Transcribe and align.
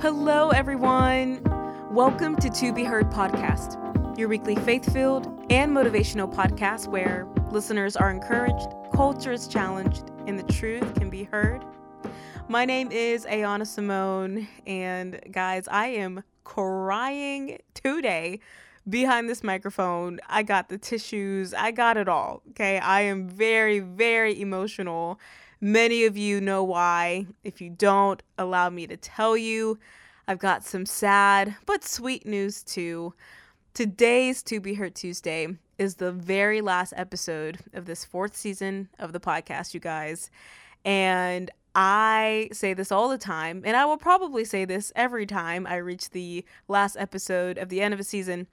Hello, 0.00 0.50
everyone. 0.50 1.42
Welcome 1.90 2.36
to 2.36 2.48
To 2.48 2.72
Be 2.72 2.84
Heard 2.84 3.10
podcast, 3.10 4.16
your 4.16 4.28
weekly 4.28 4.54
faith 4.54 4.92
filled 4.92 5.26
and 5.50 5.72
motivational 5.76 6.32
podcast 6.32 6.86
where 6.86 7.26
listeners 7.50 7.96
are 7.96 8.08
encouraged, 8.08 8.68
culture 8.94 9.32
is 9.32 9.48
challenged, 9.48 10.12
and 10.28 10.38
the 10.38 10.44
truth 10.52 10.94
can 10.94 11.10
be 11.10 11.24
heard. 11.24 11.64
My 12.48 12.64
name 12.64 12.92
is 12.92 13.26
Ayana 13.26 13.62
Symone, 13.62 14.46
and 14.68 15.20
guys, 15.32 15.66
I 15.66 15.88
am 15.88 16.22
crying 16.44 17.58
today 17.74 18.38
behind 18.88 19.28
this 19.28 19.42
microphone. 19.42 20.20
I 20.28 20.44
got 20.44 20.68
the 20.68 20.78
tissues, 20.78 21.52
I 21.52 21.72
got 21.72 21.96
it 21.96 22.08
all. 22.08 22.42
Okay, 22.50 22.78
I 22.78 23.00
am 23.00 23.28
very, 23.28 23.80
very 23.80 24.40
emotional 24.40 25.18
Many 25.60 26.04
of 26.04 26.16
you 26.16 26.40
know 26.40 26.62
why. 26.62 27.26
If 27.42 27.60
you 27.60 27.68
don't, 27.68 28.22
allow 28.38 28.70
me 28.70 28.86
to 28.86 28.96
tell 28.96 29.36
you. 29.36 29.78
I've 30.28 30.38
got 30.38 30.64
some 30.64 30.86
sad 30.86 31.56
but 31.66 31.82
sweet 31.82 32.24
news 32.24 32.62
too. 32.62 33.14
Today's 33.74 34.42
To 34.44 34.60
Be 34.60 34.74
Heard 34.74 34.94
Tuesday 34.94 35.48
is 35.76 35.96
the 35.96 36.12
very 36.12 36.60
last 36.60 36.94
episode 36.96 37.58
of 37.72 37.86
this 37.86 38.04
fourth 38.04 38.36
season 38.36 38.88
of 39.00 39.12
the 39.12 39.18
podcast, 39.18 39.74
you 39.74 39.80
guys. 39.80 40.30
And 40.84 41.50
I 41.74 42.50
say 42.52 42.72
this 42.72 42.92
all 42.92 43.08
the 43.08 43.18
time, 43.18 43.62
and 43.64 43.76
I 43.76 43.84
will 43.84 43.96
probably 43.96 44.44
say 44.44 44.64
this 44.64 44.92
every 44.94 45.26
time 45.26 45.66
I 45.66 45.76
reach 45.76 46.10
the 46.10 46.44
last 46.68 46.96
episode 46.96 47.58
of 47.58 47.68
the 47.68 47.80
end 47.80 47.94
of 47.94 47.98
a 47.98 48.04
season. 48.04 48.46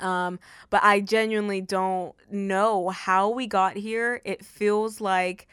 Um, 0.00 0.38
but 0.68 0.82
I 0.84 1.00
genuinely 1.00 1.62
don't 1.62 2.14
know 2.30 2.90
how 2.90 3.30
we 3.30 3.46
got 3.46 3.76
here. 3.76 4.20
It 4.24 4.44
feels 4.44 5.00
like 5.00 5.48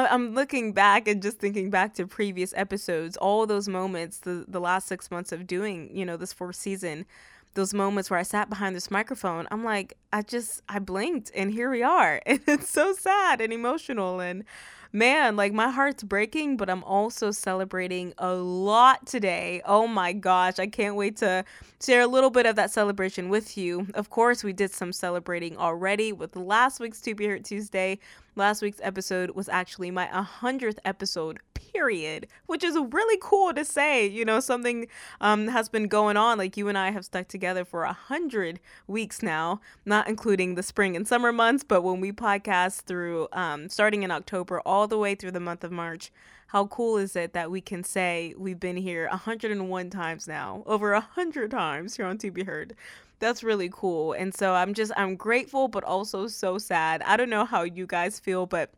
I'm 0.00 0.34
looking 0.34 0.72
back 0.72 1.08
and 1.08 1.22
just 1.22 1.38
thinking 1.38 1.70
back 1.70 1.94
to 1.94 2.06
previous 2.06 2.52
episodes, 2.56 3.16
all 3.16 3.46
those 3.46 3.68
moments, 3.68 4.18
the 4.18 4.44
the 4.48 4.60
last 4.60 4.86
six 4.88 5.10
months 5.10 5.32
of 5.32 5.46
doing, 5.46 5.94
you 5.96 6.04
know, 6.04 6.16
this 6.16 6.32
fourth 6.32 6.56
season, 6.56 7.06
those 7.54 7.74
moments 7.74 8.10
where 8.10 8.18
I 8.18 8.22
sat 8.22 8.48
behind 8.48 8.74
this 8.76 8.90
microphone, 8.90 9.46
I'm 9.50 9.64
like, 9.64 9.96
I 10.12 10.22
just 10.22 10.62
I 10.68 10.78
blinked 10.78 11.30
and 11.34 11.50
here 11.52 11.70
we 11.70 11.82
are. 11.82 12.20
And 12.26 12.40
it's 12.46 12.70
so 12.70 12.92
sad 12.94 13.40
and 13.40 13.52
emotional 13.52 14.20
and 14.20 14.44
man, 14.92 15.36
like 15.36 15.52
my 15.52 15.70
heart's 15.70 16.02
breaking, 16.02 16.56
but 16.56 16.68
I'm 16.68 16.84
also 16.84 17.30
celebrating 17.30 18.12
a 18.18 18.34
lot 18.34 19.06
today. 19.06 19.62
Oh 19.64 19.86
my 19.86 20.12
gosh, 20.12 20.58
I 20.58 20.66
can't 20.66 20.96
wait 20.96 21.16
to 21.18 21.44
share 21.82 22.02
a 22.02 22.06
little 22.06 22.30
bit 22.30 22.46
of 22.46 22.56
that 22.56 22.70
celebration 22.70 23.28
with 23.28 23.56
you. 23.56 23.86
Of 23.94 24.10
course, 24.10 24.44
we 24.44 24.52
did 24.52 24.70
some 24.70 24.92
celebrating 24.92 25.56
already 25.56 26.12
with 26.12 26.36
last 26.36 26.78
week's 26.78 27.00
To 27.02 27.14
Be 27.14 27.26
Heard 27.26 27.44
Tuesday. 27.44 27.98
Last 28.34 28.62
week's 28.62 28.80
episode 28.82 29.32
was 29.32 29.50
actually 29.50 29.90
my 29.90 30.06
100th 30.06 30.78
episode 30.86 31.38
period, 31.54 32.26
which 32.46 32.64
is 32.64 32.78
really 32.90 33.18
cool 33.20 33.52
to 33.52 33.62
say. 33.62 34.06
You 34.06 34.24
know, 34.24 34.40
something 34.40 34.86
um, 35.20 35.48
has 35.48 35.68
been 35.68 35.86
going 35.86 36.16
on. 36.16 36.38
Like 36.38 36.56
you 36.56 36.68
and 36.68 36.78
I 36.78 36.92
have 36.92 37.04
stuck 37.04 37.28
together 37.28 37.62
for 37.66 37.84
a 37.84 37.92
hundred 37.92 38.58
weeks 38.86 39.22
now, 39.22 39.60
not 39.84 40.08
including 40.08 40.54
the 40.54 40.62
spring 40.62 40.96
and 40.96 41.06
summer 41.06 41.30
months, 41.30 41.62
but 41.62 41.82
when 41.82 42.00
we 42.00 42.10
podcast 42.10 42.82
through 42.82 43.28
um, 43.32 43.68
starting 43.68 44.02
in 44.02 44.10
October 44.10 44.60
all 44.60 44.88
the 44.88 44.98
way 44.98 45.14
through 45.14 45.32
the 45.32 45.40
month 45.40 45.62
of 45.62 45.70
March. 45.70 46.10
How 46.48 46.66
cool 46.66 46.98
is 46.98 47.16
it 47.16 47.32
that 47.32 47.50
we 47.50 47.62
can 47.62 47.82
say 47.82 48.34
we've 48.36 48.60
been 48.60 48.76
here 48.76 49.08
101 49.08 49.90
times 49.90 50.28
now, 50.28 50.62
over 50.66 50.92
100 50.92 51.50
times 51.50 51.96
here 51.96 52.04
on 52.04 52.18
To 52.18 52.30
Be 52.30 52.44
Heard 52.44 52.76
that's 53.22 53.44
really 53.44 53.70
cool. 53.72 54.12
And 54.12 54.34
so 54.34 54.52
I'm 54.52 54.74
just 54.74 54.92
I'm 54.96 55.16
grateful 55.16 55.68
but 55.68 55.84
also 55.84 56.26
so 56.26 56.58
sad. 56.58 57.02
I 57.02 57.16
don't 57.16 57.30
know 57.30 57.44
how 57.44 57.62
you 57.62 57.86
guys 57.86 58.18
feel, 58.18 58.46
but 58.46 58.70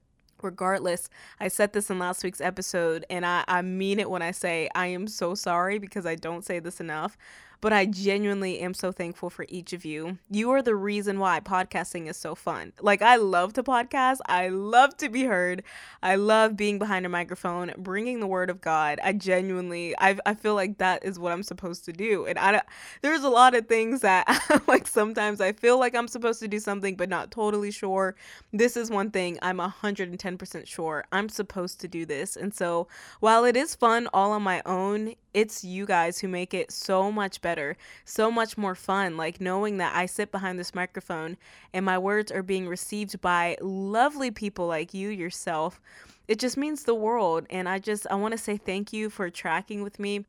regardless, 0.43 1.09
I 1.41 1.49
said 1.49 1.73
this 1.73 1.89
in 1.89 1.99
last 1.99 2.23
week's 2.23 2.43
episode, 2.43 3.07
and 3.09 3.25
I, 3.25 3.45
I 3.49 3.63
mean 3.63 3.99
it 3.99 4.11
when 4.11 4.21
I 4.21 4.33
say 4.33 4.69
I 4.75 4.89
am 4.89 5.09
so 5.09 5.35
sorry 5.35 5.79
because 5.79 6.05
I 6.05 6.15
don't 6.15 6.45
say 6.45 6.59
this 6.61 6.79
enough 6.79 7.17
but 7.65 7.73
I 7.73 7.87
genuinely 7.87 8.59
am 8.59 8.75
so 8.75 8.93
thankful 8.93 9.31
for 9.31 9.47
each 9.49 9.73
of 9.73 9.87
you. 9.87 10.19
You 10.31 10.51
are 10.51 10.61
the 10.61 10.75
reason 10.75 11.19
why 11.19 11.41
podcasting 11.41 12.11
is 12.11 12.17
so 12.19 12.35
fun. 12.35 12.75
Like, 12.79 13.01
I 13.01 13.17
love 13.17 13.55
to 13.55 13.63
podcast, 13.63 14.19
I 14.27 14.49
love 14.49 14.95
to 14.99 15.09
be 15.09 15.25
heard, 15.25 15.63
I 16.03 16.17
love 16.17 16.59
being 16.59 16.79
behind 16.79 17.07
a 17.07 17.09
microphone, 17.09 17.73
bringing 17.79 18.21
the 18.21 18.27
word 18.27 18.51
of 18.51 18.61
God. 18.61 19.01
I 19.03 19.15
genuinely, 19.15 19.95
I, 19.99 20.19
I 20.27 20.35
feel 20.35 20.55
like 20.55 20.77
that 20.77 21.07
is 21.07 21.19
what 21.19 21.33
I'm 21.33 21.43
supposed 21.43 21.87
to 21.87 21.93
do. 21.95 22.27
And 22.27 22.39
I, 22.39 22.61
there's 23.01 23.23
a 23.23 23.31
lot 23.31 23.55
of 23.55 23.67
things 23.67 24.03
that, 24.03 24.29
like, 24.69 24.87
sometimes 24.87 25.41
I 25.41 25.53
feel 25.53 25.79
like 25.79 25.95
I'm 25.95 26.07
supposed 26.07 26.41
to 26.41 26.49
do 26.49 26.59
something, 26.59 26.97
but 26.97 27.09
not 27.09 27.31
totally 27.31 27.71
sure. 27.71 28.15
This 28.53 28.77
is 28.77 28.91
one 28.91 29.11
thing 29.11 29.39
I'm 29.41 29.57
110% 29.57 30.67
sure 30.67 31.07
I'm 31.13 31.31
supposed 31.31 31.81
to 31.81 31.89
do 31.89 32.05
this. 32.05 32.37
And 32.37 32.53
so, 32.53 32.89
while 33.21 33.47
it 33.47 33.57
is 33.57 33.75
fun 33.75 34.07
all 34.13 34.33
on 34.33 34.43
my 34.43 34.61
own, 34.67 35.15
it's 35.35 35.65
you 35.65 35.85
guys 35.85 36.21
who 36.21 36.29
make 36.29 36.55
it 36.55 36.71
so 36.71 37.11
much 37.11 37.43
better, 37.43 37.54
so 38.05 38.31
much 38.31 38.57
more 38.57 38.75
fun. 38.75 39.17
Like 39.17 39.41
knowing 39.41 39.79
that 39.79 39.95
I 39.95 40.07
sit 40.07 40.31
behind 40.31 40.59
this 40.59 40.75
microphone 40.75 41.37
and 41.73 41.85
my 41.85 41.99
words 41.99 42.31
are 42.31 42.43
being 42.43 42.69
received 42.69 43.21
by 43.21 43.57
lovely 43.61 44.31
people 44.31 44.67
like 44.67 44.95
you 44.95 45.09
yourself. 45.09 45.81
It 46.27 46.39
just 46.39 46.57
means 46.57 46.85
the 46.85 46.95
world. 46.95 47.47
And 47.51 47.69
I 47.69 47.79
just, 47.79 48.07
I 48.11 48.15
want 48.15 48.33
to 48.33 48.39
say 48.39 48.57
thank 48.57 48.93
you 48.93 49.11
for 49.11 49.31
tracking 49.31 49.83
with 49.83 49.99
me 49.99 50.25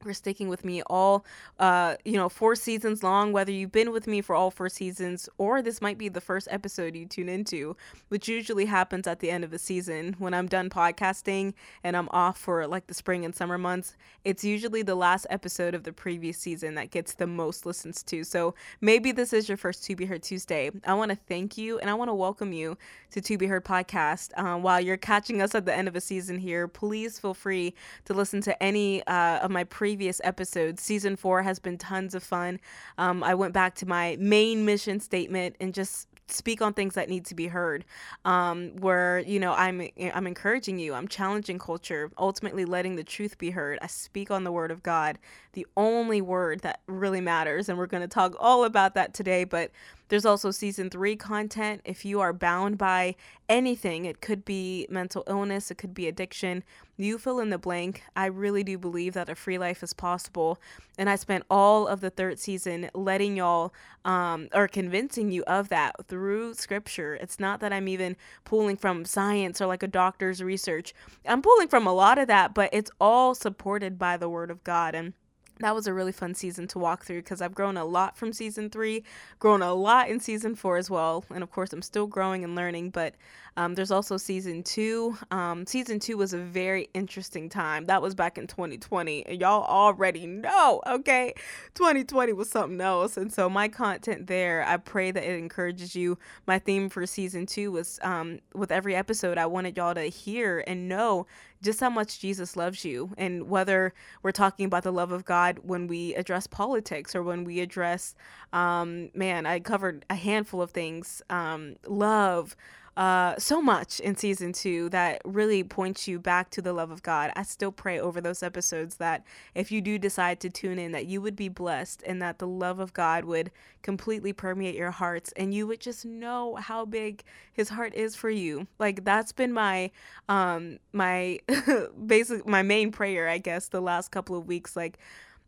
for 0.00 0.12
sticking 0.12 0.48
with 0.48 0.64
me 0.64 0.82
all 0.82 1.24
uh 1.58 1.96
you 2.04 2.14
know 2.14 2.28
four 2.28 2.54
seasons 2.54 3.02
long 3.02 3.32
whether 3.32 3.52
you've 3.52 3.72
been 3.72 3.92
with 3.92 4.06
me 4.06 4.20
for 4.20 4.34
all 4.34 4.50
four 4.50 4.68
seasons 4.68 5.28
or 5.38 5.62
this 5.62 5.80
might 5.80 5.98
be 5.98 6.08
the 6.08 6.20
first 6.20 6.48
episode 6.50 6.94
you 6.94 7.06
tune 7.06 7.28
into 7.28 7.76
which 8.08 8.28
usually 8.28 8.66
happens 8.66 9.06
at 9.06 9.20
the 9.20 9.30
end 9.30 9.44
of 9.44 9.50
the 9.50 9.58
season 9.58 10.14
when 10.18 10.34
i'm 10.34 10.46
done 10.46 10.70
podcasting 10.70 11.52
and 11.82 11.96
i'm 11.96 12.08
off 12.10 12.38
for 12.38 12.66
like 12.66 12.86
the 12.86 12.94
spring 12.94 13.24
and 13.24 13.34
summer 13.34 13.58
months 13.58 13.96
it's 14.24 14.44
usually 14.44 14.82
the 14.82 14.94
last 14.94 15.26
episode 15.30 15.74
of 15.74 15.84
the 15.84 15.92
previous 15.92 16.38
season 16.38 16.74
that 16.74 16.90
gets 16.90 17.14
the 17.14 17.26
most 17.26 17.64
listens 17.64 18.02
to. 18.02 18.24
So 18.24 18.54
maybe 18.80 19.12
this 19.12 19.32
is 19.32 19.48
your 19.48 19.56
first 19.56 19.84
to 19.84 19.96
be 19.96 20.04
heard 20.04 20.22
tuesday. 20.22 20.70
I 20.86 20.94
want 20.94 21.10
to 21.10 21.16
thank 21.16 21.56
you 21.56 21.78
and 21.78 21.88
i 21.88 21.94
want 21.94 22.08
to 22.08 22.14
welcome 22.14 22.52
you 22.52 22.76
to 23.10 23.20
to 23.20 23.38
be 23.38 23.46
heard 23.46 23.64
podcast. 23.64 24.30
Uh, 24.36 24.58
while 24.58 24.80
you're 24.80 24.96
catching 24.96 25.40
us 25.40 25.54
at 25.54 25.64
the 25.64 25.74
end 25.74 25.88
of 25.88 25.96
a 25.96 26.00
season 26.00 26.38
here 26.38 26.68
please 26.68 27.18
feel 27.18 27.34
free 27.34 27.74
to 28.04 28.12
listen 28.12 28.40
to 28.42 28.62
any 28.62 29.02
uh, 29.06 29.38
of 29.38 29.50
my 29.50 29.64
previous 29.64 29.87
previous 29.88 30.20
episodes. 30.22 30.82
Season 30.82 31.16
four 31.16 31.42
has 31.42 31.58
been 31.58 31.78
tons 31.78 32.14
of 32.14 32.22
fun. 32.22 32.60
Um, 32.98 33.24
I 33.24 33.34
went 33.34 33.54
back 33.54 33.74
to 33.76 33.86
my 33.86 34.18
main 34.20 34.66
mission 34.66 35.00
statement 35.00 35.56
and 35.60 35.72
just 35.72 36.08
speak 36.26 36.60
on 36.60 36.74
things 36.74 36.94
that 36.94 37.08
need 37.08 37.24
to 37.24 37.34
be 37.34 37.46
heard 37.46 37.86
um, 38.26 38.76
where 38.80 39.20
you 39.20 39.40
know 39.40 39.54
i'm 39.54 39.88
i'm 40.12 40.26
encouraging 40.26 40.78
you 40.78 40.92
i'm 40.92 41.08
challenging 41.08 41.58
culture 41.58 42.10
ultimately 42.18 42.66
letting 42.66 42.96
the 42.96 43.02
truth 43.02 43.38
be 43.38 43.48
heard 43.48 43.78
i 43.80 43.86
speak 43.86 44.30
on 44.30 44.44
the 44.44 44.52
word 44.52 44.70
of 44.70 44.82
god 44.82 45.18
the 45.54 45.66
only 45.74 46.20
word 46.20 46.60
that 46.60 46.80
really 46.86 47.22
matters 47.22 47.66
and 47.70 47.78
we're 47.78 47.86
going 47.86 48.02
to 48.02 48.06
talk 48.06 48.36
all 48.38 48.64
about 48.64 48.92
that 48.92 49.14
today 49.14 49.42
but 49.42 49.70
there's 50.08 50.26
also 50.26 50.50
season 50.50 50.90
three 50.90 51.16
content. 51.16 51.82
If 51.84 52.04
you 52.04 52.20
are 52.20 52.32
bound 52.32 52.78
by 52.78 53.16
anything, 53.48 54.04
it 54.04 54.20
could 54.20 54.44
be 54.44 54.86
mental 54.90 55.24
illness, 55.26 55.70
it 55.70 55.76
could 55.76 55.94
be 55.94 56.06
addiction, 56.06 56.64
you 56.96 57.16
fill 57.18 57.38
in 57.38 57.50
the 57.50 57.58
blank. 57.58 58.02
I 58.16 58.26
really 58.26 58.64
do 58.64 58.76
believe 58.76 59.14
that 59.14 59.28
a 59.28 59.34
free 59.34 59.56
life 59.56 59.82
is 59.82 59.92
possible. 59.92 60.58
And 60.98 61.08
I 61.08 61.16
spent 61.16 61.44
all 61.48 61.86
of 61.86 62.00
the 62.00 62.10
third 62.10 62.38
season 62.38 62.90
letting 62.92 63.36
y'all 63.36 63.72
um, 64.04 64.48
or 64.52 64.66
convincing 64.66 65.30
you 65.30 65.44
of 65.44 65.68
that 65.68 65.94
through 66.08 66.54
scripture. 66.54 67.14
It's 67.14 67.38
not 67.38 67.60
that 67.60 67.72
I'm 67.72 67.88
even 67.88 68.16
pulling 68.44 68.76
from 68.76 69.04
science 69.04 69.60
or 69.60 69.66
like 69.66 69.82
a 69.82 69.88
doctor's 69.88 70.42
research. 70.42 70.92
I'm 71.26 71.42
pulling 71.42 71.68
from 71.68 71.86
a 71.86 71.92
lot 71.92 72.18
of 72.18 72.26
that, 72.28 72.52
but 72.52 72.70
it's 72.72 72.90
all 73.00 73.34
supported 73.34 73.98
by 73.98 74.16
the 74.16 74.28
word 74.28 74.50
of 74.50 74.64
God. 74.64 74.94
And 74.94 75.12
that 75.60 75.74
was 75.74 75.86
a 75.86 75.94
really 75.94 76.12
fun 76.12 76.34
season 76.34 76.68
to 76.68 76.78
walk 76.78 77.04
through 77.04 77.22
because 77.22 77.40
I've 77.40 77.54
grown 77.54 77.76
a 77.76 77.84
lot 77.84 78.16
from 78.16 78.32
season 78.32 78.70
three, 78.70 79.04
grown 79.38 79.62
a 79.62 79.74
lot 79.74 80.08
in 80.08 80.20
season 80.20 80.54
four 80.54 80.76
as 80.76 80.88
well. 80.88 81.24
And 81.30 81.42
of 81.42 81.50
course, 81.50 81.72
I'm 81.72 81.82
still 81.82 82.06
growing 82.06 82.44
and 82.44 82.54
learning, 82.54 82.90
but 82.90 83.14
um, 83.58 83.74
there's 83.74 83.90
also 83.90 84.16
season 84.16 84.62
two. 84.62 85.16
Um, 85.32 85.66
season 85.66 85.98
two 85.98 86.16
was 86.16 86.32
a 86.32 86.38
very 86.38 86.88
interesting 86.94 87.48
time. 87.48 87.86
That 87.86 88.00
was 88.00 88.14
back 88.14 88.38
in 88.38 88.46
2020. 88.46 89.26
And 89.26 89.40
y'all 89.40 89.64
already 89.64 90.28
know, 90.28 90.80
okay? 90.86 91.34
2020 91.74 92.34
was 92.34 92.48
something 92.48 92.80
else. 92.80 93.16
And 93.16 93.32
so 93.32 93.50
my 93.50 93.66
content 93.66 94.28
there, 94.28 94.64
I 94.64 94.76
pray 94.76 95.10
that 95.10 95.24
it 95.24 95.36
encourages 95.36 95.96
you. 95.96 96.18
My 96.46 96.60
theme 96.60 96.88
for 96.88 97.04
season 97.04 97.46
two 97.46 97.72
was 97.72 97.98
um, 98.02 98.38
with 98.54 98.70
every 98.70 98.94
episode, 98.94 99.38
I 99.38 99.46
wanted 99.46 99.76
y'all 99.76 99.94
to 99.94 100.04
hear 100.04 100.62
and 100.68 100.88
know 100.88 101.26
just 101.62 101.80
how 101.80 101.90
much 101.90 102.20
Jesus 102.20 102.56
loves 102.56 102.84
you. 102.84 103.10
And 103.18 103.48
whether 103.48 103.94
we're 104.22 104.32
talking 104.32 104.66
about 104.66 104.82
the 104.82 104.92
love 104.92 105.12
of 105.12 105.24
God 105.24 105.60
when 105.62 105.86
we 105.86 106.14
address 106.14 106.46
politics 106.46 107.14
or 107.14 107.22
when 107.22 107.44
we 107.44 107.60
address, 107.60 108.14
um, 108.52 109.10
man, 109.14 109.46
I 109.46 109.60
covered 109.60 110.04
a 110.10 110.14
handful 110.14 110.62
of 110.62 110.70
things 110.70 111.22
um, 111.30 111.76
love 111.86 112.56
uh, 112.98 113.36
so 113.38 113.62
much 113.62 114.00
in 114.00 114.16
season 114.16 114.52
two 114.52 114.88
that 114.88 115.22
really 115.24 115.62
points 115.62 116.08
you 116.08 116.18
back 116.18 116.50
to 116.50 116.60
the 116.60 116.72
love 116.72 116.90
of 116.90 117.00
God. 117.00 117.30
I 117.36 117.44
still 117.44 117.70
pray 117.70 118.00
over 118.00 118.20
those 118.20 118.42
episodes 118.42 118.96
that 118.96 119.22
if 119.54 119.70
you 119.70 119.80
do 119.80 120.00
decide 120.00 120.40
to 120.40 120.50
tune 120.50 120.80
in, 120.80 120.90
that 120.90 121.06
you 121.06 121.22
would 121.22 121.36
be 121.36 121.48
blessed 121.48 122.02
and 122.04 122.20
that 122.20 122.40
the 122.40 122.48
love 122.48 122.80
of 122.80 122.92
God 122.92 123.24
would 123.24 123.52
completely 123.82 124.32
permeate 124.32 124.74
your 124.74 124.90
hearts 124.90 125.32
and 125.36 125.54
you 125.54 125.64
would 125.68 125.78
just 125.78 126.04
know 126.04 126.56
how 126.56 126.84
big 126.84 127.22
his 127.52 127.68
heart 127.68 127.94
is 127.94 128.16
for 128.16 128.30
you. 128.30 128.66
Like 128.80 129.04
that's 129.04 129.30
been 129.30 129.52
my 129.52 129.92
um 130.28 130.80
my 130.92 131.38
basic 132.06 132.48
my 132.48 132.62
main 132.62 132.90
prayer, 132.90 133.28
I 133.28 133.38
guess, 133.38 133.68
the 133.68 133.80
last 133.80 134.10
couple 134.10 134.36
of 134.36 134.48
weeks. 134.48 134.74
Like 134.74 134.98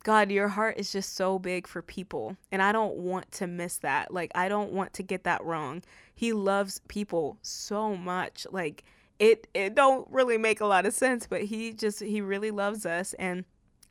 God, 0.02 0.30
your 0.30 0.48
heart 0.48 0.78
is 0.78 0.92
just 0.92 1.14
so 1.14 1.38
big 1.38 1.66
for 1.66 1.82
people. 1.82 2.36
And 2.50 2.62
I 2.62 2.72
don't 2.72 2.96
want 2.96 3.30
to 3.32 3.46
miss 3.46 3.78
that. 3.78 4.12
Like, 4.12 4.30
I 4.34 4.48
don't 4.48 4.72
want 4.72 4.92
to 4.94 5.02
get 5.02 5.24
that 5.24 5.44
wrong. 5.44 5.82
He 6.14 6.32
loves 6.32 6.80
people 6.88 7.38
so 7.42 7.96
much. 7.96 8.46
Like, 8.50 8.84
it, 9.18 9.46
it 9.52 9.74
don't 9.74 10.08
really 10.10 10.38
make 10.38 10.60
a 10.60 10.66
lot 10.66 10.86
of 10.86 10.94
sense, 10.94 11.26
but 11.26 11.42
he 11.42 11.72
just, 11.72 12.00
he 12.00 12.20
really 12.20 12.50
loves 12.50 12.86
us. 12.86 13.12
And 13.14 13.44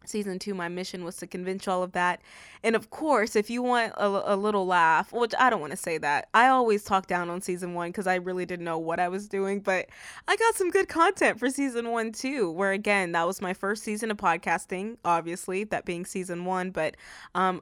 season 0.09 0.39
two, 0.39 0.53
my 0.53 0.67
mission 0.67 1.03
was 1.03 1.15
to 1.17 1.27
convince 1.27 1.67
all 1.67 1.83
of 1.83 1.91
that. 1.93 2.21
And 2.63 2.75
of 2.75 2.89
course, 2.89 3.35
if 3.35 3.49
you 3.49 3.61
want 3.61 3.93
a, 3.97 4.33
a 4.33 4.35
little 4.35 4.65
laugh, 4.65 5.13
which 5.13 5.33
I 5.39 5.49
don't 5.49 5.61
want 5.61 5.71
to 5.71 5.77
say 5.77 5.97
that, 5.99 6.27
I 6.33 6.47
always 6.47 6.83
talk 6.83 7.07
down 7.07 7.29
on 7.29 7.41
season 7.41 7.73
one 7.73 7.89
because 7.89 8.07
I 8.07 8.15
really 8.15 8.45
didn't 8.45 8.65
know 8.65 8.77
what 8.77 8.99
I 8.99 9.07
was 9.07 9.27
doing, 9.27 9.59
but 9.59 9.87
I 10.27 10.35
got 10.35 10.55
some 10.55 10.69
good 10.69 10.87
content 10.87 11.39
for 11.39 11.49
season 11.49 11.91
one 11.91 12.11
too. 12.11 12.51
Where 12.51 12.71
again, 12.71 13.11
that 13.13 13.25
was 13.27 13.41
my 13.41 13.53
first 13.53 13.83
season 13.83 14.11
of 14.11 14.17
podcasting, 14.17 14.97
obviously, 15.05 15.63
that 15.65 15.85
being 15.85 16.05
season 16.05 16.45
one, 16.45 16.71
but 16.71 16.97
um, 17.35 17.61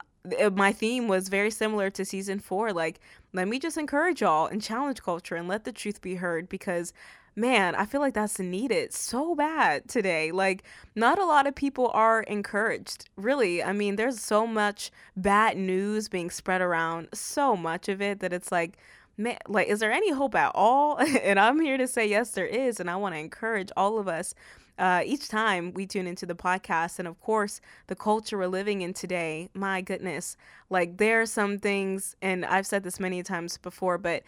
my 0.53 0.71
theme 0.71 1.07
was 1.07 1.29
very 1.29 1.51
similar 1.51 1.89
to 1.91 2.05
season 2.05 2.39
four. 2.39 2.73
Like, 2.73 3.00
let 3.33 3.47
me 3.47 3.59
just 3.59 3.77
encourage 3.77 4.21
y'all 4.21 4.47
and 4.47 4.61
challenge 4.61 5.01
culture 5.01 5.35
and 5.35 5.47
let 5.47 5.63
the 5.63 5.71
truth 5.71 6.01
be 6.01 6.15
heard 6.15 6.50
because 6.50 6.93
man, 7.38 7.75
I 7.75 7.86
feel 7.86 8.01
like 8.01 8.16
that's 8.16 8.39
needed 8.39 8.92
so 8.92 9.36
bad 9.36 9.88
today. 9.88 10.31
Like, 10.31 10.63
not 10.95 11.19
a 11.19 11.25
lot 11.25 11.45
of 11.45 11.54
people 11.54 11.92
are 11.94 12.24
encouraged, 12.24 13.10
really. 13.16 13.63
I 13.63 13.74
mean, 13.74 13.95
there's 13.95 14.19
so 14.19 14.48
much 14.48 14.92
bad 15.16 15.56
news 15.56 16.10
being 16.10 16.31
spread 16.31 16.62
around, 16.62 17.10
so 17.13 17.56
much 17.56 17.88
of 17.89 18.01
it 18.01 18.22
that 18.22 18.34
it's 18.34 18.51
like, 18.51 18.78
man, 19.18 19.38
like, 19.48 19.68
is 19.68 19.80
there 19.80 19.92
any 19.92 20.12
hope 20.12 20.34
at 20.34 20.51
all? 20.56 20.98
and 21.22 21.39
I'm 21.39 21.62
here 21.62 21.78
to 21.78 21.88
say, 21.88 22.07
yes, 22.10 22.31
there 22.31 22.48
is. 22.48 22.80
And 22.80 22.89
I 22.89 22.95
want 22.95 23.13
to 23.13 23.19
encourage 23.19 23.69
all 23.78 24.00
of 24.00 24.07
us. 24.07 24.34
Uh, 24.80 25.01
each 25.06 25.28
time 25.28 25.74
we 25.74 25.88
tune 25.88 26.06
into 26.06 26.25
the 26.25 26.36
podcast, 26.36 27.00
and 27.00 27.07
of 27.07 27.19
course, 27.19 27.62
the 27.88 27.95
culture 27.95 28.38
we're 28.38 28.48
living 28.48 28.81
in 28.81 28.94
today, 28.94 29.50
my 29.56 29.81
goodness, 29.81 30.38
like 30.69 30.98
there 30.98 31.22
are 31.22 31.25
some 31.25 31.57
things, 31.57 32.16
and 32.22 32.45
I've 32.45 32.68
said 32.68 32.84
this 32.84 33.00
many 33.00 33.24
times 33.24 33.57
before, 33.57 33.98
but 33.98 34.22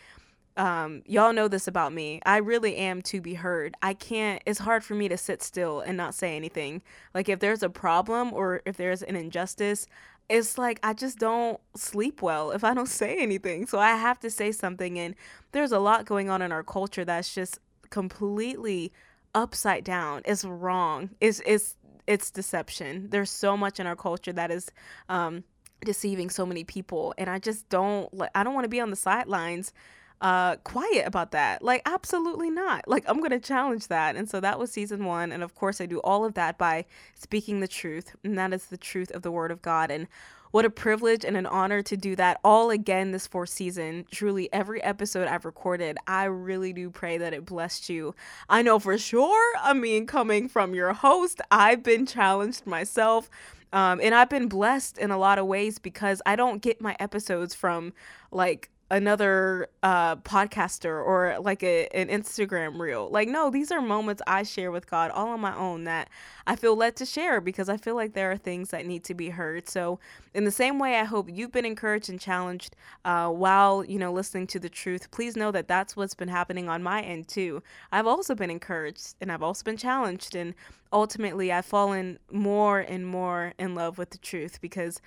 um, 0.59 1.03
y'all 1.05 1.31
know 1.31 1.47
this 1.47 1.67
about 1.67 1.93
me. 1.93 2.21
I 2.25 2.37
really 2.37 2.75
am 2.75 3.01
to 3.03 3.21
be 3.21 3.33
heard. 3.33 3.75
I 3.81 3.93
can't, 3.93 4.43
it's 4.45 4.59
hard 4.59 4.83
for 4.83 4.93
me 4.93 5.07
to 5.07 5.17
sit 5.17 5.41
still 5.41 5.79
and 5.79 5.95
not 5.95 6.13
say 6.13 6.35
anything. 6.35 6.81
Like, 7.13 7.29
if 7.29 7.39
there's 7.39 7.63
a 7.63 7.69
problem 7.69 8.33
or 8.33 8.61
if 8.65 8.75
there's 8.75 9.01
an 9.01 9.15
injustice, 9.15 9.87
it's 10.27 10.57
like 10.57 10.79
I 10.83 10.93
just 10.93 11.17
don't 11.17 11.59
sleep 11.77 12.21
well 12.21 12.51
if 12.51 12.65
I 12.65 12.73
don't 12.73 12.89
say 13.01 13.17
anything. 13.19 13.67
So 13.67 13.79
I 13.79 13.95
have 13.95 14.19
to 14.19 14.29
say 14.29 14.51
something. 14.51 14.99
And 14.99 15.15
there's 15.53 15.71
a 15.71 15.79
lot 15.79 16.05
going 16.05 16.29
on 16.29 16.41
in 16.41 16.51
our 16.51 16.63
culture 16.63 17.05
that's 17.05 17.33
just 17.33 17.59
completely 17.89 18.91
upside 19.33 19.85
down. 19.85 20.23
It's 20.25 20.43
wrong. 20.43 21.11
It's, 21.21 21.41
it's, 21.45 21.77
it's 22.05 22.31
deception. 22.31 23.07
There's 23.11 23.29
so 23.31 23.55
much 23.55 23.79
in 23.79 23.87
our 23.87 23.95
culture 23.95 24.33
that 24.33 24.51
is, 24.51 24.69
um, 25.07 25.45
deceiving 25.85 26.29
so 26.29 26.45
many 26.45 26.65
people 26.65 27.13
and 27.17 27.29
i 27.29 27.39
just 27.39 27.69
don't 27.69 28.13
like 28.13 28.29
i 28.35 28.43
don't 28.43 28.53
want 28.53 28.65
to 28.65 28.69
be 28.69 28.81
on 28.81 28.89
the 28.89 28.97
sidelines 28.97 29.71
uh, 30.21 30.57
quiet 30.57 31.05
about 31.05 31.31
that. 31.31 31.61
Like, 31.61 31.81
absolutely 31.85 32.49
not. 32.49 32.87
Like, 32.87 33.03
I'm 33.07 33.19
going 33.19 33.31
to 33.31 33.39
challenge 33.39 33.87
that. 33.87 34.15
And 34.15 34.29
so 34.29 34.39
that 34.39 34.59
was 34.59 34.71
season 34.71 35.05
one. 35.05 35.31
And 35.31 35.43
of 35.43 35.55
course, 35.55 35.79
I 35.79 35.85
do 35.85 35.99
all 35.99 36.25
of 36.25 36.33
that 36.33 36.57
by 36.57 36.85
speaking 37.15 37.59
the 37.59 37.67
truth. 37.67 38.15
And 38.23 38.37
that 38.37 38.53
is 38.53 38.65
the 38.65 38.77
truth 38.77 39.11
of 39.11 39.21
the 39.21 39.31
Word 39.31 39.51
of 39.51 39.61
God. 39.61 39.91
And 39.91 40.07
what 40.51 40.65
a 40.65 40.69
privilege 40.69 41.23
and 41.23 41.37
an 41.37 41.45
honor 41.45 41.83
to 41.83 41.95
do 41.95 42.15
that 42.15 42.39
all 42.43 42.71
again 42.71 43.11
this 43.11 43.27
fourth 43.27 43.49
season. 43.49 44.05
Truly, 44.11 44.51
every 44.51 44.81
episode 44.81 45.27
I've 45.27 45.45
recorded, 45.45 45.97
I 46.07 46.25
really 46.25 46.73
do 46.73 46.89
pray 46.89 47.19
that 47.19 47.33
it 47.33 47.45
blessed 47.45 47.87
you. 47.87 48.15
I 48.49 48.63
know 48.63 48.79
for 48.79 48.97
sure, 48.97 49.53
I 49.61 49.73
mean, 49.73 50.07
coming 50.07 50.49
from 50.49 50.73
your 50.73 50.93
host, 50.93 51.39
I've 51.51 51.83
been 51.83 52.05
challenged 52.05 52.65
myself. 52.65 53.29
Um, 53.71 53.99
and 54.01 54.15
I've 54.15 54.31
been 54.31 54.47
blessed 54.47 54.97
in 54.97 55.11
a 55.11 55.17
lot 55.19 55.37
of 55.37 55.45
ways 55.45 55.77
because 55.77 56.19
I 56.25 56.35
don't 56.35 56.63
get 56.63 56.81
my 56.81 56.95
episodes 56.99 57.53
from 57.53 57.93
like 58.31 58.71
another 58.91 59.67
uh 59.83 60.15
podcaster 60.17 61.05
or 61.05 61.37
like 61.39 61.61
a 61.63 61.87
an 61.89 62.07
Instagram 62.07 62.79
reel. 62.79 63.09
Like 63.09 63.27
no, 63.27 63.49
these 63.49 63.71
are 63.71 63.81
moments 63.81 64.21
I 64.25 64.43
share 64.43 64.71
with 64.71 64.89
God 64.89 65.11
all 65.11 65.29
on 65.29 65.39
my 65.39 65.55
own 65.55 65.83
that 65.83 66.09
I 66.47 66.55
feel 66.55 66.75
led 66.75 66.95
to 66.97 67.05
share 67.05 67.39
because 67.39 67.69
I 67.69 67.77
feel 67.77 67.95
like 67.95 68.13
there 68.13 68.31
are 68.31 68.37
things 68.37 68.71
that 68.71 68.85
need 68.87 69.03
to 69.05 69.13
be 69.13 69.29
heard. 69.29 69.69
So 69.69 69.99
in 70.33 70.43
the 70.43 70.51
same 70.51 70.79
way 70.79 70.95
I 70.99 71.03
hope 71.03 71.29
you've 71.31 71.51
been 71.51 71.65
encouraged 71.65 72.09
and 72.09 72.19
challenged 72.19 72.75
uh 73.05 73.29
while, 73.29 73.85
you 73.85 73.99
know, 73.99 74.11
listening 74.11 74.47
to 74.47 74.59
the 74.59 74.69
truth. 74.69 75.11
Please 75.11 75.35
know 75.35 75.51
that 75.51 75.67
that's 75.67 75.95
what's 75.95 76.15
been 76.15 76.29
happening 76.29 76.67
on 76.67 76.81
my 76.81 77.01
end 77.01 77.27
too. 77.27 77.61
I've 77.91 78.07
also 78.07 78.33
been 78.33 78.49
encouraged 78.49 79.15
and 79.21 79.31
I've 79.31 79.43
also 79.43 79.63
been 79.63 79.77
challenged 79.77 80.35
and 80.35 80.55
ultimately 80.91 81.51
I've 81.51 81.65
fallen 81.65 82.17
more 82.31 82.79
and 82.79 83.05
more 83.05 83.53
in 83.59 83.75
love 83.75 83.97
with 83.99 84.09
the 84.09 84.17
truth 84.17 84.59
because 84.61 84.99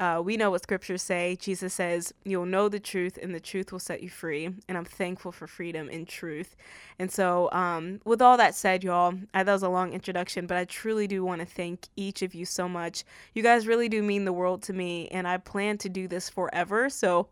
uh, 0.00 0.22
we 0.24 0.38
know 0.38 0.50
what 0.50 0.62
scriptures 0.62 1.02
say. 1.02 1.36
Jesus 1.38 1.74
says, 1.74 2.14
You'll 2.24 2.46
know 2.46 2.70
the 2.70 2.80
truth, 2.80 3.18
and 3.20 3.34
the 3.34 3.40
truth 3.40 3.70
will 3.70 3.78
set 3.78 4.02
you 4.02 4.08
free. 4.08 4.46
And 4.66 4.78
I'm 4.78 4.86
thankful 4.86 5.30
for 5.30 5.46
freedom 5.46 5.90
in 5.90 6.06
truth. 6.06 6.56
And 6.98 7.12
so, 7.12 7.50
um, 7.52 8.00
with 8.06 8.22
all 8.22 8.38
that 8.38 8.54
said, 8.54 8.82
y'all, 8.82 9.12
I, 9.34 9.42
that 9.42 9.52
was 9.52 9.62
a 9.62 9.68
long 9.68 9.92
introduction, 9.92 10.46
but 10.46 10.56
I 10.56 10.64
truly 10.64 11.06
do 11.06 11.22
want 11.22 11.40
to 11.40 11.46
thank 11.46 11.86
each 11.96 12.22
of 12.22 12.34
you 12.34 12.46
so 12.46 12.66
much. 12.66 13.04
You 13.34 13.42
guys 13.42 13.66
really 13.66 13.90
do 13.90 14.02
mean 14.02 14.24
the 14.24 14.32
world 14.32 14.62
to 14.64 14.72
me, 14.72 15.06
and 15.08 15.28
I 15.28 15.36
plan 15.36 15.76
to 15.78 15.90
do 15.90 16.08
this 16.08 16.30
forever. 16.30 16.88
So, 16.88 17.28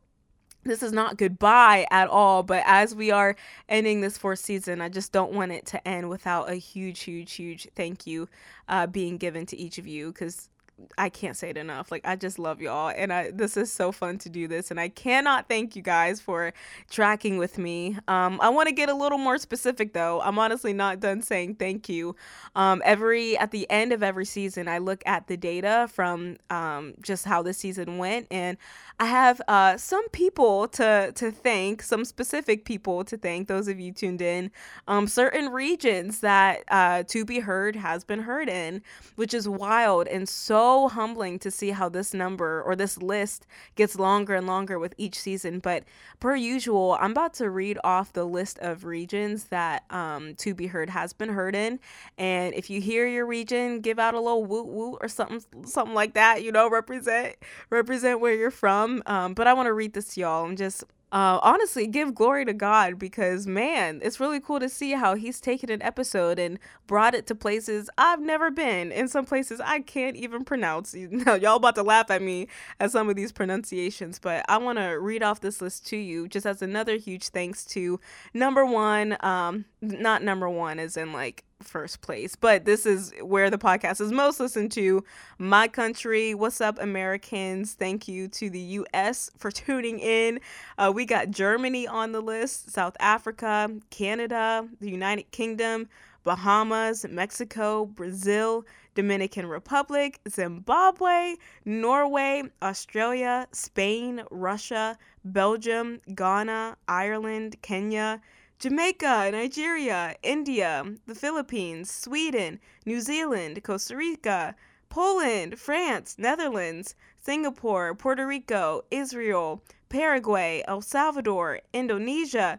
this 0.65 0.83
is 0.83 0.93
not 0.93 1.17
goodbye 1.17 1.87
at 1.91 2.09
all, 2.09 2.43
but 2.43 2.63
as 2.67 2.95
we 2.95 3.11
are 3.11 3.35
ending 3.71 4.03
this 4.03 4.19
fourth 4.19 4.41
season, 4.41 4.83
I 4.83 4.91
just 4.91 5.13
don't 5.13 5.33
want 5.33 5.53
it 5.53 5.65
to 5.67 5.89
end 5.89 6.11
without 6.11 6.51
a 6.51 6.57
huge, 6.57 7.01
huge, 7.01 7.33
huge 7.33 7.69
thank 7.75 8.07
you 8.07 8.29
uh, 8.69 8.87
being 8.87 9.17
given 9.17 9.47
to 9.47 9.57
each 9.57 9.79
of 9.79 9.87
you 9.87 10.13
because 10.13 10.51
I 10.97 11.09
can't 11.09 11.37
say 11.37 11.51
it 11.51 11.57
enough. 11.57 11.91
Like 11.91 12.07
I 12.07 12.15
just 12.17 12.39
love 12.39 12.61
y'all 12.61 12.93
and 12.97 13.13
I 13.13 13.31
this 13.33 13.57
is 13.57 13.73
so 13.73 13.91
fun 13.91 14.19
to 14.19 14.29
do 14.29 14.47
this 14.47 14.71
and 14.71 14.79
I 14.79 14.89
cannot 14.89 15.49
thank 15.49 15.75
you 15.75 15.83
guys 15.83 16.21
for 16.21 16.53
tracking 16.91 17.37
with 17.39 17.59
me. 17.59 17.97
Um 18.07 18.39
I 18.41 18.49
want 18.49 18.69
to 18.69 18.75
get 18.75 18.89
a 18.89 18.95
little 18.95 19.19
more 19.19 19.39
specific 19.39 19.93
though. 19.93 20.21
I'm 20.21 20.39
honestly 20.39 20.73
not 20.73 21.01
done 21.01 21.23
saying 21.23 21.57
thank 21.57 21.89
you. 21.89 22.15
Um 22.55 22.83
every 22.85 23.37
at 23.39 23.51
the 23.51 23.69
end 23.71 23.93
of 23.93 24.03
every 24.03 24.25
season 24.25 24.69
I 24.69 24.79
look 24.79 25.03
at 25.07 25.27
the 25.27 25.37
data 25.37 25.89
from 25.93 26.37
um 26.51 26.95
just 27.01 27.25
how 27.25 27.43
the 27.43 27.53
season 27.53 27.99
went 27.99 28.29
and 28.31 28.57
I 29.01 29.07
have 29.07 29.41
uh 29.49 29.77
some 29.77 30.09
people 30.11 30.69
to 30.69 31.13
to 31.15 31.31
thank, 31.33 31.83
some 31.83 32.05
specific 32.05 32.65
people 32.65 33.05
to 33.05 33.17
thank 33.17 33.49
those 33.49 33.67
of 33.67 33.81
you 33.81 33.93
tuned 33.93 34.23
in. 34.23 34.51
Um 34.87 35.09
certain 35.09 35.49
regions 35.51 36.21
that 36.21 36.63
uh 36.69 37.03
to 37.09 37.25
be 37.25 37.41
heard 37.41 37.75
has 37.75 38.05
been 38.05 38.21
heard 38.21 38.49
in, 38.49 38.83
which 39.17 39.35
is 39.35 39.49
wild 39.49 40.07
and 40.07 40.29
so 40.29 40.68
humbling 40.89 41.39
to 41.39 41.51
see 41.51 41.71
how 41.71 41.89
this 41.89 42.13
number 42.13 42.63
or 42.63 42.77
this 42.77 42.99
list 42.99 43.47
gets 43.75 43.99
longer 43.99 44.35
and 44.35 44.47
longer 44.47 44.79
with 44.79 44.95
each 44.99 45.19
season. 45.19 45.61
But 45.61 45.85
per 46.21 46.37
usual, 46.37 46.99
I'm 47.01 47.13
about 47.13 47.33
to 47.35 47.49
read 47.49 47.79
off 47.83 48.13
the 48.13 48.25
list 48.25 48.59
of 48.59 48.85
regions 48.85 49.45
that 49.45 49.85
um, 49.91 50.35
To 50.37 50.55
Be 50.55 50.67
Heard 50.67 50.91
has 50.91 51.13
been 51.13 51.31
heard 51.31 51.55
in. 51.55 51.81
And 52.19 52.55
if 52.55 52.69
you 52.69 52.81
hear 52.81 53.07
your 53.07 53.27
region, 53.27 53.81
give 53.81 53.99
out 53.99 54.15
a 54.15 54.21
little 54.21 54.45
woot 54.45 54.67
woot 54.67 54.99
or 55.01 55.09
something, 55.09 55.43
something 55.65 55.95
like 55.95 56.15
that. 56.15 56.43
You 56.43 56.53
know, 56.53 56.69
represent 56.69 57.37
represent 57.71 58.21
where 58.21 58.35
you're 58.35 58.51
from. 58.51 59.03
Um, 59.07 59.35
but 59.35 59.47
I 59.47 59.55
want 59.55 59.67
to 59.67 59.73
read 59.73 59.95
this 59.95 60.15
to 60.15 60.21
y'all. 60.21 60.45
I'm 60.45 60.57
just 60.57 60.85
uh, 61.11 61.39
honestly 61.43 61.87
give 61.87 62.15
glory 62.15 62.45
to 62.45 62.53
God 62.53 62.99
because 62.99 63.47
man, 63.47 64.01
it's 64.03 64.21
really 64.21 64.41
cool 64.41 64.61
to 64.61 64.69
see 64.69 64.93
how 64.93 65.15
He's 65.15 65.41
taken 65.41 65.71
an 65.71 65.83
episode 65.83 66.39
and 66.39 66.59
brought 66.87 67.15
it 67.15 67.27
to 67.29 67.35
places 67.35 67.89
I've 67.97 68.21
never 68.21 68.51
been, 68.51 68.93
in 68.93 69.09
some 69.09 69.25
places 69.25 69.61
I 69.61 69.81
can't 69.81 70.17
even 70.17 70.45
pronounce. 70.45 70.95
Y'all 71.27 71.57
about 71.57 71.75
to 71.77 71.83
laugh 71.83 72.11
at 72.11 72.23
me 72.23 72.49
at 72.79 72.91
some 72.91 73.09
of 73.09 73.17
these 73.17 73.33
pronunciations, 73.33 74.19
but 74.19 74.45
I 74.49 74.59
want 74.59 74.79
to 74.79 75.01
read 75.01 75.23
off 75.23 75.41
this 75.41 75.61
list 75.63 75.87
to 75.89 75.97
you 75.97 76.29
just 76.29 76.47
as 76.47 76.63
another 76.63 76.97
huge 76.97 77.29
thanks 77.29 77.65
to 77.67 77.99
number 78.35 78.67
one, 78.67 79.17
um, 79.21 79.65
not 79.81 80.23
number 80.23 80.49
one 80.49 80.79
as 80.79 80.97
in 80.97 81.13
like 81.13 81.45
first 81.63 82.01
place, 82.01 82.37
but 82.37 82.65
this 82.65 82.87
is 82.87 83.13
where 83.23 83.51
the 83.51 83.59
podcast 83.59 84.01
is 84.01 84.13
most 84.13 84.41
listened 84.41 84.73
to. 84.73 85.05
My 85.39 85.69
country, 85.69 86.35
what's 86.35 86.61
up, 86.61 86.79
Americans? 86.81 87.75
Thank 87.75 88.09
you 88.09 88.29
to 88.29 88.51
the 88.51 88.61
US 88.61 89.31
for 89.39 89.51
tuning 89.51 89.99
in. 89.99 90.41
Uh, 90.77 90.93
we 90.95 91.05
got 91.05 91.31
Germany 91.31 91.87
on 91.87 92.13
the 92.13 92.21
list, 92.21 92.71
South 92.71 92.97
Africa, 93.01 93.71
Canada, 93.91 94.69
the 94.81 94.91
United 94.91 95.31
Kingdom, 95.31 95.89
Bahamas, 96.25 97.07
Mexico, 97.09 97.87
Brazil, 97.87 98.65
Dominican 98.95 99.47
Republic, 99.47 100.21
Zimbabwe, 100.29 101.37
Norway, 101.65 102.43
Australia, 102.63 103.47
Spain, 103.53 104.23
Russia, 104.31 104.99
Belgium, 105.25 106.01
Ghana, 106.15 106.77
Ireland, 106.89 107.57
Kenya. 107.63 108.21
Jamaica, 108.61 109.31
Nigeria, 109.31 110.17
India, 110.25 110.85
the 111.07 111.15
Philippines, 111.15 111.89
Sweden, 111.93 112.59
New 112.85 113.01
Zealand, 113.01 113.63
Costa 113.63 113.95
Rica, 113.95 114.57
Poland, 114.89 115.61
France, 115.61 116.17
Netherlands, 116.19 116.97
Singapore, 117.23 117.95
Puerto 117.95 118.27
Rico, 118.27 118.83
Israel, 118.91 119.63
Paraguay, 119.89 120.65
El 120.67 120.81
Salvador, 120.81 121.61
Indonesia, 121.73 122.59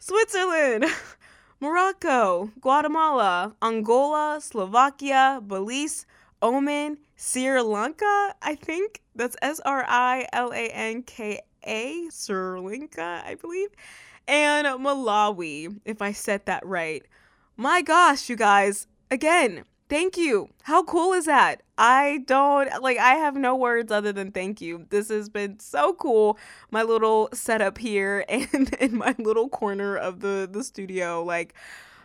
Switzerland, 0.00 0.86
Morocco, 1.60 2.50
Guatemala, 2.60 3.54
Angola, 3.62 4.40
Slovakia, 4.40 5.40
Belize, 5.46 6.04
Oman, 6.42 6.98
Sri 7.14 7.60
Lanka, 7.62 8.34
I 8.42 8.56
think. 8.56 9.02
That's 9.14 9.36
S 9.40 9.60
R 9.60 9.84
I 9.86 10.26
L 10.32 10.52
A 10.52 10.68
N 10.70 11.04
K 11.04 11.40
A, 11.64 12.08
Sri 12.10 12.60
Lanka, 12.60 13.22
I 13.24 13.36
believe, 13.36 13.70
and 14.28 14.66
Malawi, 14.66 15.80
if 15.84 16.02
I 16.02 16.12
said 16.12 16.44
that 16.46 16.64
right. 16.64 17.02
My 17.56 17.82
gosh, 17.82 18.28
you 18.28 18.36
guys, 18.36 18.86
again, 19.10 19.64
thank 19.88 20.16
you. 20.16 20.50
How 20.62 20.84
cool 20.84 21.14
is 21.14 21.24
that? 21.24 21.62
I 21.78 22.24
don't 22.26 22.68
like 22.82 22.98
I 22.98 23.14
have 23.14 23.36
no 23.36 23.56
words 23.56 23.90
other 23.90 24.12
than 24.12 24.30
thank 24.30 24.60
you. 24.60 24.86
This 24.90 25.08
has 25.08 25.28
been 25.28 25.58
so 25.58 25.94
cool. 25.94 26.38
My 26.70 26.82
little 26.82 27.30
setup 27.32 27.78
here 27.78 28.24
and 28.28 28.74
in 28.74 28.96
my 28.98 29.14
little 29.18 29.48
corner 29.48 29.96
of 29.96 30.20
the 30.20 30.48
the 30.50 30.62
studio 30.62 31.24
like 31.24 31.54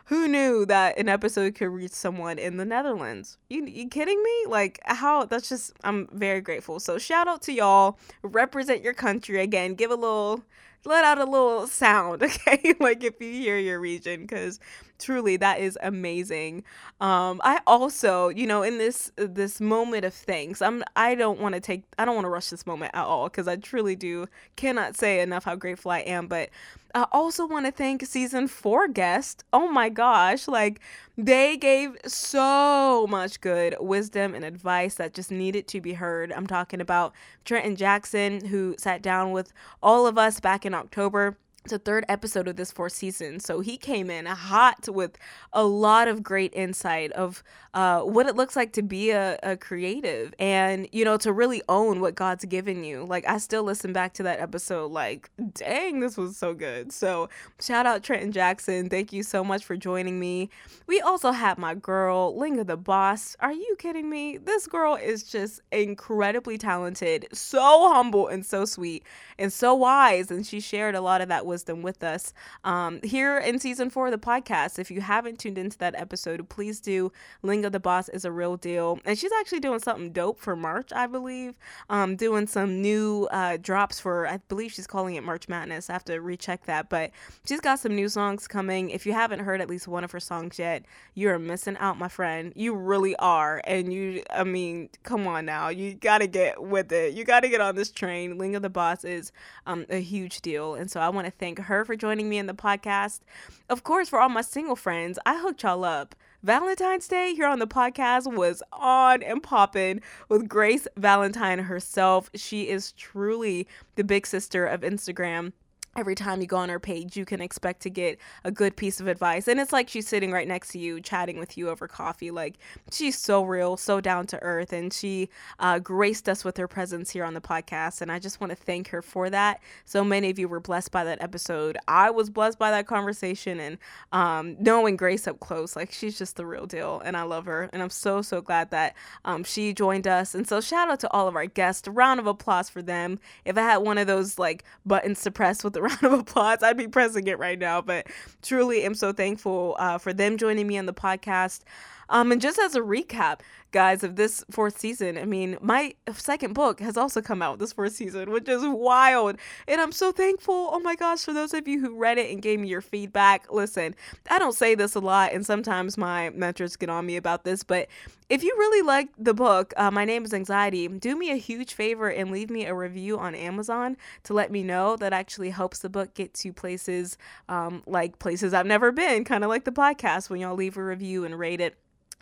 who 0.05 0.27
knew 0.27 0.65
that 0.65 0.97
an 0.97 1.07
episode 1.07 1.55
could 1.55 1.69
reach 1.69 1.91
someone 1.91 2.37
in 2.37 2.57
the 2.57 2.65
Netherlands? 2.65 3.37
You 3.49 3.65
you 3.65 3.87
kidding 3.89 4.21
me? 4.21 4.45
Like 4.47 4.79
how 4.85 5.25
that's 5.25 5.49
just 5.49 5.73
I'm 5.83 6.07
very 6.13 6.41
grateful. 6.41 6.79
So 6.79 6.97
shout 6.97 7.27
out 7.27 7.41
to 7.43 7.53
y'all. 7.53 7.99
Represent 8.21 8.81
your 8.81 8.93
country 8.93 9.41
again. 9.41 9.75
Give 9.75 9.91
a 9.91 9.95
little 9.95 10.43
let 10.85 11.03
out 11.05 11.19
a 11.19 11.25
little 11.25 11.67
sound, 11.67 12.23
okay? 12.23 12.75
like 12.79 13.03
if 13.03 13.19
you 13.21 13.31
hear 13.31 13.57
your 13.57 13.79
region, 13.79 14.21
because 14.21 14.59
truly 15.03 15.38
that 15.38 15.60
is 15.60 15.77
amazing. 15.81 16.63
Um, 17.01 17.41
I 17.43 17.60
also, 17.67 18.29
you 18.29 18.48
know, 18.48 18.63
in 18.63 18.77
this 18.77 19.12
this 19.17 19.60
moment 19.60 20.05
of 20.05 20.13
thanks, 20.13 20.62
I'm 20.62 20.83
I 20.95 21.15
don't 21.15 21.39
want 21.39 21.55
to 21.55 21.62
take 21.62 21.83
I 21.98 22.05
don't 22.05 22.15
want 22.15 22.25
to 22.25 22.29
rush 22.29 22.50
this 22.50 22.65
moment 22.65 22.91
at 22.93 23.05
all 23.05 23.25
because 23.25 23.48
I 23.48 23.57
truly 23.57 23.95
do 23.95 24.27
cannot 24.55 24.95
say 24.95 25.19
enough 25.19 25.43
how 25.43 25.55
grateful 25.55 25.91
I 25.91 26.00
am. 26.00 26.27
But 26.27 26.50
I 26.95 27.07
also 27.12 27.48
want 27.48 27.65
to 27.65 27.72
thank 27.72 28.05
season 28.05 28.48
four 28.48 28.88
guest. 28.88 29.43
Oh 29.51 29.67
my 29.72 29.89
gosh, 29.89 30.48
like 30.48 30.79
they 31.17 31.57
gave 31.57 31.98
so 32.05 33.07
much 33.10 33.41
good 33.41 33.75
wisdom 33.79 34.36
and 34.36 34.45
advice 34.45 34.95
that 34.95 35.13
just 35.13 35.31
needed 35.31 35.67
to 35.69 35.81
be 35.81 35.93
heard. 35.93 36.31
I'm 36.31 36.48
talking 36.48 36.79
about 36.79 37.13
Trenton 37.45 37.75
Jackson, 37.75 38.45
who 38.45 38.75
sat 38.77 39.01
down 39.01 39.31
with 39.31 39.51
all 39.81 40.05
of 40.07 40.17
us 40.17 40.39
back 40.39 40.65
in 40.65 40.74
October 40.74 41.36
the 41.70 41.79
third 41.79 42.05
episode 42.10 42.48
of 42.48 42.55
this 42.55 42.72
fourth 42.72 42.93
season. 42.93 43.39
So 43.39 43.62
he 43.62 43.77
came 43.77 44.10
in 44.10 44.25
hot 44.25 44.88
with 44.88 45.17
a 45.53 45.63
lot 45.63 46.08
of 46.08 46.24
great 46.24 46.53
insight 46.53 47.12
of 47.13 47.43
uh, 47.74 48.01
what 48.01 48.27
it 48.27 48.36
looks 48.36 48.55
like 48.55 48.74
to 48.74 48.82
be 48.84 49.12
a, 49.12 49.38
a, 49.41 49.58
creative 49.58 50.34
and, 50.38 50.88
you 50.91 51.03
know, 51.03 51.17
to 51.17 51.32
really 51.32 51.62
own 51.70 52.01
what 52.01 52.13
God's 52.13 52.46
given 52.46 52.84
you. 52.84 53.03
Like, 53.03 53.27
I 53.27 53.38
still 53.38 53.63
listen 53.63 53.93
back 53.93 54.13
to 54.15 54.24
that 54.24 54.39
episode, 54.39 54.91
like, 54.91 55.32
dang, 55.53 56.00
this 56.00 56.17
was 56.17 56.38
so 56.38 56.53
good. 56.53 56.91
So, 56.91 57.29
shout 57.60 57.86
out 57.86 58.03
Trenton 58.03 58.32
Jackson. 58.32 58.89
Thank 58.89 59.12
you 59.12 59.24
so 59.24 59.43
much 59.43 59.65
for 59.65 59.75
joining 59.75 60.20
me. 60.20 60.50
We 60.86 61.01
also 61.01 61.32
have 61.32 61.58
my 61.58 61.74
girl, 61.74 62.38
Linga 62.38 62.63
the 62.63 62.77
Boss. 62.77 63.36
Are 63.39 63.53
you 63.53 63.75
kidding 63.79 64.10
me? 64.10 64.38
This 64.38 64.67
girl 64.67 64.96
is 64.96 65.24
just 65.24 65.62
incredibly 65.72 66.58
talented, 66.60 67.27
so 67.34 67.91
humble 67.91 68.27
and 68.27 68.46
so 68.46 68.65
sweet 68.65 69.03
and 69.39 69.51
so 69.51 69.74
wise. 69.74 70.29
And 70.29 70.46
she 70.46 70.60
shared 70.60 70.93
a 70.93 71.01
lot 71.01 71.22
of 71.22 71.29
that 71.29 71.46
wisdom 71.53 71.83
with 71.83 72.03
us 72.03 72.33
um, 72.63 73.00
here 73.03 73.38
in 73.38 73.60
season 73.60 73.91
four 73.91 74.07
of 74.07 74.12
the 74.12 74.17
podcast. 74.17 74.79
If 74.79 74.89
you 74.89 75.01
haven't 75.01 75.38
tuned 75.38 75.60
into 75.60 75.77
that 75.77 75.93
episode, 75.95 76.50
please 76.50 76.79
do. 76.79 77.12
Linga 77.43 77.69
the 77.69 77.79
Boss 77.79 78.10
is 78.10 78.25
a 78.25 78.31
real 78.31 78.57
deal. 78.57 79.00
And 79.05 79.15
she's 79.15 79.31
actually 79.39 79.60
doing 79.60 79.79
something 79.79 80.12
dope 80.12 80.39
for 80.39 80.55
March, 80.55 80.91
I 80.91 81.05
believe. 81.05 81.60
Um, 81.91 82.15
doing 82.15 82.48
some 82.48 82.81
new 82.81 83.27
uh, 83.29 83.57
drops 83.62 84.00
for, 84.00 84.27
I 84.27 84.38
believe 84.50 84.72
she's 84.72 84.88
calling 84.88 85.13
it 85.13 85.24
March 85.24 85.48
Madness. 85.48 85.91
I 85.91 85.93
have 85.93 86.05
to 86.05 86.19
recheck 86.22 86.65
that. 86.65 86.89
But 86.89 87.12
she's 87.45 87.60
got 87.60 87.77
some 87.77 87.95
new 87.95 88.10
songs 88.10 88.48
coming. 88.48 88.89
If 88.89 89.05
you 89.05 89.13
haven't 89.13 89.41
heard 89.41 89.62
at 89.62 89.69
least 89.69 89.88
one 89.88 90.03
of 90.03 90.12
her 90.12 90.19
songs 90.19 90.57
yet, 90.57 90.86
you're 91.13 91.38
missing 91.38 91.77
out, 91.77 92.00
my 92.00 92.07
friend. 92.07 92.51
You 92.55 92.74
really 92.74 93.15
are. 93.17 93.62
And 93.65 93.93
you, 93.93 94.24
I 94.31 94.43
mean, 94.43 94.89
come 95.03 95.27
on 95.27 95.45
now. 95.45 95.69
You 95.69 95.93
got 95.93 96.22
to 96.22 96.27
get 96.27 96.63
with 96.63 96.91
it. 96.91 97.13
You 97.13 97.24
got 97.25 97.41
to 97.41 97.50
get 97.50 97.62
on 97.62 97.75
this 97.75 97.91
train. 97.91 98.39
Linga 98.39 98.60
the 98.60 98.72
Boss 98.72 99.03
is 99.03 99.31
um, 99.67 99.86
a 99.91 100.01
huge 100.01 100.41
deal. 100.41 100.74
And 100.74 100.89
so 100.89 101.00
I 101.00 101.10
want 101.10 101.25
to 101.25 101.31
thank 101.43 101.59
her 101.59 101.83
for 101.83 101.97
joining 101.97 102.29
me 102.29 102.38
in 102.38 102.45
the 102.45 102.53
podcast. 102.53 103.19
Of 103.67 103.83
course, 103.83 104.07
for 104.07 104.21
all 104.21 104.29
my 104.29 104.39
single 104.39 104.77
friends, 104.77 105.19
I 105.25 105.39
hooked 105.39 105.63
y'all 105.63 105.83
up. 105.83 106.15
Valentine's 106.41 107.05
Day 107.05 107.33
here 107.35 107.47
on 107.47 107.59
the 107.59 107.67
podcast 107.67 108.33
was 108.33 108.63
on 108.71 109.21
and 109.21 109.43
popping 109.43 110.00
with 110.29 110.47
Grace 110.47 110.88
Valentine 110.95 111.59
herself. 111.59 112.29
She 112.33 112.69
is 112.69 112.93
truly 112.93 113.67
the 113.95 114.05
big 114.05 114.25
sister 114.25 114.65
of 114.65 114.81
Instagram 114.81 115.51
every 115.95 116.15
time 116.15 116.41
you 116.41 116.47
go 116.47 116.57
on 116.57 116.69
her 116.69 116.79
page, 116.79 117.15
you 117.15 117.25
can 117.25 117.41
expect 117.41 117.81
to 117.81 117.89
get 117.89 118.17
a 118.43 118.51
good 118.51 118.75
piece 118.75 119.00
of 119.00 119.07
advice. 119.07 119.47
And 119.47 119.59
it's 119.59 119.71
like 119.71 119.89
she's 119.89 120.07
sitting 120.07 120.31
right 120.31 120.47
next 120.47 120.69
to 120.69 120.79
you, 120.79 121.00
chatting 121.00 121.38
with 121.38 121.57
you 121.57 121.69
over 121.69 121.88
coffee. 121.88 122.31
Like 122.31 122.55
she's 122.91 123.17
so 123.17 123.43
real, 123.43 123.77
so 123.77 124.01
down 124.01 124.27
to 124.27 124.41
earth, 124.41 124.73
and 124.73 124.91
she 124.91 125.29
uh, 125.59 125.79
graced 125.79 126.27
us 126.27 126.43
with 126.43 126.57
her 126.57 126.67
presence 126.67 127.12
here 127.12 127.23
on 127.23 127.33
the 127.33 127.41
podcast. 127.41 128.01
And 128.01 128.12
I 128.12 128.19
just 128.19 128.41
want 128.41 128.51
to 128.51 128.55
thank 128.55 128.89
her 128.89 129.01
for 129.01 129.29
that. 129.29 129.62
So 129.85 130.03
many 130.03 130.29
of 130.29 130.39
you 130.39 130.47
were 130.47 130.59
blessed 130.59 130.91
by 130.91 131.03
that 131.03 131.21
episode. 131.21 131.77
I 131.88 132.09
was 132.09 132.29
blessed 132.29 132.57
by 132.57 132.71
that 132.71 132.88
conversation 132.88 133.59
and 133.59 133.77
um, 134.12 134.55
knowing 134.59 134.95
Grace 134.95 135.27
up 135.27 135.39
close. 135.39 135.75
Like 135.75 135.91
she's 135.91 136.17
just 136.17 136.35
the 136.35 136.45
real 136.45 136.65
deal, 136.65 137.01
and 137.05 137.15
I 137.15 137.23
love 137.23 137.45
her. 137.45 137.69
And 137.71 137.81
I'm 137.81 137.89
so 137.89 138.21
so 138.21 138.41
glad 138.41 138.71
that 138.71 138.95
um, 139.25 139.43
she 139.43 139.73
joined 139.73 140.07
us. 140.07 140.33
And 140.33 140.47
so 140.47 140.59
shout 140.59 140.89
out 140.89 141.00
to 141.01 141.12
all 141.12 141.27
of 141.27 141.35
our 141.35 141.45
guests. 141.45 141.88
A 141.88 141.91
round 141.91 142.19
of 142.19 142.27
applause 142.27 142.69
for 142.69 142.81
them. 142.81 143.19
If 143.45 143.57
I 143.57 143.62
had 143.62 143.77
one 143.77 143.97
of 143.97 144.07
those 144.07 144.39
like 144.39 144.63
buttons 144.85 145.21
to 145.21 145.31
press 145.31 145.63
with 145.63 145.73
the 145.73 145.82
round 145.83 146.03
of 146.03 146.13
applause. 146.13 146.63
I'd 146.63 146.77
be 146.77 146.87
pressing 146.87 147.27
it 147.27 147.39
right 147.39 147.59
now, 147.59 147.81
but 147.81 148.07
truly 148.41 148.83
am 148.83 148.95
so 148.95 149.13
thankful 149.13 149.75
uh, 149.79 149.97
for 149.97 150.13
them 150.13 150.37
joining 150.37 150.67
me 150.67 150.77
on 150.77 150.85
the 150.85 150.93
podcast. 150.93 151.61
Um, 152.09 152.31
and 152.31 152.41
just 152.41 152.59
as 152.59 152.75
a 152.75 152.81
recap, 152.81 153.39
guys, 153.73 154.03
of 154.03 154.15
this 154.15 154.45
fourth 154.49 154.79
season, 154.79 155.17
I 155.17 155.25
mean, 155.25 155.57
my 155.59 155.95
second 156.13 156.53
book 156.53 156.79
has 156.79 156.95
also 156.95 157.21
come 157.21 157.41
out 157.41 157.59
this 157.59 157.73
fourth 157.73 157.93
season, 157.93 158.31
which 158.31 158.47
is 158.47 158.63
wild. 158.65 159.37
And 159.67 159.81
I'm 159.81 159.91
so 159.91 160.11
thankful. 160.13 160.69
Oh 160.71 160.79
my 160.79 160.95
gosh, 160.95 161.23
for 161.23 161.33
those 161.33 161.53
of 161.53 161.67
you 161.67 161.81
who 161.81 161.97
read 161.97 162.17
it 162.17 162.31
and 162.31 162.41
gave 162.41 162.59
me 162.59 162.69
your 162.69 162.81
feedback. 162.81 163.51
Listen, 163.51 163.95
I 164.29 164.39
don't 164.39 164.53
say 164.53 164.75
this 164.75 164.95
a 164.95 164.99
lot, 164.99 165.33
and 165.33 165.45
sometimes 165.45 165.97
my 165.97 166.29
mentors 166.29 166.75
get 166.75 166.89
on 166.89 167.05
me 167.05 167.17
about 167.17 167.43
this, 167.43 167.63
but 167.63 167.89
if 168.29 168.43
you 168.43 168.55
really 168.57 168.85
like 168.85 169.09
the 169.17 169.33
book, 169.33 169.73
uh, 169.75 169.91
My 169.91 170.05
Name 170.05 170.23
is 170.23 170.33
Anxiety, 170.33 170.87
do 170.87 171.15
me 171.15 171.31
a 171.31 171.35
huge 171.35 171.73
favor 171.73 172.09
and 172.09 172.31
leave 172.31 172.49
me 172.49 172.65
a 172.65 172.73
review 172.73 173.19
on 173.19 173.35
Amazon 173.35 173.97
to 174.23 174.33
let 174.33 174.51
me 174.51 174.63
know. 174.63 174.95
That 174.95 175.13
actually 175.13 175.49
helps 175.49 175.79
the 175.79 175.89
book 175.89 176.13
get 176.13 176.33
to 176.35 176.53
places 176.53 177.17
um, 177.49 177.83
like 177.85 178.19
places 178.19 178.53
I've 178.53 178.65
never 178.65 178.91
been, 178.91 179.23
kind 179.23 179.43
of 179.43 179.49
like 179.49 179.65
the 179.65 179.71
podcast 179.71 180.29
when 180.29 180.39
y'all 180.39 180.55
leave 180.55 180.77
a 180.77 180.83
review 180.83 181.25
and 181.25 181.37
rate 181.37 181.59
it 181.59 181.75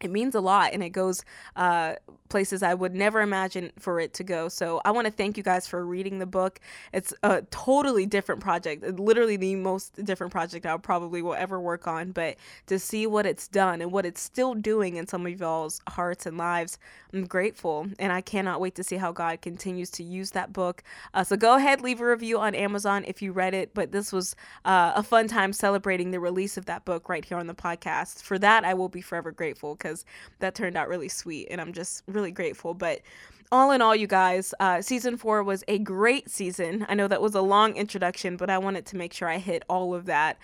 it 0.03 0.11
means 0.11 0.35
a 0.35 0.41
lot 0.41 0.73
and 0.73 0.83
it 0.83 0.89
goes 0.89 1.23
uh, 1.55 1.95
places 2.31 2.63
I 2.63 2.73
would 2.73 2.95
never 2.95 3.21
imagine 3.21 3.71
for 3.77 3.99
it 3.99 4.13
to 4.15 4.23
go. 4.23 4.47
So 4.47 4.81
I 4.85 4.91
want 4.91 5.05
to 5.05 5.11
thank 5.11 5.37
you 5.37 5.43
guys 5.43 5.67
for 5.67 5.85
reading 5.85 6.17
the 6.17 6.25
book. 6.25 6.59
It's 6.93 7.13
a 7.21 7.43
totally 7.51 8.05
different 8.07 8.41
project, 8.41 8.83
literally 8.99 9.35
the 9.35 9.55
most 9.57 10.03
different 10.03 10.31
project 10.31 10.65
I 10.65 10.75
probably 10.77 11.21
will 11.21 11.35
ever 11.35 11.59
work 11.59 11.87
on. 11.87 12.13
But 12.13 12.37
to 12.67 12.79
see 12.79 13.05
what 13.05 13.25
it's 13.25 13.47
done 13.47 13.81
and 13.81 13.91
what 13.91 14.05
it's 14.05 14.21
still 14.21 14.55
doing 14.55 14.95
in 14.95 15.05
some 15.07 15.27
of 15.27 15.39
y'all's 15.39 15.81
hearts 15.89 16.25
and 16.25 16.37
lives, 16.37 16.79
I'm 17.13 17.27
grateful. 17.27 17.87
And 17.99 18.13
I 18.13 18.21
cannot 18.21 18.61
wait 18.61 18.75
to 18.75 18.83
see 18.83 18.95
how 18.95 19.11
God 19.11 19.41
continues 19.41 19.89
to 19.91 20.03
use 20.03 20.31
that 20.31 20.53
book. 20.53 20.83
Uh, 21.13 21.25
so 21.25 21.35
go 21.35 21.57
ahead, 21.57 21.81
leave 21.81 21.99
a 21.99 22.07
review 22.07 22.39
on 22.39 22.55
Amazon 22.55 23.03
if 23.05 23.21
you 23.21 23.33
read 23.33 23.53
it. 23.53 23.73
But 23.73 23.91
this 23.91 24.13
was 24.13 24.37
uh, 24.63 24.93
a 24.95 25.03
fun 25.03 25.27
time 25.27 25.51
celebrating 25.51 26.11
the 26.11 26.19
release 26.21 26.55
of 26.55 26.65
that 26.67 26.85
book 26.85 27.09
right 27.09 27.25
here 27.25 27.37
on 27.37 27.47
the 27.47 27.53
podcast. 27.53 28.21
For 28.21 28.39
that, 28.39 28.63
I 28.63 28.73
will 28.73 28.89
be 28.89 29.01
forever 29.01 29.31
grateful 29.31 29.75
because 29.75 29.90
that 30.39 30.55
turned 30.55 30.77
out 30.77 30.87
really 30.87 31.09
sweet. 31.09 31.47
And 31.51 31.61
I'm 31.61 31.73
just 31.73 32.03
really 32.07 32.21
really 32.21 32.31
grateful. 32.31 32.73
But 32.73 33.01
all 33.51 33.71
in 33.71 33.81
all, 33.81 33.93
you 33.93 34.07
guys, 34.07 34.53
uh, 34.61 34.81
season 34.81 35.17
four 35.17 35.43
was 35.43 35.61
a 35.67 35.77
great 35.77 36.29
season. 36.29 36.85
I 36.87 36.93
know 36.93 37.09
that 37.09 37.21
was 37.21 37.35
a 37.35 37.41
long 37.41 37.75
introduction, 37.75 38.37
but 38.37 38.49
I 38.49 38.57
wanted 38.57 38.85
to 38.87 38.95
make 38.95 39.11
sure 39.11 39.27
I 39.27 39.39
hit 39.39 39.63
all 39.67 39.93
of 39.93 40.05
that 40.05 40.37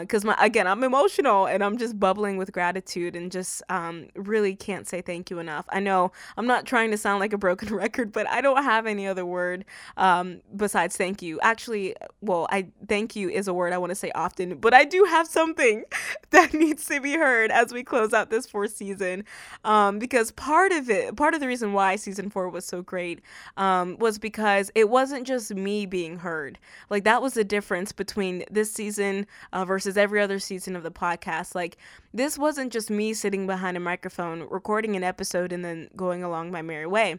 because, 0.00 0.24
uh, 0.24 0.36
again, 0.38 0.68
I'm 0.68 0.84
emotional 0.84 1.46
and 1.46 1.64
I'm 1.64 1.76
just 1.76 1.98
bubbling 1.98 2.36
with 2.36 2.52
gratitude 2.52 3.16
and 3.16 3.32
just 3.32 3.64
um, 3.68 4.06
really 4.14 4.54
can't 4.54 4.86
say 4.86 5.00
thank 5.02 5.28
you 5.28 5.40
enough. 5.40 5.66
I 5.70 5.80
know 5.80 6.12
I'm 6.36 6.46
not 6.46 6.64
trying 6.64 6.92
to 6.92 6.96
sound 6.96 7.18
like 7.18 7.32
a 7.32 7.38
broken 7.38 7.74
record, 7.74 8.12
but 8.12 8.28
I 8.28 8.40
don't 8.40 8.62
have 8.62 8.86
any 8.86 9.08
other 9.08 9.26
word 9.26 9.64
um, 9.96 10.40
besides 10.54 10.96
thank 10.96 11.20
you. 11.20 11.40
Actually, 11.40 11.96
well, 12.20 12.46
I 12.50 12.68
thank 12.88 13.16
you 13.16 13.28
is 13.28 13.48
a 13.48 13.54
word 13.54 13.72
I 13.72 13.78
want 13.78 13.90
to 13.90 13.96
say 13.96 14.12
often, 14.14 14.58
but 14.58 14.72
I 14.72 14.84
do 14.84 15.04
have 15.04 15.26
something 15.26 15.82
that 16.30 16.54
needs 16.54 16.86
to 16.86 17.00
be 17.00 17.14
heard 17.14 17.50
as 17.50 17.72
we 17.72 17.82
close 17.82 18.12
out 18.12 18.30
this 18.30 18.46
fourth 18.46 18.76
season 18.76 19.24
um, 19.64 19.98
because 19.98 20.30
part 20.30 20.70
of 20.70 20.88
it, 20.88 21.16
part 21.16 21.34
of 21.34 21.40
the 21.40 21.48
reason 21.48 21.72
why 21.72 21.96
season 21.96 22.30
four 22.30 22.51
was 22.52 22.64
so 22.64 22.82
great 22.82 23.20
um, 23.56 23.96
was 23.98 24.18
because 24.18 24.70
it 24.74 24.88
wasn't 24.88 25.26
just 25.26 25.54
me 25.54 25.86
being 25.86 26.18
heard. 26.18 26.58
Like 26.90 27.04
that 27.04 27.22
was 27.22 27.34
the 27.34 27.44
difference 27.44 27.92
between 27.92 28.44
this 28.50 28.72
season 28.72 29.26
uh, 29.52 29.64
versus 29.64 29.96
every 29.96 30.20
other 30.20 30.38
season 30.38 30.76
of 30.76 30.82
the 30.82 30.90
podcast. 30.90 31.54
Like 31.54 31.76
this 32.14 32.38
wasn't 32.38 32.72
just 32.72 32.90
me 32.90 33.14
sitting 33.14 33.46
behind 33.46 33.76
a 33.76 33.80
microphone 33.80 34.46
recording 34.50 34.96
an 34.96 35.04
episode 35.04 35.52
and 35.52 35.64
then 35.64 35.88
going 35.96 36.22
along 36.22 36.50
my 36.50 36.62
merry 36.62 36.86
way. 36.86 37.18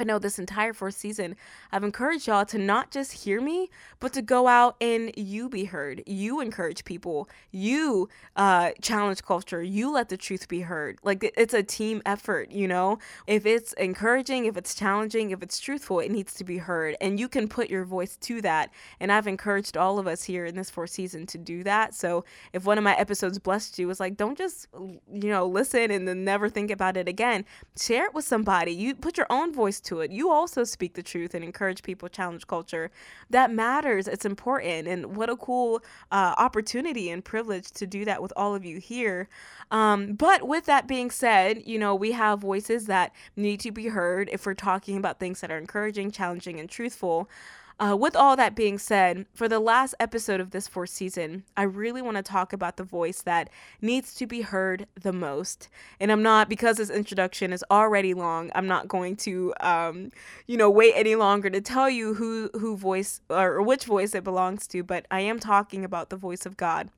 But 0.00 0.06
no, 0.06 0.18
this 0.18 0.38
entire 0.38 0.72
fourth 0.72 0.94
season, 0.94 1.36
I've 1.70 1.84
encouraged 1.84 2.26
y'all 2.26 2.46
to 2.46 2.56
not 2.56 2.90
just 2.90 3.12
hear 3.12 3.38
me, 3.38 3.68
but 3.98 4.14
to 4.14 4.22
go 4.22 4.48
out 4.48 4.76
and 4.80 5.12
you 5.14 5.50
be 5.50 5.66
heard. 5.66 6.02
You 6.06 6.40
encourage 6.40 6.86
people. 6.86 7.28
You 7.50 8.08
uh, 8.34 8.70
challenge 8.80 9.22
culture. 9.22 9.62
You 9.62 9.92
let 9.92 10.08
the 10.08 10.16
truth 10.16 10.48
be 10.48 10.62
heard. 10.62 10.98
Like 11.02 11.30
it's 11.36 11.52
a 11.52 11.62
team 11.62 12.00
effort, 12.06 12.50
you 12.50 12.66
know? 12.66 12.98
If 13.26 13.44
it's 13.44 13.74
encouraging, 13.74 14.46
if 14.46 14.56
it's 14.56 14.74
challenging, 14.74 15.32
if 15.32 15.42
it's 15.42 15.60
truthful, 15.60 16.00
it 16.00 16.10
needs 16.10 16.32
to 16.36 16.44
be 16.44 16.56
heard. 16.56 16.96
And 17.02 17.20
you 17.20 17.28
can 17.28 17.46
put 17.46 17.68
your 17.68 17.84
voice 17.84 18.16
to 18.16 18.40
that. 18.40 18.70
And 19.00 19.12
I've 19.12 19.26
encouraged 19.26 19.76
all 19.76 19.98
of 19.98 20.06
us 20.06 20.24
here 20.24 20.46
in 20.46 20.56
this 20.56 20.70
fourth 20.70 20.88
season 20.88 21.26
to 21.26 21.36
do 21.36 21.62
that. 21.64 21.92
So 21.94 22.24
if 22.54 22.64
one 22.64 22.78
of 22.78 22.84
my 22.84 22.94
episodes 22.94 23.38
blessed 23.38 23.78
you, 23.78 23.86
was 23.86 24.00
like, 24.00 24.16
don't 24.16 24.38
just, 24.38 24.66
you 24.72 25.28
know, 25.28 25.46
listen 25.46 25.90
and 25.90 26.08
then 26.08 26.24
never 26.24 26.48
think 26.48 26.70
about 26.70 26.96
it 26.96 27.06
again. 27.06 27.44
Share 27.78 28.06
it 28.06 28.14
with 28.14 28.24
somebody. 28.24 28.72
You 28.72 28.94
put 28.94 29.18
your 29.18 29.26
own 29.28 29.52
voice 29.52 29.78
to 29.82 29.89
it. 29.98 30.12
You 30.12 30.30
also 30.30 30.62
speak 30.62 30.94
the 30.94 31.02
truth 31.02 31.34
and 31.34 31.44
encourage 31.44 31.82
people, 31.82 32.08
challenge 32.08 32.46
culture. 32.46 32.92
That 33.30 33.52
matters. 33.52 34.06
It's 34.06 34.24
important. 34.24 34.86
And 34.86 35.16
what 35.16 35.28
a 35.28 35.36
cool 35.36 35.82
uh, 36.12 36.34
opportunity 36.38 37.10
and 37.10 37.24
privilege 37.24 37.72
to 37.72 37.86
do 37.88 38.04
that 38.04 38.22
with 38.22 38.32
all 38.36 38.54
of 38.54 38.64
you 38.64 38.78
here. 38.78 39.28
Um, 39.72 40.12
but 40.12 40.46
with 40.46 40.66
that 40.66 40.86
being 40.86 41.10
said, 41.10 41.64
you 41.66 41.78
know, 41.78 41.96
we 41.96 42.12
have 42.12 42.38
voices 42.38 42.86
that 42.86 43.12
need 43.34 43.58
to 43.60 43.72
be 43.72 43.88
heard 43.88 44.28
if 44.30 44.46
we're 44.46 44.54
talking 44.54 44.96
about 44.96 45.18
things 45.18 45.40
that 45.40 45.50
are 45.50 45.58
encouraging, 45.58 46.12
challenging, 46.12 46.60
and 46.60 46.70
truthful. 46.70 47.28
Uh, 47.82 47.96
with 47.96 48.14
all 48.14 48.36
that 48.36 48.54
being 48.54 48.76
said, 48.76 49.24
for 49.32 49.48
the 49.48 49.58
last 49.58 49.94
episode 49.98 50.38
of 50.38 50.50
this 50.50 50.68
fourth 50.68 50.90
season, 50.90 51.44
I 51.56 51.62
really 51.62 52.02
want 52.02 52.18
to 52.18 52.22
talk 52.22 52.52
about 52.52 52.76
the 52.76 52.84
voice 52.84 53.22
that 53.22 53.48
needs 53.80 54.14
to 54.16 54.26
be 54.26 54.42
heard 54.42 54.86
the 55.00 55.14
most. 55.14 55.70
And 55.98 56.12
I'm 56.12 56.22
not, 56.22 56.50
because 56.50 56.76
this 56.76 56.90
introduction 56.90 57.54
is 57.54 57.64
already 57.70 58.12
long, 58.12 58.50
I'm 58.54 58.66
not 58.66 58.86
going 58.86 59.16
to, 59.16 59.54
um, 59.60 60.10
you 60.46 60.58
know, 60.58 60.68
wait 60.68 60.92
any 60.94 61.14
longer 61.14 61.48
to 61.48 61.62
tell 61.62 61.88
you 61.88 62.12
who, 62.12 62.50
who 62.52 62.76
voice 62.76 63.22
or 63.30 63.62
which 63.62 63.86
voice 63.86 64.14
it 64.14 64.24
belongs 64.24 64.66
to, 64.68 64.82
but 64.82 65.06
I 65.10 65.20
am 65.20 65.40
talking 65.40 65.82
about 65.82 66.10
the 66.10 66.16
voice 66.16 66.44
of 66.44 66.58
God 66.58 66.90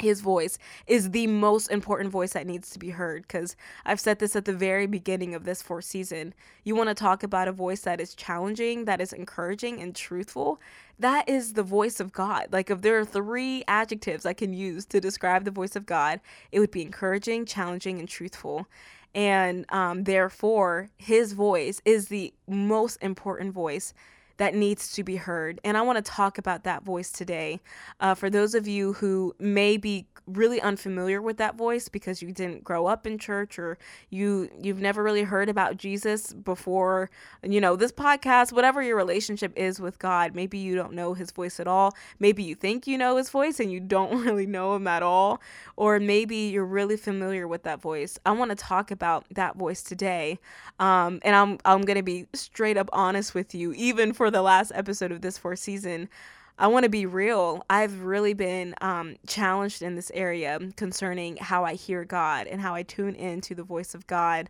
his 0.00 0.20
voice 0.20 0.58
is 0.86 1.10
the 1.10 1.26
most 1.26 1.70
important 1.70 2.10
voice 2.10 2.32
that 2.32 2.46
needs 2.46 2.70
to 2.70 2.78
be 2.78 2.90
heard 2.90 3.22
because 3.22 3.56
I've 3.84 4.00
said 4.00 4.18
this 4.18 4.34
at 4.34 4.44
the 4.44 4.52
very 4.52 4.86
beginning 4.86 5.34
of 5.34 5.44
this 5.44 5.62
fourth 5.62 5.84
season. 5.84 6.34
You 6.64 6.74
want 6.74 6.88
to 6.88 6.94
talk 6.94 7.22
about 7.22 7.48
a 7.48 7.52
voice 7.52 7.82
that 7.82 8.00
is 8.00 8.14
challenging, 8.14 8.84
that 8.86 9.00
is 9.00 9.12
encouraging, 9.12 9.80
and 9.80 9.94
truthful. 9.94 10.60
That 10.98 11.28
is 11.28 11.52
the 11.52 11.62
voice 11.62 12.00
of 12.00 12.12
God. 12.12 12.48
Like, 12.52 12.70
if 12.70 12.80
there 12.80 12.98
are 12.98 13.04
three 13.04 13.64
adjectives 13.68 14.26
I 14.26 14.32
can 14.32 14.52
use 14.52 14.84
to 14.86 15.00
describe 15.00 15.44
the 15.44 15.50
voice 15.50 15.76
of 15.76 15.86
God, 15.86 16.20
it 16.52 16.60
would 16.60 16.70
be 16.70 16.82
encouraging, 16.82 17.46
challenging, 17.46 17.98
and 17.98 18.08
truthful. 18.08 18.66
And 19.14 19.64
um, 19.68 20.04
therefore, 20.04 20.90
his 20.96 21.32
voice 21.34 21.80
is 21.84 22.08
the 22.08 22.34
most 22.48 22.96
important 23.00 23.52
voice 23.52 23.94
that 24.36 24.54
needs 24.54 24.92
to 24.92 25.04
be 25.04 25.16
heard. 25.16 25.60
And 25.64 25.76
I 25.76 25.82
want 25.82 26.04
to 26.04 26.10
talk 26.10 26.38
about 26.38 26.64
that 26.64 26.82
voice 26.82 27.10
today. 27.10 27.60
Uh, 28.00 28.14
for 28.14 28.30
those 28.30 28.54
of 28.54 28.66
you 28.66 28.94
who 28.94 29.34
may 29.38 29.76
be 29.76 30.06
really 30.26 30.60
unfamiliar 30.60 31.20
with 31.20 31.36
that 31.36 31.54
voice 31.56 31.88
because 31.88 32.22
you 32.22 32.32
didn't 32.32 32.64
grow 32.64 32.86
up 32.86 33.06
in 33.06 33.18
church 33.18 33.58
or 33.58 33.76
you 34.10 34.48
you've 34.60 34.80
never 34.80 35.02
really 35.02 35.22
heard 35.22 35.48
about 35.48 35.76
Jesus 35.76 36.32
before, 36.32 37.10
you 37.42 37.60
know, 37.60 37.76
this 37.76 37.92
podcast, 37.92 38.52
whatever 38.52 38.82
your 38.82 38.96
relationship 38.96 39.52
is 39.56 39.80
with 39.80 39.98
God, 39.98 40.34
maybe 40.34 40.56
you 40.58 40.74
don't 40.74 40.94
know 40.94 41.14
his 41.14 41.30
voice 41.30 41.60
at 41.60 41.66
all. 41.66 41.94
Maybe 42.18 42.42
you 42.42 42.54
think 42.54 42.86
you 42.86 42.96
know 42.96 43.16
his 43.16 43.28
voice 43.28 43.60
and 43.60 43.70
you 43.70 43.80
don't 43.80 44.20
really 44.24 44.46
know 44.46 44.74
him 44.74 44.86
at 44.86 45.02
all, 45.02 45.40
or 45.76 46.00
maybe 46.00 46.36
you're 46.36 46.64
really 46.64 46.96
familiar 46.96 47.46
with 47.46 47.62
that 47.64 47.82
voice. 47.82 48.18
I 48.24 48.32
want 48.32 48.50
to 48.50 48.56
talk 48.56 48.90
about 48.90 49.26
that 49.30 49.56
voice 49.56 49.82
today. 49.82 50.38
Um, 50.78 51.20
and 51.22 51.36
I'm 51.36 51.58
I'm 51.64 51.82
going 51.82 51.96
to 51.96 52.02
be 52.02 52.26
straight 52.32 52.76
up 52.76 52.88
honest 52.92 53.34
with 53.34 53.54
you 53.54 53.72
even 53.74 54.12
for 54.12 54.23
the 54.30 54.42
last 54.42 54.72
episode 54.74 55.12
of 55.12 55.20
this 55.20 55.38
fourth 55.38 55.58
season. 55.58 56.08
I 56.56 56.68
want 56.68 56.84
to 56.84 56.88
be 56.88 57.04
real. 57.04 57.64
I've 57.68 58.02
really 58.02 58.32
been 58.32 58.74
um, 58.80 59.16
challenged 59.26 59.82
in 59.82 59.96
this 59.96 60.12
area 60.14 60.60
concerning 60.76 61.36
how 61.38 61.64
I 61.64 61.74
hear 61.74 62.04
God 62.04 62.46
and 62.46 62.60
how 62.60 62.74
I 62.74 62.84
tune 62.84 63.16
into 63.16 63.54
the 63.54 63.64
voice 63.64 63.94
of 63.94 64.06
God. 64.06 64.48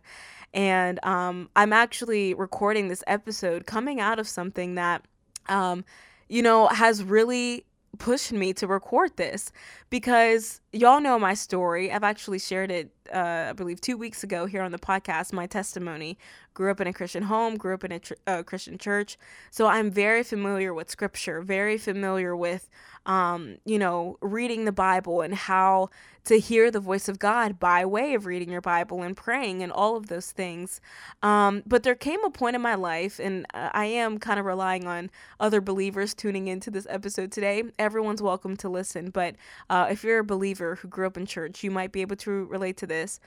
And 0.53 1.03
um, 1.03 1.49
I'm 1.55 1.73
actually 1.73 2.33
recording 2.35 2.87
this 2.87 3.03
episode 3.07 3.65
coming 3.65 3.99
out 3.99 4.19
of 4.19 4.27
something 4.27 4.75
that, 4.75 5.03
um, 5.49 5.83
you 6.29 6.43
know, 6.43 6.67
has 6.67 7.03
really 7.03 7.65
pushed 7.97 8.31
me 8.31 8.53
to 8.53 8.67
record 8.67 9.15
this 9.17 9.51
because 9.89 10.61
y'all 10.75 10.99
know 10.99 11.17
my 11.17 11.33
story. 11.33 11.91
I've 11.91 12.03
actually 12.03 12.39
shared 12.39 12.69
it, 12.69 12.91
uh, 13.13 13.47
I 13.49 13.53
believe, 13.53 13.79
two 13.79 13.97
weeks 13.97 14.23
ago 14.23 14.45
here 14.45 14.61
on 14.61 14.71
the 14.71 14.77
podcast, 14.77 15.31
my 15.31 15.47
testimony. 15.47 16.17
Grew 16.53 16.69
up 16.69 16.81
in 16.81 16.87
a 16.87 16.93
Christian 16.93 17.23
home, 17.23 17.55
grew 17.55 17.73
up 17.73 17.83
in 17.83 17.93
a 17.93 17.99
tr- 17.99 18.13
uh, 18.27 18.43
Christian 18.43 18.77
church. 18.77 19.17
So 19.51 19.67
I'm 19.67 19.89
very 19.89 20.23
familiar 20.23 20.73
with 20.73 20.89
scripture, 20.89 21.41
very 21.41 21.77
familiar 21.77 22.35
with 22.35 22.69
um, 23.05 23.57
you 23.65 23.77
know, 23.77 24.17
reading 24.21 24.65
the 24.65 24.71
Bible 24.71 25.21
and 25.21 25.35
how 25.35 25.89
to 26.23 26.39
hear 26.39 26.71
the 26.71 26.79
voice 26.79 27.07
of 27.07 27.19
God 27.19 27.59
by 27.59 27.85
way 27.85 28.15
of 28.15 28.25
reading 28.25 28.49
your 28.49 28.61
Bible 28.61 29.03
and 29.03 29.15
praying 29.15 29.61
and 29.61 29.71
all 29.71 29.95
of 29.95 30.07
those 30.07 30.31
things. 30.31 30.81
Um, 31.21 31.61
but 31.67 31.83
there 31.83 31.93
came 31.93 32.23
a 32.23 32.31
point 32.31 32.55
in 32.55 32.63
my 32.63 32.73
life, 32.73 33.19
and 33.19 33.45
I 33.53 33.85
am 33.85 34.17
kind 34.17 34.39
of 34.39 34.45
relying 34.47 34.87
on 34.87 35.11
other 35.39 35.61
believers 35.61 36.15
tuning 36.15 36.47
into 36.47 36.71
this 36.71 36.87
episode 36.89 37.31
today. 37.31 37.63
Everyone's 37.77 38.23
welcome 38.23 38.57
to 38.57 38.69
listen, 38.69 39.11
but 39.11 39.35
uh, 39.69 39.87
if 39.91 40.03
you're 40.03 40.19
a 40.19 40.23
believer 40.23 40.64
who 40.73 40.87
grew 40.87 41.05
up 41.05 41.17
in 41.17 41.27
church, 41.27 41.63
you 41.63 41.69
might 41.69 41.91
be 41.91 42.01
able 42.01 42.15
to 42.15 42.45
relate 42.45 42.77
to 42.77 42.87
this. 42.87 43.19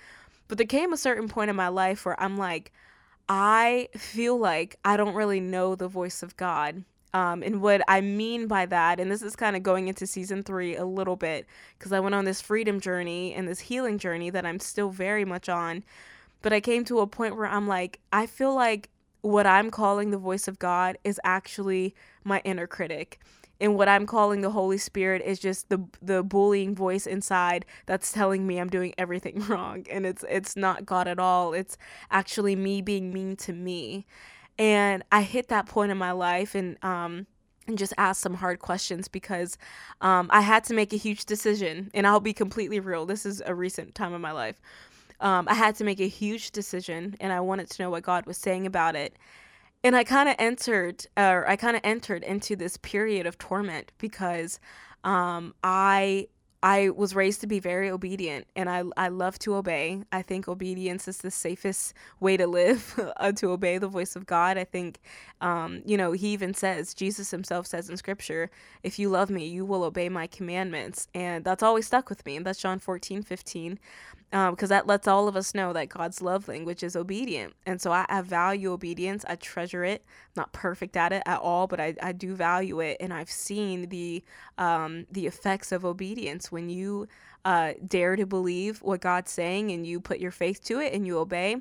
But 0.49 0.59
there 0.59 0.67
came 0.67 0.93
a 0.93 0.97
certain 0.97 1.29
point 1.29 1.51
in 1.51 1.55
my 1.55 1.69
life 1.69 2.05
where 2.05 2.21
I'm 2.21 2.37
like, 2.37 2.73
I 3.29 3.89
feel 3.97 4.37
like 4.37 4.77
I 4.85 4.97
don't 4.97 5.15
really 5.15 5.39
know 5.39 5.77
the 5.77 5.87
voice 5.87 6.25
of 6.25 6.37
God. 6.37 6.83
Um, 7.15 7.43
and 7.43 7.63
what 7.63 7.83
I 7.89 8.01
mean 8.01 8.49
by 8.49 8.67
that, 8.67 8.99
and 8.99 9.11
this 9.11 9.23
is 9.23 9.37
kind 9.37 9.57
of 9.57 9.63
going 9.63 9.89
into 9.89 10.07
season 10.07 10.43
three 10.43 10.77
a 10.77 10.85
little 10.85 11.17
bit, 11.17 11.47
because 11.79 11.93
I 11.93 12.01
went 12.01 12.15
on 12.15 12.25
this 12.25 12.41
freedom 12.41 12.81
journey 12.81 13.33
and 13.35 13.47
this 13.47 13.61
healing 13.61 13.99
journey 13.99 14.31
that 14.31 14.45
I'm 14.45 14.61
still 14.61 14.91
very 14.91 15.25
much 15.25 15.49
on. 15.49 15.85
But 16.43 16.53
I 16.53 16.61
came 16.61 16.85
to 16.85 17.01
a 17.01 17.07
point 17.07 17.37
where 17.37 17.47
I'm 17.47 17.67
like, 17.67 18.01
I 18.13 18.27
feel 18.27 18.55
like 18.55 18.91
what 19.23 19.47
I'm 19.47 19.71
calling 19.71 20.11
the 20.11 20.19
voice 20.19 20.49
of 20.49 20.59
God 20.59 20.99
is 21.03 21.21
actually 21.25 21.95
my 22.25 22.41
inner 22.45 22.67
critic. 22.67 23.19
And 23.61 23.77
what 23.77 23.89
I'm 23.89 24.07
calling 24.07 24.41
the 24.41 24.51
Holy 24.51 24.79
Spirit 24.79 25.23
is 25.25 25.39
just 25.39 25.69
the 25.69 25.83
the 26.01 26.23
bullying 26.23 26.75
voice 26.75 27.07
inside 27.07 27.67
that's 27.87 28.13
telling 28.13 28.47
me 28.47 28.59
I'm 28.59 28.69
doing 28.71 28.95
everything 28.99 29.41
wrong. 29.49 29.87
And 29.91 30.07
it's 30.07 30.25
it's 30.29 30.57
not 30.57 30.87
God 30.87 31.09
at 31.09 31.19
all. 31.19 31.55
It's 31.55 31.77
actually 32.11 32.57
me 32.57 32.83
being 32.83 33.13
mean 33.13 33.37
to 33.39 33.53
me. 33.53 34.07
And 34.59 35.05
I 35.13 35.23
hit 35.23 35.49
that 35.49 35.67
point 35.67 35.93
in 35.93 35.99
my 35.99 36.13
life 36.13 36.55
and 36.55 36.83
um 36.85 37.27
and 37.69 37.79
just 37.79 37.93
asked 37.99 38.23
some 38.23 38.35
hard 38.35 38.59
questions 38.61 39.09
because 39.09 39.59
um, 40.01 40.29
I 40.33 40.41
had 40.41 40.65
to 40.65 40.75
make 40.75 40.93
a 40.93 40.97
huge 40.97 41.27
decision. 41.27 41.91
And 41.95 42.07
I'll 42.07 42.19
be 42.21 42.33
completely 42.33 42.81
real. 42.81 43.07
This 43.07 43.27
is 43.27 43.43
a 43.45 43.55
recent 43.55 43.95
time 43.95 44.15
of 44.15 44.21
my 44.23 44.33
life. 44.33 44.61
Um, 45.21 45.47
I 45.49 45.55
had 45.55 45.75
to 45.77 45.85
make 45.85 46.01
a 46.01 46.09
huge 46.09 46.53
decision, 46.53 47.17
and 47.21 47.33
I 47.33 47.41
wanted 47.41 47.71
to 47.71 47.83
know 47.83 47.91
what 47.91 48.05
God 48.05 48.25
was 48.27 48.37
saying 48.39 48.67
about 48.67 48.97
it. 48.97 49.17
And 49.85 49.95
I 49.97 50.05
kind 50.05 50.29
of 50.29 50.35
entered, 50.39 51.07
or 51.17 51.49
I 51.49 51.57
kind 51.57 51.77
of 51.77 51.83
entered 51.85 52.25
into 52.25 52.57
this 52.57 52.77
period 52.79 53.27
of 53.27 53.39
torment 53.39 53.93
because 53.99 54.59
um, 55.05 55.55
I 55.63 56.29
I 56.63 56.91
was 56.91 57.15
raised 57.15 57.41
to 57.43 57.47
be 57.47 57.61
very 57.61 57.89
obedient 57.89 58.47
and 58.57 58.69
I, 58.69 58.83
I 58.97 59.09
love 59.09 59.39
to 59.41 59.55
obey. 59.55 60.03
I 60.11 60.23
think 60.23 60.49
obedience 60.49 61.07
is 61.07 61.19
the 61.19 61.31
safest 61.31 61.95
way 62.19 62.37
to 62.37 62.49
live, 62.49 62.99
uh, 63.17 63.31
to 63.33 63.51
obey 63.51 63.79
the 63.79 63.87
voice 63.87 64.17
of 64.17 64.27
God. 64.27 64.59
I 64.59 64.65
think, 64.65 64.99
um, 65.41 65.83
you 65.85 65.97
know, 65.97 66.11
he 66.13 66.29
even 66.29 66.55
says, 66.55 66.95
Jesus 66.95 67.31
himself 67.31 67.67
says 67.69 67.89
in 67.89 67.97
scripture, 67.97 68.51
if 68.83 68.99
you 68.99 69.09
love 69.09 69.31
me, 69.31 69.47
you 69.47 69.65
will 69.65 69.85
obey 69.85 70.09
my 70.09 70.27
commandments. 70.27 71.07
And 71.15 71.45
that's 71.45 71.63
always 71.63 71.87
stuck 71.87 72.09
with 72.09 72.27
me. 72.27 72.37
And 72.37 72.45
that's 72.45 72.59
John 72.61 72.81
14, 72.81 73.23
15 73.23 73.79
because 74.31 74.71
um, 74.71 74.77
that 74.77 74.87
lets 74.87 75.09
all 75.09 75.27
of 75.27 75.37
us 75.37 75.55
know 75.55 75.73
that 75.73 75.89
God's 75.89 76.21
love 76.21 76.49
language 76.49 76.83
is 76.83 76.95
obedient. 76.95 77.55
And 77.65 77.81
so 77.81 77.93
I, 77.93 78.05
I, 78.11 78.21
value 78.21 78.73
obedience. 78.73 79.25
I 79.27 79.37
treasure 79.37 79.85
it. 79.85 80.05
I'm 80.07 80.43
not 80.43 80.53
perfect 80.53 80.97
at 80.97 81.13
it 81.13 81.23
at 81.25 81.41
all, 81.41 81.67
but 81.67 81.81
I, 81.81 81.95
I 82.03 82.13
do 82.13 82.35
value 82.35 82.81
it. 82.81 82.99
And 83.01 83.13
I've 83.13 83.31
seen 83.31 83.89
the 83.89 84.23
um, 84.59 85.07
the 85.11 85.27
effects 85.27 85.73
of 85.73 85.85
obedience 85.85 86.53
when 86.53 86.69
you 86.69 87.09
uh, 87.47 87.73
dare 87.87 88.17
to 88.17 88.27
believe 88.27 88.83
what 88.83 89.01
God's 89.01 89.31
saying 89.31 89.71
and 89.71 89.87
you 89.87 89.99
put 89.99 90.19
your 90.19 90.31
faith 90.31 90.63
to 90.65 90.81
it 90.81 90.93
and 90.93 91.07
you 91.07 91.19
obey. 91.19 91.57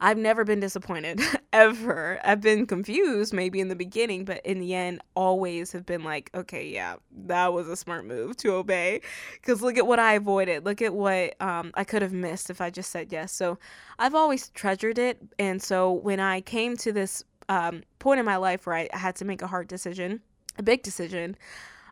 I've 0.00 0.18
never 0.18 0.44
been 0.44 0.60
disappointed 0.60 1.20
ever. 1.52 2.20
I've 2.24 2.40
been 2.40 2.66
confused 2.66 3.32
maybe 3.32 3.60
in 3.60 3.68
the 3.68 3.76
beginning, 3.76 4.24
but 4.24 4.44
in 4.44 4.60
the 4.60 4.74
end, 4.74 5.00
always 5.16 5.72
have 5.72 5.84
been 5.84 6.04
like, 6.04 6.30
okay, 6.34 6.68
yeah, 6.68 6.96
that 7.26 7.52
was 7.52 7.68
a 7.68 7.76
smart 7.76 8.06
move 8.06 8.36
to 8.38 8.52
obey. 8.54 9.00
Because 9.34 9.60
look 9.60 9.76
at 9.76 9.86
what 9.86 9.98
I 9.98 10.14
avoided. 10.14 10.64
Look 10.64 10.82
at 10.82 10.94
what 10.94 11.40
um, 11.40 11.72
I 11.74 11.84
could 11.84 12.02
have 12.02 12.12
missed 12.12 12.48
if 12.48 12.60
I 12.60 12.70
just 12.70 12.90
said 12.90 13.10
yes. 13.10 13.32
So 13.32 13.58
I've 13.98 14.14
always 14.14 14.50
treasured 14.50 14.98
it. 14.98 15.20
And 15.38 15.60
so 15.60 15.92
when 15.92 16.20
I 16.20 16.42
came 16.42 16.76
to 16.78 16.92
this 16.92 17.24
um, 17.48 17.82
point 17.98 18.20
in 18.20 18.26
my 18.26 18.36
life 18.36 18.66
where 18.66 18.76
I 18.76 18.88
had 18.92 19.16
to 19.16 19.24
make 19.24 19.42
a 19.42 19.46
hard 19.48 19.66
decision, 19.66 20.20
a 20.58 20.62
big 20.62 20.82
decision, 20.82 21.36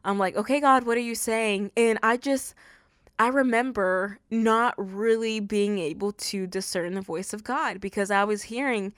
I'm 0.04 0.18
like, 0.18 0.36
okay, 0.36 0.60
God, 0.60 0.86
what 0.86 0.96
are 0.96 1.00
you 1.00 1.16
saying? 1.16 1.72
And 1.76 1.98
I 2.02 2.16
just 2.16 2.54
I 3.18 3.28
remember 3.28 4.18
not 4.30 4.74
really 4.76 5.40
being 5.40 5.78
able 5.78 6.12
to 6.12 6.46
discern 6.46 6.94
the 6.94 7.00
voice 7.00 7.32
of 7.32 7.44
God 7.44 7.80
because 7.80 8.10
I 8.10 8.24
was 8.24 8.44
hearing 8.44 8.92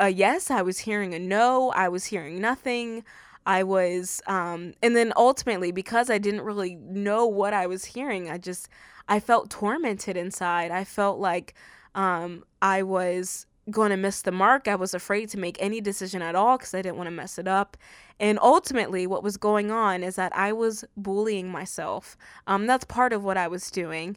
a 0.00 0.08
yes, 0.08 0.50
I 0.50 0.62
was 0.62 0.78
hearing 0.80 1.14
a 1.14 1.18
no, 1.18 1.70
I 1.70 1.88
was 1.88 2.06
hearing 2.06 2.40
nothing. 2.40 3.04
I 3.44 3.62
was, 3.62 4.22
um, 4.26 4.74
and 4.82 4.94
then 4.94 5.12
ultimately, 5.16 5.72
because 5.72 6.10
I 6.10 6.18
didn't 6.18 6.42
really 6.42 6.76
know 6.76 7.26
what 7.26 7.54
I 7.54 7.66
was 7.66 7.86
hearing, 7.86 8.30
I 8.30 8.36
just, 8.38 8.68
I 9.08 9.20
felt 9.20 9.50
tormented 9.50 10.16
inside. 10.16 10.70
I 10.70 10.84
felt 10.84 11.18
like 11.18 11.54
um, 11.94 12.44
I 12.60 12.82
was 12.82 13.46
going 13.70 13.90
to 13.90 13.96
miss 13.96 14.22
the 14.22 14.32
mark. 14.32 14.68
I 14.68 14.74
was 14.74 14.94
afraid 14.94 15.28
to 15.30 15.38
make 15.38 15.56
any 15.60 15.80
decision 15.80 16.22
at 16.22 16.34
all 16.34 16.58
because 16.58 16.74
I 16.74 16.82
didn't 16.82 16.96
want 16.96 17.08
to 17.08 17.12
mess 17.12 17.38
it 17.38 17.48
up. 17.48 17.76
And 18.20 18.38
ultimately, 18.40 19.06
what 19.06 19.22
was 19.22 19.36
going 19.36 19.70
on 19.70 20.02
is 20.02 20.16
that 20.16 20.34
I 20.36 20.52
was 20.52 20.84
bullying 20.96 21.48
myself. 21.48 22.16
Um, 22.46 22.66
that's 22.66 22.84
part 22.84 23.12
of 23.12 23.24
what 23.24 23.36
I 23.36 23.48
was 23.48 23.70
doing. 23.70 24.16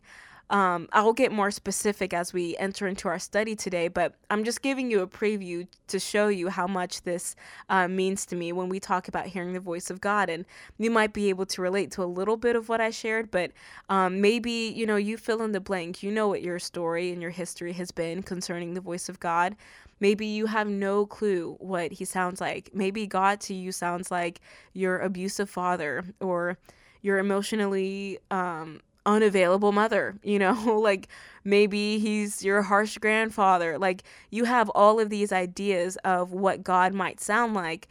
Um, 0.52 0.90
I'll 0.92 1.14
get 1.14 1.32
more 1.32 1.50
specific 1.50 2.14
as 2.14 2.34
we 2.34 2.58
enter 2.58 2.86
into 2.86 3.08
our 3.08 3.20
study 3.20 3.56
today, 3.56 3.88
but 3.88 4.16
I'm 4.30 4.44
just 4.44 4.62
giving 4.62 4.92
you 4.92 5.00
a 5.00 5.08
preview 5.08 5.66
to 5.88 5.98
show 5.98 6.28
you 6.28 6.50
how 6.50 6.68
much 6.68 7.04
this 7.04 7.38
uh, 7.70 7.88
means 7.88 8.26
to 8.28 8.36
me 8.36 8.52
when 8.52 8.68
we 8.68 8.78
talk 8.78 9.08
about 9.08 9.28
hearing 9.28 9.54
the 9.54 9.62
voice 9.62 9.90
of 9.90 10.02
God. 10.02 10.30
And 10.30 10.44
you 10.78 10.92
might 10.92 11.14
be 11.14 11.30
able 11.30 11.46
to 11.46 11.62
relate 11.62 11.90
to 11.92 12.04
a 12.04 12.06
little 12.06 12.36
bit 12.36 12.58
of 12.58 12.68
what 12.68 12.82
I 12.82 12.90
shared, 12.90 13.32
but 13.32 13.52
um, 13.88 14.20
maybe, 14.20 14.52
you 14.52 14.86
know, 14.86 14.98
you 14.98 15.16
fill 15.16 15.42
in 15.42 15.54
the 15.54 15.62
blank. 15.62 16.04
You 16.04 16.12
know 16.12 16.28
what 16.28 16.42
your 16.42 16.60
story 16.60 17.14
and 17.14 17.22
your 17.22 17.32
history 17.32 17.72
has 17.74 17.92
been 17.92 18.22
concerning 18.22 18.74
the 18.74 18.82
voice 18.82 19.08
of 19.08 19.22
God. 19.22 19.56
Maybe 20.02 20.26
you 20.26 20.48
have 20.48 20.68
no 20.68 21.06
clue 21.06 21.56
what 21.60 21.94
he 21.94 22.04
sounds 22.04 22.42
like. 22.42 22.72
Maybe 22.74 23.08
God 23.08 23.40
to 23.42 23.54
you 23.54 23.72
sounds 23.72 24.12
like 24.12 24.42
your 24.74 25.00
abusive 25.00 25.50
father 25.50 26.04
or 26.20 26.58
your 27.02 27.20
emotionally 27.20 28.20
um, 28.30 28.82
unavailable 29.06 29.72
mother, 29.72 30.16
you 30.24 30.40
know, 30.40 30.54
like 30.84 31.08
maybe 31.44 32.00
he's 32.00 32.44
your 32.44 32.62
harsh 32.62 32.98
grandfather. 32.98 33.78
Like 33.78 34.04
you 34.30 34.46
have 34.46 34.70
all 34.70 35.00
of 35.00 35.10
these 35.10 35.32
ideas 35.32 35.98
of 35.98 36.32
what 36.32 36.64
God 36.64 36.94
might 36.94 37.20
sound 37.20 37.54
like. 37.54 37.88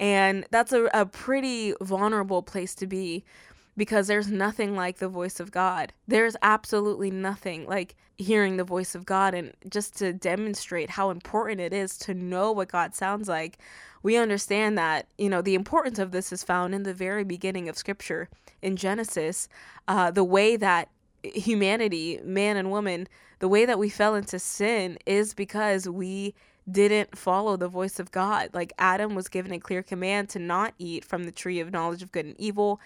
And 0.00 0.44
that's 0.50 0.72
a, 0.72 0.84
a 0.92 1.06
pretty 1.06 1.74
vulnerable 1.80 2.42
place 2.42 2.74
to 2.76 2.86
be 2.86 3.24
because 3.76 4.06
there's 4.06 4.30
nothing 4.30 4.76
like 4.76 4.98
the 4.98 5.08
voice 5.08 5.40
of 5.40 5.50
God. 5.50 5.92
There's 6.06 6.36
absolutely 6.42 7.10
nothing 7.10 7.66
like 7.66 7.96
hearing 8.16 8.56
the 8.56 8.64
voice 8.64 8.94
of 8.94 9.04
God. 9.04 9.34
And 9.34 9.52
just 9.68 9.96
to 9.98 10.12
demonstrate 10.12 10.90
how 10.90 11.10
important 11.10 11.60
it 11.60 11.72
is 11.72 11.98
to 11.98 12.14
know 12.14 12.52
what 12.52 12.68
God 12.68 12.94
sounds 12.94 13.28
like, 13.28 13.58
we 14.02 14.16
understand 14.16 14.78
that, 14.78 15.06
you 15.18 15.28
know, 15.28 15.42
the 15.42 15.54
importance 15.54 15.98
of 15.98 16.12
this 16.12 16.32
is 16.32 16.44
found 16.44 16.74
in 16.74 16.82
the 16.84 16.94
very 16.94 17.24
beginning 17.24 17.68
of 17.68 17.78
Scripture 17.78 18.28
in 18.62 18.76
Genesis. 18.76 19.48
Uh, 19.88 20.10
the 20.10 20.24
way 20.24 20.56
that 20.56 20.88
humanity, 21.22 22.20
man 22.22 22.56
and 22.56 22.70
woman, 22.70 23.08
the 23.38 23.48
way 23.48 23.64
that 23.64 23.78
we 23.78 23.88
fell 23.88 24.14
into 24.14 24.38
sin 24.38 24.98
is 25.06 25.34
because 25.34 25.88
we 25.88 26.34
didn't 26.70 27.16
follow 27.16 27.56
the 27.56 27.68
voice 27.68 27.98
of 27.98 28.10
God. 28.10 28.50
Like 28.52 28.72
Adam 28.78 29.14
was 29.14 29.28
given 29.28 29.52
a 29.52 29.60
clear 29.60 29.82
command 29.82 30.28
to 30.30 30.38
not 30.38 30.74
eat 30.78 31.04
from 31.04 31.24
the 31.24 31.32
tree 31.32 31.60
of 31.60 31.72
knowledge 31.72 32.02
of 32.02 32.12
good 32.12 32.24
and 32.24 32.40
evil. 32.40 32.80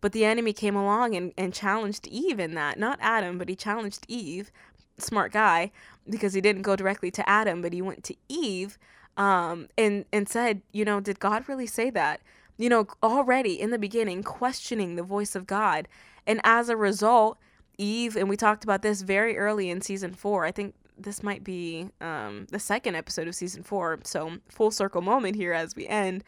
But 0.00 0.12
the 0.12 0.24
enemy 0.24 0.52
came 0.52 0.76
along 0.76 1.14
and, 1.14 1.32
and 1.36 1.52
challenged 1.52 2.06
Eve 2.08 2.40
in 2.40 2.54
that. 2.54 2.78
Not 2.78 2.98
Adam, 3.00 3.38
but 3.38 3.48
he 3.48 3.56
challenged 3.56 4.04
Eve, 4.08 4.50
smart 4.98 5.32
guy, 5.32 5.72
because 6.08 6.32
he 6.32 6.40
didn't 6.40 6.62
go 6.62 6.76
directly 6.76 7.10
to 7.12 7.28
Adam, 7.28 7.60
but 7.62 7.72
he 7.72 7.82
went 7.82 8.04
to 8.04 8.16
Eve 8.28 8.78
um, 9.16 9.68
and, 9.76 10.04
and 10.12 10.28
said, 10.28 10.62
you 10.72 10.84
know, 10.84 11.00
did 11.00 11.20
God 11.20 11.48
really 11.48 11.66
say 11.66 11.90
that? 11.90 12.20
You 12.56 12.68
know, 12.68 12.86
already 13.02 13.60
in 13.60 13.70
the 13.70 13.78
beginning, 13.78 14.22
questioning 14.22 14.96
the 14.96 15.02
voice 15.02 15.34
of 15.34 15.46
God. 15.46 15.88
And 16.26 16.40
as 16.44 16.68
a 16.68 16.76
result, 16.76 17.38
Eve, 17.78 18.16
and 18.16 18.28
we 18.28 18.36
talked 18.36 18.64
about 18.64 18.82
this 18.82 19.02
very 19.02 19.38
early 19.38 19.70
in 19.70 19.80
season 19.80 20.12
four. 20.12 20.44
I 20.44 20.52
think 20.52 20.74
this 20.98 21.22
might 21.22 21.42
be 21.42 21.88
um, 22.00 22.46
the 22.50 22.58
second 22.58 22.94
episode 22.94 23.26
of 23.26 23.34
season 23.34 23.62
four. 23.62 24.00
So, 24.04 24.38
full 24.48 24.70
circle 24.70 25.00
moment 25.00 25.36
here 25.36 25.52
as 25.52 25.74
we 25.74 25.86
end. 25.86 26.22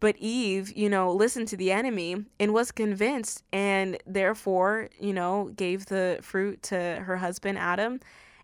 But 0.00 0.16
Eve, 0.18 0.72
you 0.76 0.88
know, 0.88 1.12
listened 1.12 1.48
to 1.48 1.56
the 1.56 1.70
enemy 1.70 2.24
and 2.38 2.54
was 2.54 2.72
convinced 2.72 3.44
and 3.52 3.98
therefore, 4.06 4.88
you 4.98 5.12
know, 5.12 5.52
gave 5.54 5.86
the 5.86 6.18
fruit 6.22 6.62
to 6.64 7.02
her 7.06 7.18
husband 7.18 7.58
Adam. 7.58 8.00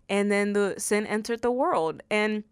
And 0.07 0.31
then 0.31 0.53
the 0.53 0.75
sin 0.77 1.05
entered 1.05 1.41
the 1.41 1.51
world. 1.51 2.01
And 2.09 2.43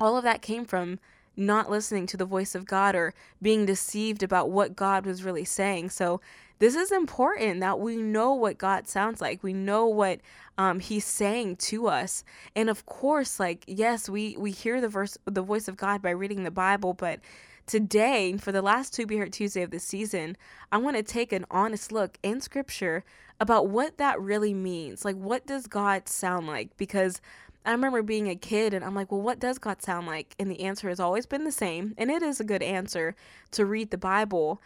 all 0.00 0.16
of 0.16 0.24
that 0.24 0.42
came 0.42 0.64
from 0.64 0.98
not 1.36 1.70
listening 1.70 2.06
to 2.08 2.16
the 2.16 2.24
voice 2.24 2.54
of 2.54 2.66
God 2.66 2.96
or 2.96 3.14
being 3.40 3.64
deceived 3.64 4.22
about 4.22 4.50
what 4.50 4.74
God 4.74 5.06
was 5.06 5.22
really 5.24 5.44
saying. 5.44 5.90
So, 5.90 6.20
this 6.58 6.74
is 6.74 6.90
important 6.90 7.60
that 7.60 7.78
we 7.78 7.96
know 7.96 8.34
what 8.34 8.58
God 8.58 8.88
sounds 8.88 9.20
like. 9.20 9.44
We 9.44 9.52
know 9.52 9.86
what 9.86 10.20
um, 10.58 10.80
He's 10.80 11.04
saying 11.04 11.56
to 11.56 11.86
us, 11.86 12.24
and 12.56 12.68
of 12.68 12.84
course, 12.84 13.38
like 13.38 13.62
yes, 13.68 14.08
we 14.08 14.36
we 14.36 14.50
hear 14.50 14.80
the 14.80 14.88
verse, 14.88 15.16
the 15.24 15.40
voice 15.40 15.68
of 15.68 15.76
God 15.76 16.02
by 16.02 16.10
reading 16.10 16.42
the 16.42 16.50
Bible, 16.50 16.94
but 16.94 17.20
today, 17.68 18.36
for 18.38 18.50
the 18.50 18.62
last 18.62 18.94
To 18.94 19.06
Be 19.06 19.18
Heard 19.18 19.32
Tuesday 19.32 19.62
of 19.62 19.70
the 19.70 19.78
season, 19.78 20.36
I 20.72 20.78
want 20.78 20.96
to 20.96 21.02
take 21.02 21.32
an 21.32 21.44
honest 21.50 21.92
look 21.92 22.18
in 22.22 22.40
scripture 22.40 23.04
about 23.38 23.68
what 23.68 23.98
that 23.98 24.20
really 24.20 24.54
means. 24.54 25.04
Like, 25.04 25.16
what 25.16 25.46
does 25.46 25.66
God 25.66 26.08
sound 26.08 26.46
like? 26.46 26.76
Because 26.76 27.20
I 27.64 27.72
remember 27.72 28.02
being 28.02 28.28
a 28.28 28.34
kid 28.34 28.72
and 28.72 28.84
I'm 28.84 28.94
like, 28.94 29.12
well, 29.12 29.20
what 29.20 29.38
does 29.38 29.58
God 29.58 29.82
sound 29.82 30.06
like? 30.06 30.34
And 30.38 30.50
the 30.50 30.62
answer 30.62 30.88
has 30.88 30.98
always 30.98 31.26
been 31.26 31.44
the 31.44 31.52
same. 31.52 31.94
And 31.98 32.10
it 32.10 32.22
is 32.22 32.40
a 32.40 32.44
good 32.44 32.62
answer 32.62 33.14
to 33.52 33.66
read 33.66 33.90
the 33.90 33.98
Bible 33.98 34.60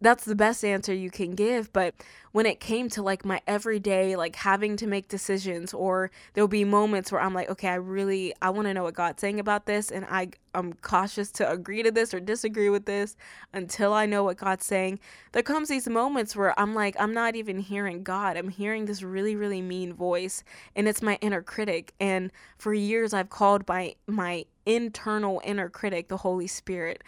that's 0.00 0.24
the 0.24 0.34
best 0.34 0.64
answer 0.64 0.94
you 0.94 1.10
can 1.10 1.32
give 1.32 1.72
but 1.72 1.94
when 2.32 2.46
it 2.46 2.60
came 2.60 2.88
to 2.88 3.02
like 3.02 3.24
my 3.24 3.40
everyday 3.46 4.16
like 4.16 4.36
having 4.36 4.76
to 4.76 4.86
make 4.86 5.08
decisions 5.08 5.74
or 5.74 6.10
there'll 6.34 6.48
be 6.48 6.64
moments 6.64 7.10
where 7.12 7.20
i'm 7.20 7.34
like 7.34 7.50
okay 7.50 7.68
i 7.68 7.74
really 7.74 8.32
i 8.42 8.50
want 8.50 8.66
to 8.66 8.74
know 8.74 8.82
what 8.82 8.94
god's 8.94 9.20
saying 9.20 9.40
about 9.40 9.66
this 9.66 9.90
and 9.90 10.04
i 10.10 10.28
i'm 10.54 10.72
cautious 10.74 11.30
to 11.30 11.50
agree 11.50 11.82
to 11.82 11.90
this 11.90 12.12
or 12.12 12.20
disagree 12.20 12.68
with 12.68 12.86
this 12.86 13.16
until 13.52 13.92
i 13.92 14.06
know 14.06 14.24
what 14.24 14.36
god's 14.36 14.66
saying. 14.66 14.98
There 15.32 15.42
comes 15.42 15.68
these 15.68 15.88
moments 15.88 16.34
where 16.34 16.58
i'm 16.58 16.74
like 16.74 16.96
i'm 16.98 17.14
not 17.14 17.36
even 17.36 17.58
hearing 17.58 18.02
god. 18.02 18.36
I'm 18.36 18.48
hearing 18.48 18.86
this 18.86 19.02
really 19.02 19.36
really 19.36 19.62
mean 19.62 19.92
voice 19.92 20.42
and 20.74 20.88
it's 20.88 21.02
my 21.02 21.18
inner 21.20 21.42
critic. 21.42 21.92
And 22.00 22.32
for 22.58 22.74
years 22.74 23.12
i've 23.14 23.30
called 23.30 23.66
my 23.68 23.94
my 24.06 24.44
internal 24.66 25.40
inner 25.44 25.68
critic 25.68 26.08
the 26.08 26.18
holy 26.18 26.46
spirit 26.46 27.02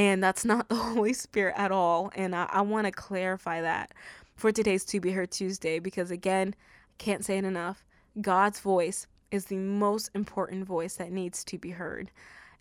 and 0.00 0.22
that's 0.24 0.46
not 0.46 0.68
the 0.70 0.76
Holy 0.76 1.12
Spirit 1.12 1.54
at 1.58 1.70
all. 1.70 2.10
And 2.14 2.34
I, 2.34 2.48
I 2.50 2.62
want 2.62 2.86
to 2.86 2.90
clarify 2.90 3.60
that 3.60 3.92
for 4.34 4.50
today's 4.50 4.84
To 4.86 5.00
Be 5.00 5.12
Heard 5.12 5.30
Tuesday 5.30 5.78
because, 5.78 6.10
again, 6.10 6.54
can't 6.96 7.22
say 7.22 7.36
it 7.36 7.44
enough. 7.44 7.84
God's 8.18 8.60
voice 8.60 9.06
is 9.30 9.44
the 9.44 9.56
most 9.56 10.10
important 10.14 10.64
voice 10.64 10.94
that 10.94 11.12
needs 11.12 11.44
to 11.44 11.58
be 11.58 11.70
heard. 11.70 12.10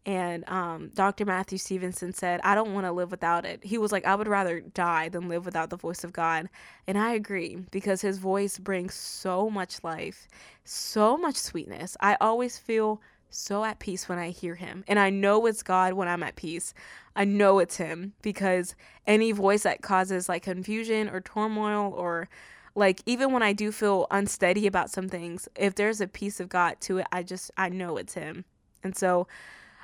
And 0.06 0.48
um, 0.50 0.92
Dr. 0.94 1.26
Matthew 1.26 1.58
Stevenson 1.58 2.14
said, 2.14 2.42
I 2.44 2.56
don't 2.56 2.74
want 2.74 2.86
to 2.86 2.92
live 2.92 3.10
without 3.10 3.46
it. 3.46 3.64
He 3.64 3.78
was 3.78 3.94
like, 3.94 4.06
I 4.06 4.16
would 4.16 4.28
rather 4.28 4.60
die 4.60 5.08
than 5.08 5.30
live 5.30 5.46
without 5.46 5.70
the 5.70 5.78
voice 5.78 6.04
of 6.04 6.12
God. 6.12 6.50
And 6.88 6.98
I 6.98 7.14
agree 7.14 7.58
because 7.72 8.02
his 8.02 8.18
voice 8.18 8.58
brings 8.58 8.94
so 8.94 9.50
much 9.50 9.82
life, 9.84 10.28
so 10.66 11.18
much 11.18 11.36
sweetness. 11.36 11.96
I 12.02 12.18
always 12.20 12.58
feel 12.58 13.02
so 13.30 13.64
at 13.64 13.80
peace 13.80 14.10
when 14.10 14.20
I 14.20 14.30
hear 14.30 14.56
him. 14.56 14.84
And 14.88 15.00
I 15.00 15.10
know 15.10 15.46
it's 15.46 15.64
God 15.64 15.94
when 15.94 16.08
I'm 16.08 16.24
at 16.24 16.36
peace. 16.36 16.74
I 17.16 17.26
know 17.26 17.60
it's 17.60 17.78
him 17.78 18.14
because 18.22 18.76
any 19.06 19.32
voice 19.32 19.64
that 19.64 19.82
causes 19.82 20.30
like 20.30 20.44
confusion 20.44 21.10
or 21.10 21.22
turmoil 21.22 21.94
or 21.96 22.30
like 22.76 23.02
even 23.06 23.32
when 23.32 23.44
I 23.44 23.54
do 23.54 23.72
feel 23.72 24.08
unsteady 24.12 24.68
about 24.68 24.90
some 24.90 25.10
things, 25.10 25.48
if 25.56 25.76
there's 25.76 26.02
a 26.02 26.08
piece 26.08 26.40
of 26.40 26.50
God 26.50 26.80
to 26.82 27.00
it, 27.00 27.08
I 27.12 27.24
just 27.24 27.52
I 27.58 27.70
know 27.70 27.98
it's 27.98 28.14
him. 28.14 28.46
And 28.84 28.96
so 28.96 29.28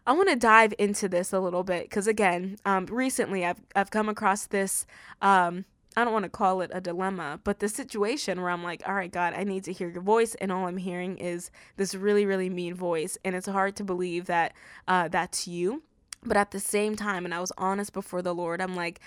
I 0.08 0.14
want 0.14 0.30
to 0.30 0.36
dive 0.36 0.74
into 0.78 1.10
this 1.10 1.34
a 1.34 1.40
little 1.40 1.64
bit 1.64 1.90
because 1.90 2.08
again, 2.08 2.58
um, 2.66 2.86
recently 2.86 3.46
I've 3.46 3.62
I've 3.76 3.92
come 3.92 4.08
across 4.08 4.46
this 4.46 4.86
um, 5.22 5.66
I 5.98 6.04
don't 6.04 6.14
want 6.14 6.24
to 6.24 6.30
call 6.30 6.62
it 6.62 6.72
a 6.74 6.82
dilemma, 6.82 7.40
but 7.44 7.60
the 7.60 7.70
situation 7.70 8.42
where 8.42 8.50
I'm 8.50 8.64
like, 8.64 8.84
all 8.88 8.94
right, 8.94 9.12
God, 9.12 9.34
I 9.34 9.44
need 9.44 9.64
to 9.66 9.74
hear 9.74 9.90
your 9.90 10.02
voice, 10.02 10.36
and 10.36 10.52
all 10.52 10.68
I'm 10.68 10.78
hearing 10.78 11.18
is 11.18 11.52
this 11.78 11.96
really, 11.96 12.26
really 12.26 12.50
mean 12.50 12.74
voice, 12.74 13.18
and 13.24 13.36
it's 13.36 13.48
hard 13.48 13.76
to 13.78 13.84
believe 13.84 14.26
that 14.26 14.54
uh, 14.88 15.08
that's 15.08 15.48
you. 15.48 15.84
But 16.24 16.38
at 16.38 16.52
the 16.52 16.60
same 16.60 16.96
time, 16.96 17.24
and 17.24 17.34
I 17.34 17.40
was 17.40 17.52
honest 17.58 17.94
before 17.94 18.22
the 18.22 18.34
Lord, 18.34 18.62
I'm 18.62 18.76
like, 18.76 19.00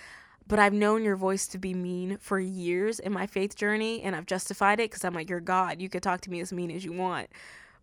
but 0.47 0.59
I've 0.59 0.73
known 0.73 1.05
your 1.05 1.17
voice 1.17 1.47
to 1.49 1.59
be 1.59 1.75
mean 1.75 2.17
for 2.19 2.41
years 2.41 2.99
in 2.99 3.13
my 3.13 3.27
faith 3.27 3.55
journey, 3.55 4.01
and 4.03 4.17
I've 4.17 4.27
justified 4.27 4.81
it 4.81 4.91
because 4.91 5.05
I'm 5.05 5.15
like, 5.15 5.29
you're 5.29 5.41
God. 5.41 5.83
You 5.83 5.91
could 5.91 6.03
talk 6.03 6.23
to 6.23 6.31
me 6.31 6.41
as 6.41 6.53
mean 6.53 6.71
as 6.71 6.85
you 6.87 6.93
want. 6.93 7.29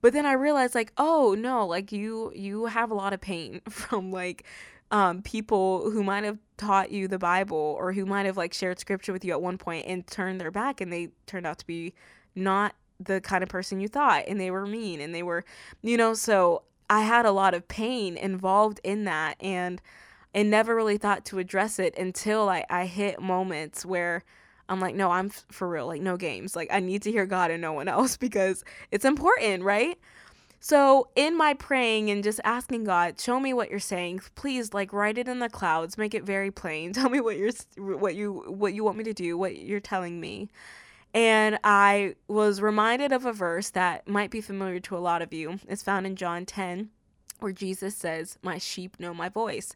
But 0.02 0.14
then 0.14 0.26
I 0.26 0.34
realized 0.34 0.76
like, 0.76 0.92
oh 0.98 1.36
no, 1.38 1.66
like 1.66 1.92
you 1.92 2.32
you 2.36 2.66
have 2.66 2.92
a 2.92 2.96
lot 2.96 3.14
of 3.14 3.22
pain 3.22 3.62
from 3.70 4.12
like 4.12 4.46
um, 4.96 5.22
people 5.24 5.92
who 5.92 6.06
might 6.06 6.24
have 6.24 6.38
taught 6.56 6.90
you 6.90 7.10
the 7.10 7.20
Bible 7.20 7.76
or 7.78 7.92
who 7.92 8.06
might 8.06 8.26
have 8.26 8.38
like 8.38 8.54
shared 8.54 8.80
scripture 8.80 9.12
with 9.12 9.26
you 9.26 9.34
at 9.34 9.42
one 9.42 9.58
point 9.58 9.86
and 9.88 10.08
turned 10.08 10.40
their 10.40 10.52
back 10.52 10.80
and 10.80 10.92
they 10.92 11.10
turned 11.26 11.46
out 11.46 11.58
to 11.60 11.68
be 11.68 11.94
not 12.34 12.74
the 12.98 13.20
kind 13.20 13.44
of 13.44 13.50
person 13.50 13.82
you 13.82 13.90
thought 13.90 14.24
and 14.26 14.40
they 14.40 14.50
were 14.50 14.66
mean 14.66 15.02
and 15.02 15.14
they 15.14 15.22
were 15.22 15.44
you 15.82 15.98
know 15.98 16.14
so 16.14 16.62
I 16.90 17.02
had 17.02 17.26
a 17.26 17.34
lot 17.34 17.54
of 17.54 17.68
pain 17.68 18.16
involved 18.16 18.80
in 18.86 19.04
that 19.04 19.36
and 19.42 19.82
and 20.34 20.50
never 20.50 20.74
really 20.74 20.98
thought 20.98 21.26
to 21.26 21.40
address 21.40 21.78
it 21.78 21.94
until 21.98 22.48
I, 22.48 22.64
I 22.70 22.86
hit 22.86 23.20
moments 23.22 23.86
where 23.86 24.24
I'm 24.70 24.80
like, 24.80 24.96
no, 24.96 25.12
I'm 25.12 25.28
f- 25.28 25.46
for 25.50 25.68
real, 25.68 25.88
like, 25.88 26.02
no 26.02 26.18
games. 26.18 26.56
Like, 26.56 26.70
I 26.72 26.80
need 26.80 27.04
to 27.04 27.12
hear 27.12 27.26
God 27.26 27.52
and 27.52 27.62
no 27.62 27.72
one 27.72 27.88
else 27.88 28.18
because 28.28 28.64
it's 28.92 29.06
important, 29.06 29.64
right? 29.64 29.98
So, 30.68 31.10
in 31.16 31.38
my 31.38 31.54
praying 31.54 32.10
and 32.10 32.24
just 32.24 32.40
asking 32.44 32.86
God, 32.86 33.22
show 33.22 33.40
me 33.40 33.54
what 33.54 33.70
you're 33.70 33.78
saying. 33.78 34.22
Please, 34.34 34.74
like, 34.74 34.92
write 34.94 35.20
it 35.20 35.28
in 35.28 35.38
the 35.38 35.48
clouds, 35.48 35.96
make 35.96 36.16
it 36.16 36.24
very 36.24 36.50
plain. 36.50 36.92
Tell 36.94 37.08
me 37.08 37.22
what 37.22 37.38
you're, 37.38 37.52
what 37.78 38.16
you, 38.16 38.44
what 38.48 38.74
you 38.74 38.84
want 38.84 38.98
me 38.98 39.04
to 39.04 39.14
do, 39.14 39.38
what 39.38 39.60
you're 39.60 39.80
telling 39.80 40.20
me. 40.20 40.50
And 41.14 41.60
I 41.64 42.16
was 42.28 42.62
reminded 42.62 43.12
of 43.12 43.28
a 43.28 43.32
verse 43.32 43.70
that 43.70 44.08
might 44.08 44.32
be 44.32 44.42
familiar 44.42 44.80
to 44.80 44.98
a 44.98 45.06
lot 45.06 45.22
of 45.22 45.32
you. 45.32 45.60
It's 45.68 45.84
found 45.84 46.08
in 46.08 46.16
John 46.16 46.48
10, 46.48 46.90
where 47.42 47.52
Jesus 47.52 47.96
says, 47.96 48.40
My 48.42 48.58
sheep 48.58 49.00
know 49.00 49.14
my 49.14 49.30
voice. 49.30 49.76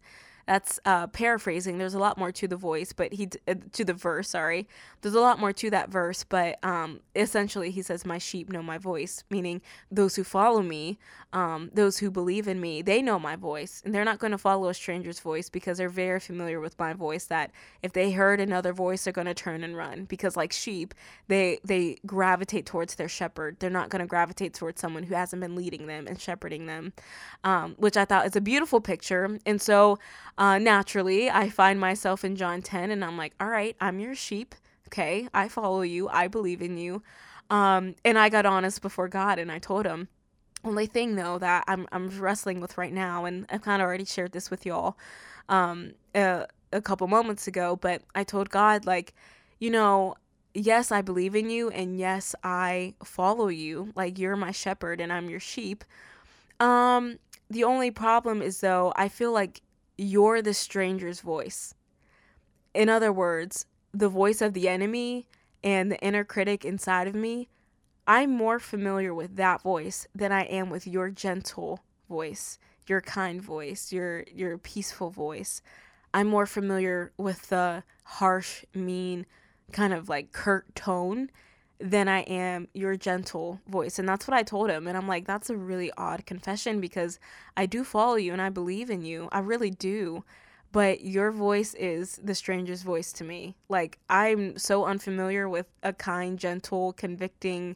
That's 0.50 0.80
uh, 0.84 1.06
paraphrasing. 1.06 1.78
There's 1.78 1.94
a 1.94 2.00
lot 2.00 2.18
more 2.18 2.32
to 2.32 2.48
the 2.48 2.56
voice, 2.56 2.92
but 2.92 3.14
he 3.14 3.30
uh, 3.48 3.54
to 3.72 3.86
the 3.86 3.94
verse. 3.94 4.30
Sorry, 4.30 4.68
there's 5.02 5.14
a 5.14 5.22
lot 5.22 5.38
more 5.40 5.54
to 5.54 5.70
that 5.70 5.92
verse, 5.92 6.24
but 6.24 6.58
um, 6.66 7.02
essentially 7.16 7.70
he 7.70 7.84
says, 7.84 8.04
"My 8.04 8.18
sheep 8.18 8.50
know 8.50 8.64
my 8.64 8.80
voice," 8.80 9.24
meaning 9.30 9.62
those 9.92 10.16
who 10.16 10.24
follow 10.24 10.64
me, 10.64 10.98
um, 11.34 11.70
those 11.72 12.00
who 12.00 12.10
believe 12.10 12.48
in 12.48 12.60
me, 12.60 12.82
they 12.82 13.00
know 13.00 13.20
my 13.20 13.36
voice, 13.36 13.84
and 13.86 13.94
they're 13.94 14.04
not 14.04 14.18
going 14.18 14.32
to 14.32 14.40
follow 14.40 14.70
a 14.70 14.74
stranger's 14.74 15.20
voice 15.20 15.52
because 15.52 15.78
they're 15.78 15.88
very 15.88 16.20
familiar 16.20 16.60
with 16.60 16.80
my 16.80 16.94
voice. 16.94 17.26
That 17.26 17.52
if 17.84 17.94
they 17.94 18.10
heard 18.10 18.40
another 18.40 18.74
voice, 18.74 19.04
they're 19.04 19.14
going 19.14 19.28
to 19.28 19.36
turn 19.36 19.64
and 19.64 19.78
run 19.78 20.06
because, 20.06 20.36
like 20.36 20.52
sheep, 20.52 20.96
they 21.28 21.60
they 21.64 22.00
gravitate 22.08 22.66
towards 22.66 22.96
their 22.96 23.08
shepherd. 23.08 23.58
They're 23.60 23.70
not 23.70 23.90
going 23.90 24.02
to 24.02 24.08
gravitate 24.08 24.56
towards 24.56 24.82
someone 24.82 25.04
who 25.04 25.14
hasn't 25.14 25.44
been 25.44 25.56
leading 25.56 25.86
them 25.86 26.08
and 26.08 26.20
shepherding 26.20 26.66
them, 26.66 26.94
um, 27.44 27.76
which 27.78 27.98
I 27.98 28.06
thought 28.06 28.26
is 28.26 28.36
a 28.36 28.42
beautiful 28.42 28.82
picture. 28.82 29.38
And 29.46 29.62
so 29.62 30.00
uh, 30.40 30.58
naturally, 30.58 31.30
I 31.30 31.50
find 31.50 31.80
myself 31.82 32.24
in 32.24 32.38
John 32.38 32.62
10 32.62 32.92
and 32.92 33.04
I'm 33.04 33.18
like, 33.18 33.34
all 33.42 33.50
right, 33.50 33.76
I'm 33.82 34.00
your 34.00 34.16
sheep. 34.16 34.56
Okay, 34.88 35.28
I 35.34 35.50
follow 35.50 35.82
you. 35.82 36.08
I 36.08 36.30
believe 36.30 36.62
in 36.62 36.78
you. 36.78 37.04
Um, 37.50 37.96
and 38.06 38.18
I 38.18 38.30
got 38.30 38.46
honest 38.46 38.82
before 38.82 39.10
God 39.10 39.38
and 39.38 39.52
I 39.52 39.60
told 39.60 39.86
him, 39.86 40.08
only 40.64 40.86
thing 40.86 41.16
though 41.16 41.38
that 41.40 41.66
I'm, 41.68 41.88
I'm 41.92 42.10
wrestling 42.10 42.62
with 42.62 42.78
right 42.78 42.94
now, 42.94 43.26
and 43.26 43.46
I've 43.50 43.62
kind 43.62 43.82
of 43.82 43.86
already 43.86 44.06
shared 44.06 44.32
this 44.32 44.50
with 44.50 44.66
y'all 44.66 44.98
um, 45.50 45.92
a 46.16 46.48
couple 46.84 47.08
moments 47.08 47.48
ago, 47.48 47.76
but 47.76 48.02
I 48.16 48.24
told 48.24 48.50
God, 48.50 48.86
like, 48.86 49.14
you 49.60 49.70
know, 49.70 50.16
yes, 50.54 50.92
I 50.92 51.02
believe 51.02 51.36
in 51.36 51.50
you, 51.50 51.70
and 51.70 51.98
yes, 51.98 52.34
I 52.44 52.94
follow 53.04 53.50
you. 53.50 53.92
Like, 53.94 54.18
you're 54.18 54.38
my 54.38 54.52
shepherd 54.52 55.02
and 55.02 55.12
I'm 55.12 55.30
your 55.30 55.40
sheep. 55.42 55.84
Um, 56.62 57.20
the 57.50 57.66
only 57.66 57.92
problem 57.92 58.42
is 58.42 58.62
though, 58.62 58.94
I 58.96 59.10
feel 59.10 59.34
like 59.34 59.62
you're 60.00 60.42
the 60.42 60.54
stranger's 60.54 61.22
voice. 61.22 61.74
In 62.74 62.88
other 62.88 63.12
words, 63.12 63.66
the 63.94 64.10
voice 64.10 64.42
of 64.42 64.54
the 64.54 64.70
enemy 64.70 65.28
and 65.64 65.92
the 65.92 66.00
inner 66.00 66.24
critic 66.24 66.64
inside 66.64 67.08
of 67.08 67.16
me, 67.16 67.50
I'm 68.08 68.32
more 68.32 68.60
familiar 68.60 69.14
with 69.14 69.36
that 69.36 69.62
voice 69.62 70.08
than 70.16 70.32
I 70.32 70.44
am 70.44 70.70
with 70.70 70.88
your 70.88 71.10
gentle 71.10 71.84
voice, 72.08 72.58
your 72.88 73.02
kind 73.02 73.42
voice, 73.42 73.92
your 73.92 74.24
your 74.34 74.58
peaceful 74.58 75.10
voice. 75.10 75.62
I'm 76.14 76.28
more 76.28 76.46
familiar 76.48 77.12
with 77.18 77.50
the 77.50 77.84
harsh, 78.04 78.64
mean, 78.74 79.26
kind 79.72 79.94
of 79.94 80.10
like 80.10 80.32
curt 80.32 80.74
tone 80.76 81.30
than 81.80 82.10
I 82.10 82.22
am 82.22 82.68
your 82.74 82.98
gentle 82.98 83.62
voice. 83.68 84.00
And 84.00 84.08
that's 84.08 84.28
what 84.28 84.36
I 84.36 84.44
told 84.44 84.70
him. 84.70 84.88
And 84.88 84.98
I'm 84.98 85.08
like, 85.08 85.26
that's 85.26 85.50
a 85.50 85.56
really 85.56 85.92
odd 85.98 86.26
confession 86.26 86.82
because 86.82 87.20
I 87.56 87.66
do 87.66 87.84
follow 87.84 88.16
you 88.16 88.34
and 88.34 88.42
I 88.42 88.50
believe 88.50 88.90
in 88.90 89.02
you. 89.02 89.30
I 89.32 89.40
really 89.40 89.72
do. 89.72 90.26
But 90.72 91.02
your 91.02 91.32
voice 91.32 91.74
is 91.76 92.20
the 92.24 92.36
strangest 92.36 92.84
voice 92.84 93.12
to 93.14 93.24
me. 93.24 93.56
Like, 93.70 93.98
I'm 94.10 94.58
so 94.58 94.86
unfamiliar 94.86 95.50
with 95.50 95.66
a 95.82 95.94
kind, 95.94 96.38
gentle, 96.38 96.94
convicting 96.94 97.76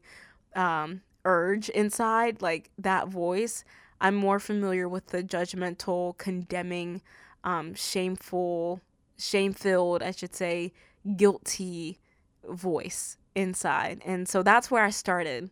um, 0.55 1.01
urge 1.25 1.69
inside, 1.69 2.41
like 2.41 2.69
that 2.77 3.07
voice. 3.07 3.63
I'm 3.99 4.15
more 4.15 4.39
familiar 4.39 4.87
with 4.87 5.07
the 5.07 5.23
judgmental, 5.23 6.15
condemning, 6.17 7.01
um, 7.43 7.73
shameful, 7.73 8.81
shame 9.17 9.53
filled, 9.53 10.03
I 10.03 10.11
should 10.11 10.35
say, 10.35 10.73
guilty 11.15 11.99
voice 12.47 13.17
inside. 13.35 14.01
And 14.05 14.27
so 14.27 14.43
that's 14.43 14.69
where 14.69 14.83
I 14.83 14.89
started. 14.89 15.49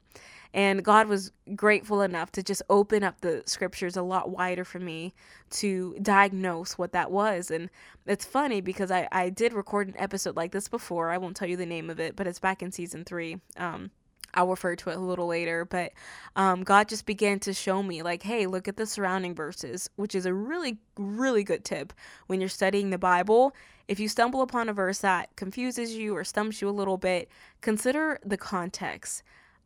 And 0.54 0.84
God 0.84 1.08
was 1.08 1.32
grateful 1.56 2.02
enough 2.02 2.32
to 2.34 2.44
just 2.44 2.62
open 2.70 3.04
up 3.04 3.22
the 3.22 3.42
scriptures 3.46 3.96
a 3.96 4.02
lot 4.02 4.30
wider 4.30 4.66
for 4.66 4.80
me 4.80 5.14
to 5.52 5.96
diagnose 6.02 6.78
what 6.78 6.92
that 6.92 7.10
was. 7.10 7.50
And 7.52 7.70
it's 8.06 8.26
funny 8.26 8.60
because 8.60 8.92
I, 8.92 9.08
I 9.12 9.30
did 9.30 9.54
record 9.54 9.88
an 9.88 9.96
episode 9.98 10.36
like 10.36 10.52
this 10.52 10.68
before. 10.68 11.10
I 11.10 11.18
won't 11.18 11.38
tell 11.38 11.48
you 11.48 11.56
the 11.56 11.66
name 11.66 11.90
of 11.90 12.00
it, 12.00 12.18
but 12.18 12.28
it's 12.28 12.40
back 12.40 12.62
in 12.62 12.72
season 12.72 13.06
three. 13.06 13.38
Um, 13.56 13.92
I'll 14.34 14.48
refer 14.48 14.76
to 14.76 14.90
it 14.90 14.98
a 14.98 15.00
little 15.00 15.28
later, 15.28 15.66
but 15.66 15.92
um, 16.36 16.64
God 16.64 16.88
just 16.88 17.06
began 17.06 17.40
to 17.40 17.54
show 17.54 17.84
me, 17.84 18.02
like, 18.02 18.24
hey, 18.24 18.48
look 18.48 18.68
at 18.68 18.78
the 18.78 18.86
surrounding 18.86 19.36
verses, 19.36 19.90
which 19.96 20.16
is 20.16 20.26
a 20.26 20.34
really, 20.34 20.78
really 20.98 21.44
good 21.44 21.66
tip 21.66 21.94
when 22.28 22.40
you're 22.40 22.50
studying 22.50 22.90
the 22.90 22.98
Bible. 22.98 23.54
If 23.88 24.00
you 24.00 24.08
stumble 24.08 24.42
upon 24.42 24.70
a 24.70 24.74
verse 24.74 25.00
that 25.00 25.36
confuses 25.36 25.96
you 25.96 26.16
or 26.16 26.24
stumps 26.24 26.62
you 26.62 26.70
a 26.70 26.72
little 26.72 26.98
bit, 26.98 27.30
consider 27.60 28.20
the 28.26 28.38
context. 28.38 29.24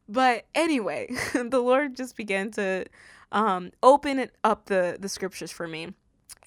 But 0.07 0.45
anyway, 0.55 1.09
the 1.33 1.59
Lord 1.59 1.95
just 1.95 2.15
began 2.15 2.51
to 2.51 2.85
um, 3.31 3.71
open 3.83 4.29
up 4.43 4.65
the, 4.65 4.97
the 4.99 5.09
scriptures 5.09 5.51
for 5.51 5.67
me. 5.67 5.93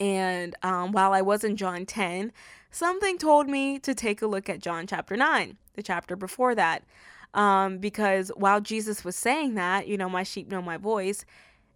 And 0.01 0.55
um, 0.63 0.93
while 0.93 1.13
I 1.13 1.23
was 1.23 1.45
in 1.45 1.57
John 1.57 1.87
10, 1.87 2.33
something 2.71 3.19
told 3.19 3.49
me 3.49 3.79
to 3.81 3.95
take 3.95 4.23
a 4.23 4.27
look 4.27 4.49
at 4.49 4.61
John 4.61 4.87
chapter 4.87 5.17
9, 5.17 5.57
the 5.75 5.83
chapter 5.83 6.17
before 6.17 6.55
that. 6.55 6.85
Um, 7.39 7.79
because 7.79 8.33
while 8.37 8.61
Jesus 8.61 9.05
was 9.05 9.17
saying 9.17 9.57
that, 9.57 9.89
you 9.89 9.99
know, 9.99 10.11
my 10.11 10.25
sheep 10.25 10.51
know 10.51 10.63
my 10.63 10.79
voice, 10.79 11.25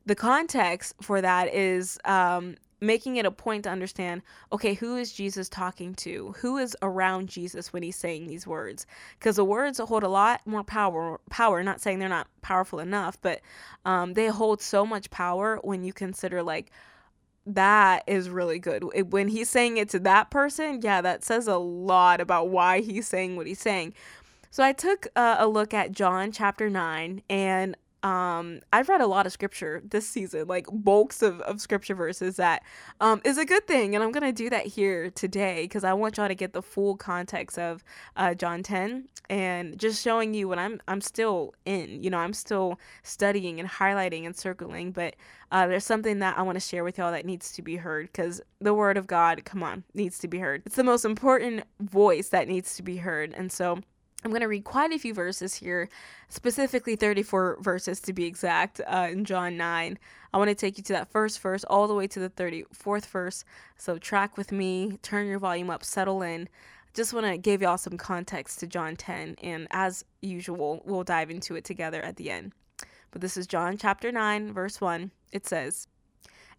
the 0.06 0.16
context 0.16 0.94
for 1.02 1.22
that 1.22 1.54
is 1.54 1.98
um, 2.06 2.56
making 2.80 3.16
it 3.16 3.26
a 3.26 3.32
point 3.32 3.64
to 3.64 3.70
understand 3.70 4.22
okay, 4.52 4.74
who 4.74 4.96
is 4.96 5.12
Jesus 5.14 5.48
talking 5.48 5.94
to? 5.96 6.34
Who 6.40 6.58
is 6.58 6.76
around 6.82 7.28
Jesus 7.30 7.72
when 7.72 7.84
he's 7.84 7.96
saying 7.96 8.28
these 8.28 8.46
words? 8.46 8.86
Because 9.18 9.36
the 9.36 9.46
words 9.46 9.80
hold 9.80 10.04
a 10.04 10.10
lot 10.10 10.42
more 10.46 10.64
power. 10.64 11.20
Power, 11.30 11.64
not 11.64 11.80
saying 11.80 12.00
they're 12.00 12.10
not 12.10 12.28
powerful 12.42 12.80
enough, 12.80 13.18
but 13.22 13.40
um, 13.86 14.14
they 14.14 14.28
hold 14.28 14.62
so 14.62 14.86
much 14.86 15.10
power 15.10 15.60
when 15.64 15.84
you 15.84 15.94
consider 15.94 16.42
like 16.44 16.72
that 17.46 18.04
is 18.06 18.30
really 18.30 18.58
good. 18.60 18.84
When 19.12 19.28
he's 19.28 19.50
saying 19.50 19.78
it 19.78 19.90
to 19.90 20.00
that 20.00 20.30
person, 20.30 20.80
yeah, 20.82 21.00
that 21.02 21.24
says 21.24 21.48
a 21.48 21.58
lot 21.58 22.20
about 22.20 22.50
why 22.50 22.80
he's 22.82 23.08
saying 23.08 23.36
what 23.36 23.48
he's 23.48 23.60
saying. 23.60 23.94
So 24.52 24.62
I 24.62 24.74
took 24.74 25.06
uh, 25.16 25.36
a 25.38 25.48
look 25.48 25.72
at 25.72 25.92
John 25.92 26.30
chapter 26.30 26.68
9 26.68 27.22
and 27.30 27.74
um 28.02 28.60
I've 28.70 28.88
read 28.88 29.00
a 29.00 29.06
lot 29.06 29.24
of 29.24 29.32
scripture 29.32 29.80
this 29.82 30.06
season, 30.06 30.46
like 30.46 30.66
bulks 30.70 31.22
of, 31.22 31.40
of 31.42 31.58
scripture 31.58 31.94
verses 31.94 32.36
that 32.36 32.62
um 33.00 33.22
is 33.24 33.38
a 33.38 33.46
good 33.46 33.66
thing. 33.66 33.94
And 33.94 34.04
I'm 34.04 34.12
gonna 34.12 34.30
do 34.30 34.50
that 34.50 34.66
here 34.66 35.08
today 35.08 35.62
because 35.62 35.84
I 35.84 35.94
want 35.94 36.18
y'all 36.18 36.28
to 36.28 36.34
get 36.34 36.52
the 36.52 36.60
full 36.60 36.98
context 36.98 37.58
of 37.58 37.82
uh 38.14 38.34
John 38.34 38.62
10 38.62 39.08
and 39.30 39.78
just 39.78 40.02
showing 40.02 40.34
you 40.34 40.48
what 40.48 40.58
I'm 40.58 40.82
I'm 40.86 41.00
still 41.00 41.54
in. 41.64 42.02
You 42.02 42.10
know, 42.10 42.18
I'm 42.18 42.34
still 42.34 42.78
studying 43.04 43.58
and 43.58 43.66
highlighting 43.66 44.26
and 44.26 44.36
circling, 44.36 44.92
but 44.92 45.16
uh, 45.50 45.66
there's 45.66 45.84
something 45.84 46.18
that 46.18 46.36
I 46.36 46.42
want 46.42 46.56
to 46.56 46.60
share 46.60 46.84
with 46.84 46.98
y'all 46.98 47.12
that 47.12 47.24
needs 47.24 47.52
to 47.52 47.62
be 47.62 47.76
heard 47.76 48.08
because 48.12 48.42
the 48.60 48.74
word 48.74 48.98
of 48.98 49.06
God, 49.06 49.46
come 49.46 49.62
on, 49.62 49.84
needs 49.94 50.18
to 50.18 50.28
be 50.28 50.40
heard. 50.40 50.62
It's 50.66 50.76
the 50.76 50.84
most 50.84 51.06
important 51.06 51.64
voice 51.80 52.28
that 52.28 52.48
needs 52.48 52.74
to 52.76 52.82
be 52.82 52.98
heard. 52.98 53.32
And 53.32 53.50
so 53.50 53.78
I'm 54.24 54.30
going 54.30 54.42
to 54.42 54.48
read 54.48 54.64
quite 54.64 54.92
a 54.92 54.98
few 54.98 55.14
verses 55.14 55.54
here, 55.54 55.88
specifically 56.28 56.94
34 56.94 57.58
verses 57.60 57.98
to 58.00 58.12
be 58.12 58.24
exact, 58.24 58.80
uh, 58.86 59.08
in 59.10 59.24
John 59.24 59.56
9. 59.56 59.98
I 60.32 60.38
want 60.38 60.48
to 60.48 60.54
take 60.54 60.78
you 60.78 60.84
to 60.84 60.92
that 60.92 61.10
first 61.10 61.40
verse 61.40 61.64
all 61.64 61.88
the 61.88 61.94
way 61.94 62.06
to 62.06 62.20
the 62.20 62.30
34th 62.30 63.06
verse. 63.06 63.44
So 63.76 63.98
track 63.98 64.36
with 64.36 64.52
me, 64.52 64.98
turn 65.02 65.26
your 65.26 65.40
volume 65.40 65.70
up, 65.70 65.82
settle 65.82 66.22
in. 66.22 66.48
Just 66.94 67.12
want 67.12 67.26
to 67.26 67.36
give 67.36 67.62
y'all 67.62 67.78
some 67.78 67.96
context 67.96 68.60
to 68.60 68.66
John 68.66 68.96
10, 68.96 69.36
and 69.42 69.66
as 69.70 70.04
usual, 70.20 70.82
we'll 70.84 71.04
dive 71.04 71.30
into 71.30 71.56
it 71.56 71.64
together 71.64 72.02
at 72.02 72.16
the 72.16 72.30
end. 72.30 72.52
But 73.10 73.22
this 73.22 73.36
is 73.36 73.46
John 73.46 73.76
chapter 73.76 74.12
9, 74.12 74.52
verse 74.52 74.80
1. 74.80 75.10
It 75.32 75.46
says, 75.46 75.88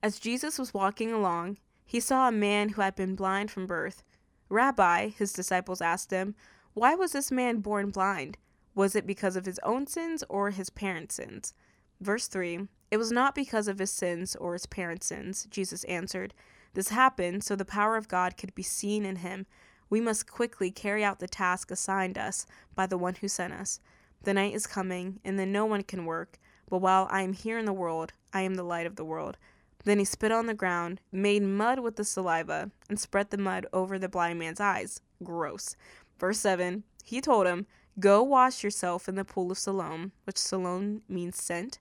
As 0.02 0.20
Jesus 0.20 0.60
was 0.60 0.74
walking 0.74 1.14
along, 1.14 1.58
he 1.86 2.00
saw 2.00 2.28
a 2.28 2.32
man 2.32 2.70
who 2.70 2.82
had 2.82 2.96
been 2.96 3.16
blind 3.16 3.52
from 3.52 3.68
birth. 3.68 4.04
Rabbi, 4.50 5.10
his 5.10 5.32
disciples 5.32 5.82
asked 5.82 6.12
him, 6.12 6.36
why 6.74 6.96
was 6.96 7.12
this 7.12 7.32
man 7.32 7.60
born 7.60 7.92
blind? 7.92 8.38
Was 8.76 8.96
it 8.96 9.06
because 9.06 9.36
of 9.36 9.46
his 9.46 9.60
own 9.60 9.86
sins 9.86 10.24
or 10.30 10.50
his 10.50 10.70
parents' 10.70 11.16
sins? 11.16 11.54
Verse 12.02 12.28
3 12.28 12.68
It 12.90 12.98
was 12.98 13.12
not 13.12 13.36
because 13.36 13.68
of 13.68 13.80
his 13.80 13.92
sins 13.92 14.36
or 14.36 14.54
his 14.54 14.66
parents' 14.66 15.06
sins, 15.06 15.48
Jesus 15.52 15.84
answered. 15.84 16.34
This 16.74 16.90
happened 16.90 17.44
so 17.44 17.56
the 17.56 17.66
power 17.66 17.96
of 17.96 18.08
God 18.08 18.38
could 18.38 18.56
be 18.56 18.64
seen 18.64 19.06
in 19.06 19.18
him. 19.18 19.46
We 19.90 20.02
must 20.02 20.32
quickly 20.32 20.72
carry 20.72 21.04
out 21.04 21.20
the 21.20 21.28
task 21.28 21.70
assigned 21.70 22.18
us 22.18 22.48
by 22.74 22.88
the 22.88 22.98
one 22.98 23.16
who 23.16 23.28
sent 23.28 23.54
us. 23.54 23.80
The 24.24 24.34
night 24.34 24.56
is 24.56 24.66
coming, 24.66 25.20
and 25.24 25.38
then 25.38 25.52
no 25.52 25.66
one 25.66 25.84
can 25.84 26.06
work. 26.06 26.40
But 26.68 26.80
while 26.80 27.08
I 27.12 27.22
am 27.22 27.34
here 27.34 27.60
in 27.60 27.66
the 27.66 27.74
world, 27.74 28.14
I 28.34 28.42
am 28.42 28.56
the 28.56 28.64
light 28.64 28.88
of 28.88 28.96
the 28.96 29.06
world. 29.06 29.38
Then 29.86 30.00
he 30.00 30.06
spit 30.06 30.32
on 30.32 30.48
the 30.48 30.54
ground, 30.54 31.02
made 31.12 31.44
mud 31.44 31.80
with 31.80 31.98
the 31.98 32.06
saliva, 32.06 32.72
and 32.90 33.00
spread 33.00 33.30
the 33.30 33.38
mud 33.38 33.68
over 33.74 34.00
the 34.00 34.10
blind 34.10 34.40
man's 34.40 34.60
eyes. 34.60 35.02
Gross. 35.24 35.76
Verse 36.24 36.40
7 36.40 36.86
He 37.04 37.20
told 37.20 37.48
him, 37.48 37.66
Go 38.00 38.24
wash 38.24 38.64
yourself 38.64 39.10
in 39.10 39.16
the 39.16 39.26
pool 39.26 39.52
of 39.52 39.58
Siloam, 39.58 40.14
which 40.24 40.38
Siloam 40.38 41.02
means 41.10 41.36
sent. 41.44 41.80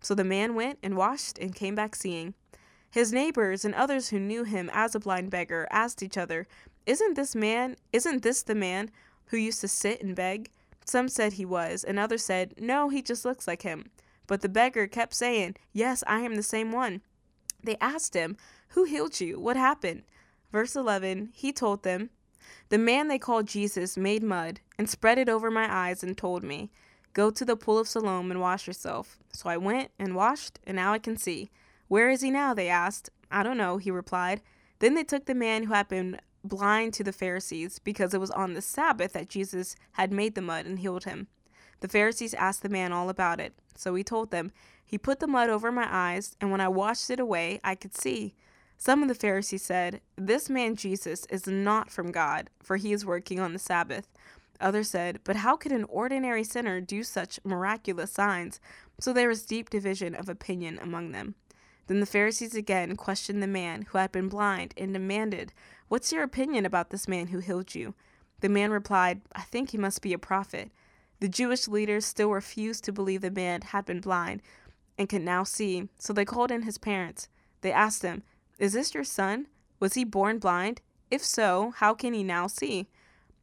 So 0.00 0.16
the 0.16 0.24
man 0.24 0.56
went 0.56 0.80
and 0.82 0.96
washed 0.96 1.38
and 1.38 1.54
came 1.54 1.76
back 1.76 1.94
seeing. 1.94 2.34
His 2.90 3.12
neighbors 3.12 3.64
and 3.64 3.72
others 3.72 4.08
who 4.08 4.18
knew 4.18 4.42
him 4.42 4.68
as 4.72 4.96
a 4.96 4.98
blind 4.98 5.30
beggar 5.30 5.68
asked 5.70 6.02
each 6.02 6.18
other, 6.18 6.48
Isn't 6.86 7.14
this 7.14 7.36
man, 7.36 7.76
isn't 7.92 8.24
this 8.24 8.42
the 8.42 8.56
man 8.56 8.90
who 9.26 9.36
used 9.36 9.60
to 9.60 9.68
sit 9.68 10.02
and 10.02 10.16
beg? 10.16 10.50
Some 10.84 11.06
said 11.08 11.34
he 11.34 11.44
was, 11.44 11.84
and 11.84 11.96
others 11.96 12.24
said, 12.24 12.54
No, 12.58 12.88
he 12.88 13.00
just 13.00 13.24
looks 13.24 13.46
like 13.46 13.62
him. 13.62 13.92
But 14.26 14.40
the 14.40 14.48
beggar 14.48 14.88
kept 14.88 15.14
saying, 15.14 15.54
Yes, 15.72 16.02
I 16.08 16.22
am 16.22 16.34
the 16.34 16.42
same 16.42 16.72
one. 16.72 17.00
They 17.62 17.76
asked 17.80 18.14
him, 18.14 18.38
Who 18.70 18.86
healed 18.86 19.20
you? 19.20 19.38
What 19.38 19.56
happened? 19.56 20.02
Verse 20.50 20.74
11 20.74 21.30
He 21.32 21.52
told 21.52 21.84
them, 21.84 22.10
The 22.68 22.78
man 22.78 23.08
they 23.08 23.18
called 23.18 23.46
Jesus 23.46 23.96
made 23.96 24.22
mud 24.22 24.60
and 24.78 24.88
spread 24.88 25.18
it 25.18 25.28
over 25.28 25.50
my 25.50 25.72
eyes 25.72 26.02
and 26.02 26.16
told 26.16 26.42
me, 26.42 26.70
Go 27.12 27.30
to 27.30 27.44
the 27.44 27.56
pool 27.56 27.78
of 27.78 27.86
Siloam 27.86 28.30
and 28.30 28.40
wash 28.40 28.66
yourself. 28.66 29.18
So 29.32 29.48
I 29.48 29.56
went 29.56 29.92
and 29.98 30.16
washed, 30.16 30.58
and 30.66 30.74
now 30.76 30.92
I 30.92 30.98
can 30.98 31.16
see. 31.16 31.50
Where 31.86 32.10
is 32.10 32.22
he 32.22 32.30
now? 32.30 32.54
They 32.54 32.68
asked. 32.68 33.10
I 33.30 33.42
don't 33.42 33.56
know, 33.56 33.76
he 33.76 33.90
replied. 33.90 34.40
Then 34.80 34.94
they 34.94 35.04
took 35.04 35.26
the 35.26 35.34
man 35.34 35.64
who 35.64 35.74
had 35.74 35.88
been 35.88 36.18
blind 36.42 36.92
to 36.94 37.04
the 37.04 37.12
Pharisees 37.12 37.78
because 37.78 38.14
it 38.14 38.20
was 38.20 38.30
on 38.32 38.54
the 38.54 38.60
Sabbath 38.60 39.12
that 39.12 39.28
Jesus 39.28 39.76
had 39.92 40.12
made 40.12 40.34
the 40.34 40.42
mud 40.42 40.66
and 40.66 40.80
healed 40.80 41.04
him. 41.04 41.28
The 41.80 41.88
Pharisees 41.88 42.34
asked 42.34 42.62
the 42.62 42.68
man 42.68 42.92
all 42.92 43.08
about 43.08 43.40
it. 43.40 43.52
So 43.76 43.94
he 43.94 44.02
told 44.02 44.30
them, 44.30 44.52
He 44.84 44.98
put 44.98 45.20
the 45.20 45.26
mud 45.26 45.50
over 45.50 45.70
my 45.70 45.86
eyes, 45.88 46.36
and 46.40 46.50
when 46.50 46.60
I 46.60 46.68
washed 46.68 47.10
it 47.10 47.20
away, 47.20 47.60
I 47.62 47.74
could 47.74 47.94
see. 47.96 48.34
Some 48.84 49.00
of 49.00 49.08
the 49.08 49.14
Pharisees 49.14 49.62
said, 49.62 50.02
This 50.14 50.50
man 50.50 50.76
Jesus 50.76 51.24
is 51.30 51.46
not 51.46 51.90
from 51.90 52.12
God, 52.12 52.50
for 52.62 52.76
he 52.76 52.92
is 52.92 53.06
working 53.06 53.40
on 53.40 53.54
the 53.54 53.58
Sabbath. 53.58 54.08
Others 54.60 54.90
said, 54.90 55.20
But 55.24 55.36
how 55.36 55.56
could 55.56 55.72
an 55.72 55.84
ordinary 55.84 56.44
sinner 56.44 56.82
do 56.82 57.02
such 57.02 57.40
miraculous 57.44 58.12
signs? 58.12 58.60
So 59.00 59.14
there 59.14 59.30
was 59.30 59.46
deep 59.46 59.70
division 59.70 60.14
of 60.14 60.28
opinion 60.28 60.78
among 60.82 61.12
them. 61.12 61.34
Then 61.86 62.00
the 62.00 62.04
Pharisees 62.04 62.54
again 62.54 62.94
questioned 62.94 63.42
the 63.42 63.46
man 63.46 63.86
who 63.88 63.96
had 63.96 64.12
been 64.12 64.28
blind 64.28 64.74
and 64.76 64.92
demanded, 64.92 65.54
What's 65.88 66.12
your 66.12 66.22
opinion 66.22 66.66
about 66.66 66.90
this 66.90 67.08
man 67.08 67.28
who 67.28 67.38
healed 67.38 67.74
you? 67.74 67.94
The 68.40 68.50
man 68.50 68.70
replied, 68.70 69.22
I 69.34 69.44
think 69.44 69.70
he 69.70 69.78
must 69.78 70.02
be 70.02 70.12
a 70.12 70.18
prophet. 70.18 70.70
The 71.20 71.28
Jewish 71.28 71.68
leaders 71.68 72.04
still 72.04 72.32
refused 72.32 72.84
to 72.84 72.92
believe 72.92 73.22
the 73.22 73.30
man 73.30 73.62
had 73.62 73.86
been 73.86 74.00
blind 74.02 74.42
and 74.98 75.08
could 75.08 75.22
now 75.22 75.42
see, 75.42 75.88
so 75.96 76.12
they 76.12 76.26
called 76.26 76.50
in 76.50 76.64
his 76.64 76.76
parents. 76.76 77.28
They 77.62 77.72
asked 77.72 78.02
him, 78.02 78.24
Is 78.58 78.72
this 78.72 78.94
your 78.94 79.04
son? 79.04 79.48
Was 79.80 79.94
he 79.94 80.04
born 80.04 80.38
blind? 80.38 80.80
If 81.10 81.24
so, 81.24 81.72
how 81.76 81.94
can 81.94 82.14
he 82.14 82.22
now 82.22 82.46
see? 82.46 82.88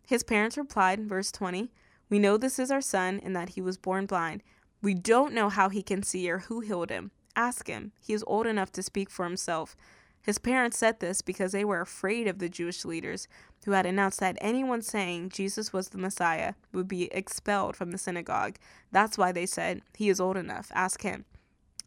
His 0.08 0.24
parents 0.24 0.58
replied 0.58 1.00
in 1.00 1.08
verse 1.08 1.32
20, 1.32 1.72
We 2.10 2.20
know 2.20 2.38
this 2.38 2.60
is 2.60 2.72
our 2.72 2.82
son 2.82 3.20
and 3.24 3.36
that 3.36 3.50
he 3.50 3.62
was 3.62 3.78
born 3.78 4.06
blind. 4.06 4.42
We 4.82 4.94
don't 4.94 5.34
know 5.34 5.50
how 5.50 5.70
he 5.70 5.84
can 5.84 6.02
see 6.04 6.30
or 6.30 6.40
who 6.40 6.62
healed 6.62 6.90
him. 6.90 7.12
Ask 7.36 7.68
him. 7.68 7.92
He 8.00 8.14
is 8.14 8.24
old 8.28 8.48
enough 8.48 8.72
to 8.74 8.84
speak 8.84 9.10
for 9.10 9.26
himself. 9.26 9.76
His 10.24 10.38
parents 10.38 10.78
said 10.78 11.00
this 11.00 11.22
because 11.22 11.52
they 11.52 11.66
were 11.66 11.82
afraid 11.82 12.28
of 12.28 12.40
the 12.40 12.50
Jewish 12.50 12.86
leaders, 12.86 13.28
who 13.66 13.72
had 13.72 13.86
announced 13.86 14.20
that 14.20 14.38
anyone 14.40 14.82
saying 14.82 15.30
Jesus 15.30 15.74
was 15.74 15.90
the 15.90 15.98
Messiah 15.98 16.54
would 16.74 16.88
be 16.88 17.12
expelled 17.12 17.76
from 17.76 17.92
the 17.92 17.98
synagogue. 17.98 18.58
That's 18.92 19.18
why 19.18 19.32
they 19.32 19.46
said, 19.46 19.82
He 19.96 20.10
is 20.10 20.20
old 20.20 20.38
enough, 20.38 20.72
ask 20.74 21.02
him. 21.02 21.26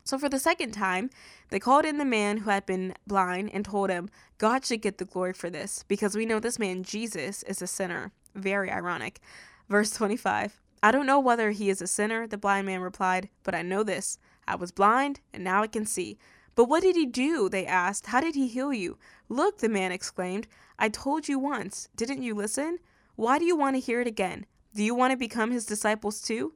So 0.04 0.18
for 0.18 0.28
the 0.28 0.38
second 0.38 0.72
time, 0.72 1.08
they 1.48 1.58
called 1.58 1.86
in 1.86 1.96
the 1.96 2.04
man 2.04 2.38
who 2.38 2.50
had 2.50 2.66
been 2.66 2.94
blind 3.06 3.50
and 3.54 3.64
told 3.64 3.88
him, 3.88 4.10
God 4.36 4.64
should 4.64 4.82
get 4.82 4.98
the 4.98 5.06
glory 5.06 5.32
for 5.32 5.48
this, 5.48 5.82
because 5.88 6.14
we 6.14 6.26
know 6.26 6.38
this 6.38 6.58
man, 6.58 6.82
Jesus, 6.82 7.42
is 7.44 7.62
a 7.62 7.66
sinner. 7.66 8.12
Very 8.34 8.70
ironic. 8.70 9.20
Verse 9.68 9.90
25 9.90 10.60
I 10.82 10.90
don't 10.90 11.06
know 11.06 11.18
whether 11.18 11.50
he 11.50 11.70
is 11.70 11.80
a 11.80 11.86
sinner, 11.86 12.26
the 12.26 12.36
blind 12.36 12.66
man 12.66 12.82
replied, 12.82 13.30
but 13.42 13.54
I 13.54 13.62
know 13.62 13.82
this. 13.82 14.18
I 14.46 14.56
was 14.56 14.70
blind, 14.70 15.20
and 15.32 15.42
now 15.42 15.62
I 15.62 15.66
can 15.66 15.86
see. 15.86 16.18
But 16.54 16.66
what 16.66 16.82
did 16.82 16.94
he 16.94 17.06
do? 17.06 17.48
They 17.48 17.64
asked. 17.64 18.08
How 18.08 18.20
did 18.20 18.34
he 18.34 18.46
heal 18.46 18.72
you? 18.72 18.98
Look, 19.30 19.58
the 19.58 19.70
man 19.70 19.92
exclaimed. 19.92 20.46
I 20.78 20.90
told 20.90 21.26
you 21.26 21.38
once. 21.38 21.88
Didn't 21.96 22.22
you 22.22 22.34
listen? 22.34 22.78
Why 23.16 23.38
do 23.38 23.46
you 23.46 23.56
want 23.56 23.76
to 23.76 23.80
hear 23.80 24.02
it 24.02 24.06
again? 24.06 24.44
Do 24.74 24.82
you 24.82 24.94
want 24.94 25.12
to 25.12 25.16
become 25.16 25.50
his 25.50 25.64
disciples 25.64 26.20
too? 26.20 26.52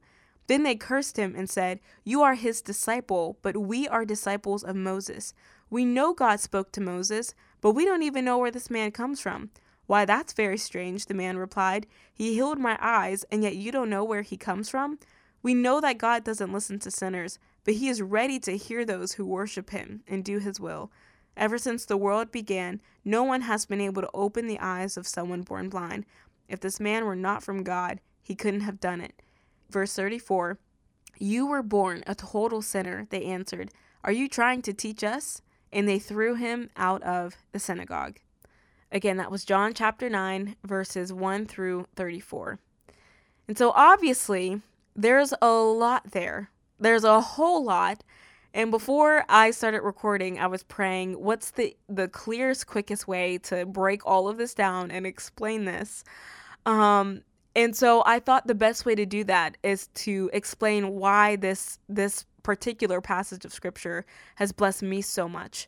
Then 0.49 0.63
they 0.63 0.75
cursed 0.75 1.17
him 1.17 1.35
and 1.37 1.47
said, 1.47 1.79
You 2.03 2.23
are 2.23 2.33
his 2.33 2.63
disciple, 2.63 3.37
but 3.43 3.55
we 3.55 3.87
are 3.87 4.03
disciples 4.03 4.63
of 4.63 4.75
Moses. 4.75 5.35
We 5.69 5.85
know 5.85 6.11
God 6.15 6.39
spoke 6.39 6.71
to 6.71 6.81
Moses, 6.81 7.35
but 7.61 7.73
we 7.73 7.85
don't 7.85 8.01
even 8.01 8.25
know 8.25 8.39
where 8.39 8.49
this 8.49 8.71
man 8.71 8.89
comes 8.89 9.21
from. 9.21 9.51
Why, 9.85 10.05
that's 10.05 10.33
very 10.33 10.57
strange, 10.57 11.05
the 11.05 11.13
man 11.13 11.37
replied. 11.37 11.85
He 12.11 12.33
healed 12.33 12.57
my 12.57 12.79
eyes, 12.81 13.23
and 13.31 13.43
yet 13.43 13.57
you 13.57 13.71
don't 13.71 13.91
know 13.91 14.03
where 14.03 14.23
he 14.23 14.37
comes 14.37 14.69
from? 14.69 14.97
We 15.43 15.53
know 15.53 15.79
that 15.81 15.99
God 15.99 16.23
doesn't 16.23 16.51
listen 16.51 16.79
to 16.79 16.89
sinners, 16.89 17.37
but 17.63 17.75
he 17.75 17.87
is 17.87 18.01
ready 18.01 18.39
to 18.39 18.57
hear 18.57 18.83
those 18.83 19.13
who 19.13 19.27
worship 19.27 19.69
him 19.69 20.01
and 20.07 20.25
do 20.25 20.39
his 20.39 20.59
will. 20.59 20.91
Ever 21.37 21.59
since 21.59 21.85
the 21.85 21.95
world 21.95 22.31
began, 22.31 22.81
no 23.05 23.21
one 23.21 23.41
has 23.41 23.67
been 23.67 23.81
able 23.81 24.01
to 24.01 24.09
open 24.15 24.47
the 24.47 24.59
eyes 24.59 24.97
of 24.97 25.05
someone 25.07 25.43
born 25.43 25.69
blind. 25.69 26.07
If 26.47 26.59
this 26.59 26.79
man 26.79 27.05
were 27.05 27.15
not 27.15 27.43
from 27.43 27.61
God, 27.61 28.01
he 28.23 28.33
couldn't 28.33 28.61
have 28.61 28.79
done 28.79 28.99
it. 28.99 29.21
Verse 29.69 29.93
34 29.93 30.57
You 31.17 31.47
were 31.47 31.63
born 31.63 32.03
a 32.07 32.15
total 32.15 32.61
sinner, 32.61 33.07
they 33.09 33.23
answered. 33.23 33.71
Are 34.03 34.11
you 34.11 34.27
trying 34.27 34.61
to 34.63 34.73
teach 34.73 35.03
us? 35.03 35.41
And 35.71 35.87
they 35.87 35.99
threw 35.99 36.33
him 36.33 36.71
out 36.75 37.03
of 37.03 37.35
the 37.51 37.59
synagogue. 37.59 38.19
Again, 38.91 39.17
that 39.17 39.29
was 39.29 39.45
John 39.45 39.75
chapter 39.75 40.09
9, 40.09 40.55
verses 40.63 41.13
1 41.13 41.45
through 41.45 41.85
34. 41.95 42.57
And 43.47 43.55
so 43.55 43.71
obviously, 43.75 44.61
there's 44.95 45.33
a 45.41 45.51
lot 45.51 46.11
there. 46.11 46.49
There's 46.79 47.03
a 47.03 47.21
whole 47.21 47.63
lot. 47.63 48.03
And 48.53 48.71
before 48.71 49.25
I 49.29 49.51
started 49.51 49.81
recording, 49.81 50.39
I 50.39 50.47
was 50.47 50.63
praying, 50.63 51.13
what's 51.13 51.51
the 51.51 51.77
the 51.87 52.07
clearest, 52.07 52.65
quickest 52.65 53.07
way 53.07 53.37
to 53.39 53.65
break 53.65 54.05
all 54.05 54.27
of 54.27 54.37
this 54.37 54.55
down 54.55 54.89
and 54.89 55.05
explain 55.05 55.65
this? 55.65 56.03
Um, 56.65 57.21
and 57.59 57.75
so 57.75 58.03
I 58.05 58.19
thought 58.19 58.47
the 58.47 58.55
best 58.55 58.85
way 58.85 58.95
to 58.95 59.05
do 59.05 59.25
that 59.25 59.57
is 59.63 59.87
to 59.95 60.29
explain 60.31 60.91
why 60.91 61.35
this 61.35 61.77
this 61.89 62.25
particular 62.41 63.01
passage 63.01 63.43
of 63.43 63.51
scripture 63.51 64.05
has 64.35 64.53
blessed 64.53 64.83
me 64.83 65.01
so 65.01 65.27
much. 65.27 65.67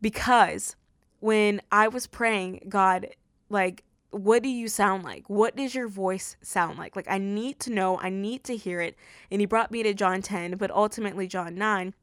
Because 0.00 0.74
when 1.20 1.60
I 1.70 1.86
was 1.86 2.08
praying, 2.08 2.66
God, 2.68 3.06
like 3.48 3.84
what 4.10 4.42
do 4.42 4.48
you 4.48 4.66
sound 4.66 5.04
like? 5.04 5.30
What 5.30 5.54
does 5.54 5.72
your 5.72 5.86
voice 5.86 6.36
sound 6.42 6.78
like? 6.78 6.96
Like, 6.96 7.08
I 7.08 7.18
need 7.18 7.60
to 7.60 7.70
know, 7.72 7.96
I 8.00 8.10
need 8.10 8.42
to 8.42 8.56
hear 8.56 8.80
it. 8.80 8.96
And 9.30 9.40
he 9.40 9.46
brought 9.46 9.70
me 9.70 9.84
to 9.84 9.94
John 9.94 10.20
10, 10.20 10.56
but 10.56 10.72
ultimately 10.72 11.28
John 11.28 11.54
9. 11.54 11.94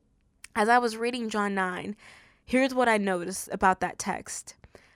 As 0.55 0.69
I 0.69 0.77
was 0.77 0.95
reading 0.95 1.27
John 1.27 1.53
9, 1.53 1.97
here's 2.45 2.73
what 2.73 2.87
I 2.87 2.97
noticed 2.97 3.49
about 3.51 3.81
that 3.81 3.99
text. 3.99 4.55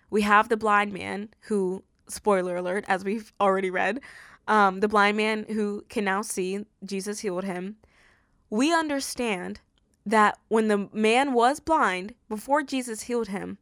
We 0.09 0.21
have 0.21 0.47
the 0.47 0.55
blind 0.55 0.93
man 0.93 1.31
who, 1.41 1.83
spoiler 2.11 2.57
alert, 2.57 2.85
as 2.87 3.03
we've 3.03 3.31
already 3.39 3.69
read, 3.69 3.99
um, 4.47 4.79
the 4.79 4.87
blind 4.87 5.17
man 5.17 5.45
who 5.49 5.85
can 5.89 6.03
now 6.03 6.21
see, 6.21 6.65
Jesus 6.83 7.19
healed 7.19 7.43
him. 7.43 7.77
We 8.49 8.73
understand 8.73 9.61
that 10.05 10.37
when 10.47 10.67
the 10.67 10.89
man 10.91 11.33
was 11.33 11.59
blind, 11.59 12.13
before 12.27 12.63
Jesus 12.63 13.03
healed 13.03 13.29
him, 13.29 13.57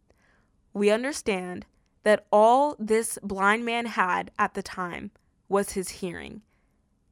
we 0.74 0.90
understand 0.90 1.66
that 2.04 2.26
all 2.32 2.76
this 2.80 3.20
blind 3.22 3.66
man 3.66 3.86
had 3.86 4.32
at 4.40 4.54
the 4.54 4.64
time 4.64 5.12
was 5.48 5.74
his 5.74 5.90
hearing. 5.90 6.42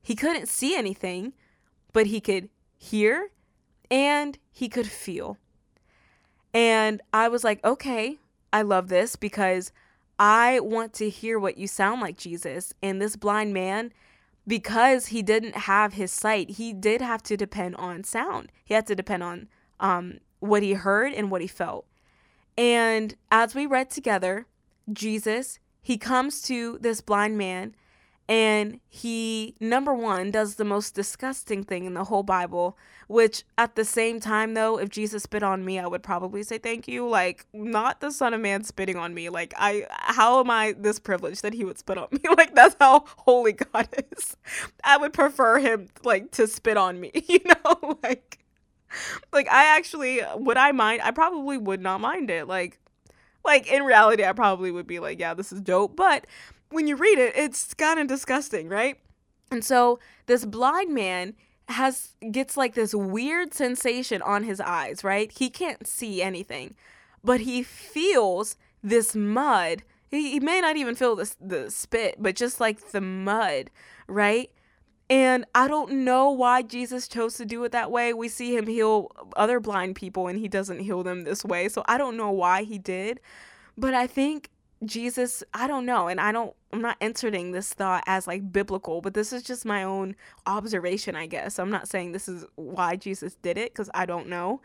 He 0.02 0.16
couldn't 0.16 0.48
see 0.48 0.76
anything, 0.76 1.34
but 1.92 2.08
he 2.08 2.22
could 2.22 2.50
hear 2.78 3.30
and 3.92 4.38
he 4.52 4.70
could 4.70 4.88
feel. 4.88 5.38
And 6.54 7.02
I 7.14 7.28
was 7.28 7.44
like, 7.44 7.64
okay, 7.66 8.18
I 8.54 8.62
love 8.62 8.88
this 8.88 9.16
because 9.16 9.72
I 10.20 10.60
want 10.60 10.94
to 10.94 11.10
hear 11.10 11.38
what 11.40 11.58
you 11.58 11.68
sound 11.68 12.02
like, 12.02 12.18
Jesus. 12.18 12.74
And 12.82 13.02
this 13.02 13.16
blind 13.16 13.54
man, 13.54 13.92
because 14.48 15.08
he 15.08 15.22
didn't 15.22 15.56
have 15.56 15.94
his 15.94 16.12
sight, 16.12 16.52
he 16.52 16.74
did 16.74 17.02
have 17.02 17.22
to 17.24 17.38
depend 17.38 17.76
on 17.76 18.04
sound. 18.04 18.52
He 18.66 18.74
had 18.74 18.88
to 18.88 18.96
depend 18.96 19.24
on 19.24 19.48
um, 19.80 20.20
what 20.40 20.64
he 20.64 20.74
heard 20.74 21.14
and 21.14 21.30
what 21.30 21.42
he 21.42 21.48
felt. 21.48 21.86
And 22.58 23.16
as 23.32 23.54
we 23.54 23.66
read 23.66 23.90
together, 23.90 24.48
Jesus, 24.92 25.60
he 25.82 25.98
comes 25.98 26.42
to 26.44 26.78
this 26.82 27.02
blind 27.02 27.38
man 27.38 27.76
and 28.30 28.80
he 28.90 29.56
number 29.60 29.94
one 29.94 30.32
does 30.32 30.56
the 30.56 30.66
most 30.66 30.94
disgusting 30.94 31.64
thing 31.64 31.86
in 31.86 31.94
the 31.94 32.06
whole 32.06 32.24
bible 32.24 32.78
which 33.08 33.44
at 33.58 33.76
the 33.76 33.86
same 33.86 34.20
time 34.20 34.54
though 34.54 34.78
if 34.78 34.90
jesus 34.90 35.24
spit 35.24 35.44
on 35.44 35.64
me 35.64 35.80
i 35.80 35.88
would 35.88 36.04
probably 36.04 36.44
say 36.44 36.58
thank 36.58 36.88
you. 36.88 37.08
Like 37.08 37.46
not 37.54 38.02
the 38.02 38.12
son 38.12 38.34
of 38.34 38.42
man 38.42 38.64
spitting 38.64 38.98
on 38.98 39.14
me. 39.14 39.30
Like 39.30 39.54
i 39.58 39.86
how 39.90 40.40
am 40.40 40.50
i 40.50 40.74
this 40.78 41.00
privileged 41.00 41.42
that 41.44 41.54
he 41.54 41.64
would 41.64 41.78
spit 41.78 41.98
on 41.98 42.08
me? 42.12 42.20
Like 42.38 42.54
that's 42.54 42.76
how 42.80 43.06
holy 43.20 43.54
god 43.54 43.88
is. 44.12 44.38
I 44.84 44.98
would 44.98 45.14
prefer 45.14 45.60
him 45.60 45.88
like 46.04 46.32
to 46.32 46.48
spit 46.48 46.78
on 46.78 47.00
me 47.00 47.12
you 47.28 47.40
know? 47.46 47.98
Like 48.04 48.40
like 49.34 49.50
i 49.50 49.76
actually 49.78 50.22
would 50.36 50.58
i 50.58 50.72
mind? 50.72 51.02
I 51.04 51.12
probably 51.12 51.58
would 51.58 51.82
not 51.82 52.02
mind 52.02 52.30
it. 52.30 52.48
Like 52.48 52.80
like 53.46 53.72
in 53.72 53.84
reality 53.84 54.24
i 54.26 54.34
probably 54.34 54.72
would 54.72 54.88
be 54.88 55.00
like 55.00 55.20
yeah 55.20 55.34
this 55.34 55.52
is 55.52 55.62
dope. 55.62 55.96
But 55.96 56.28
when 56.70 56.88
you 56.88 56.96
read 56.96 57.18
it, 57.18 57.34
it's 57.36 57.74
kind 57.74 58.00
of 58.00 58.08
disgusting, 58.08 58.70
right? 58.70 58.98
And 59.52 59.64
so 59.64 60.00
this 60.26 60.46
blind 60.46 60.94
man 60.94 61.34
has 61.70 62.16
gets 62.32 62.56
like 62.56 62.76
this 62.76 62.94
weird 62.94 63.54
sensation 63.54 64.22
on 64.22 64.44
his 64.44 64.60
eyes, 64.60 65.04
right? 65.04 65.32
He 65.32 65.50
can't 65.50 65.86
see 65.86 66.22
anything, 66.22 66.76
but 67.24 67.42
he 67.42 67.64
feels 67.64 68.56
this 68.84 69.16
mud. 69.16 69.84
He, 70.10 70.32
he 70.32 70.40
may 70.40 70.62
not 70.62 70.78
even 70.78 70.96
feel 70.96 71.16
the 71.16 71.34
the 71.42 71.72
spit, 71.72 72.16
but 72.20 72.36
just 72.36 72.60
like 72.60 72.92
the 72.92 73.02
mud, 73.02 73.70
right? 74.08 74.50
And 75.10 75.46
I 75.56 75.70
don't 75.70 76.04
know 76.04 76.30
why 76.30 76.62
Jesus 76.64 77.08
chose 77.08 77.36
to 77.36 77.46
do 77.46 77.64
it 77.64 77.72
that 77.72 77.92
way. 77.92 78.14
We 78.14 78.28
see 78.28 78.58
him 78.58 78.68
heal 78.68 79.10
other 79.38 79.62
blind 79.62 79.96
people 79.96 80.28
and 80.28 80.38
he 80.38 80.50
doesn't 80.50 80.80
heal 80.80 81.02
them 81.02 81.24
this 81.24 81.46
way. 81.46 81.70
So 81.70 81.84
I 81.88 81.98
don't 81.98 82.18
know 82.18 82.32
why 82.32 82.64
he 82.64 82.78
did. 82.78 83.22
But 83.78 83.94
I 83.94 84.06
think 84.06 84.50
Jesus, 84.84 85.44
I 85.54 85.68
don't 85.68 85.86
know, 85.86 86.08
and 86.08 86.20
I 86.20 86.32
don't 86.32 86.54
I'm 86.72 86.82
not 86.82 86.98
entering 87.00 87.52
this 87.52 87.74
thought 87.74 88.04
as 88.08 88.28
like 88.28 88.52
biblical, 88.52 89.02
but 89.02 89.14
this 89.14 89.32
is 89.32 89.44
just 89.44 89.66
my 89.66 89.84
own 89.84 90.16
observation, 90.46 91.16
I 91.16 91.26
guess. 91.26 91.60
I'm 91.60 91.70
not 91.70 91.88
saying 91.88 92.12
this 92.12 92.28
is 92.28 92.46
why 92.56 92.96
Jesus 92.96 93.36
did 93.36 93.58
it 93.58 93.74
cuz 93.74 93.90
I 93.94 94.06
don't 94.06 94.28
know. 94.28 94.62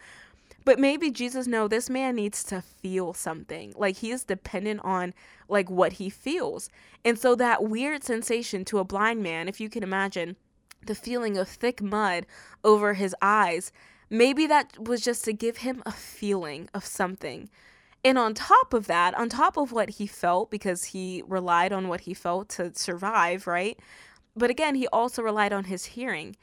But 0.64 0.78
maybe 0.78 1.10
Jesus 1.10 1.46
no, 1.46 1.68
this 1.68 1.88
man 1.90 2.16
needs 2.16 2.42
to 2.44 2.60
feel 2.60 3.14
something. 3.14 3.72
Like 3.76 3.96
he 3.96 4.10
is 4.10 4.24
dependent 4.24 4.80
on 4.84 5.14
like 5.48 5.70
what 5.70 5.94
he 5.94 6.10
feels. 6.10 6.70
And 7.04 7.18
so 7.18 7.34
that 7.36 7.64
weird 7.64 8.04
sensation 8.04 8.64
to 8.66 8.78
a 8.78 8.84
blind 8.84 9.22
man, 9.22 9.48
if 9.48 9.60
you 9.60 9.68
can 9.68 9.82
imagine, 9.82 10.36
the 10.84 10.94
feeling 10.94 11.36
of 11.36 11.48
thick 11.48 11.80
mud 11.80 12.26
over 12.64 12.94
his 12.94 13.14
eyes, 13.22 13.70
maybe 14.10 14.46
that 14.46 14.78
was 14.78 15.00
just 15.00 15.24
to 15.24 15.32
give 15.32 15.58
him 15.58 15.82
a 15.86 15.92
feeling 15.92 16.68
of 16.74 16.84
something 16.84 17.48
and 18.04 18.18
on 18.18 18.34
top 18.34 18.74
of 18.74 18.86
that, 18.88 19.14
on 19.14 19.28
top 19.28 19.56
of 19.56 19.72
what 19.72 19.90
he 19.90 20.06
felt, 20.06 20.50
because 20.50 20.84
he 20.84 21.22
relied 21.26 21.72
on 21.72 21.88
what 21.88 22.02
he 22.02 22.14
felt 22.14 22.48
to 22.50 22.72
survive, 22.74 23.46
right? 23.46 23.78
But 24.36 24.50
again, 24.50 24.74
he 24.74 24.88
also 24.88 25.22
relied 25.22 25.52
on 25.52 25.64
his 25.64 25.84
hearing. 25.84 26.36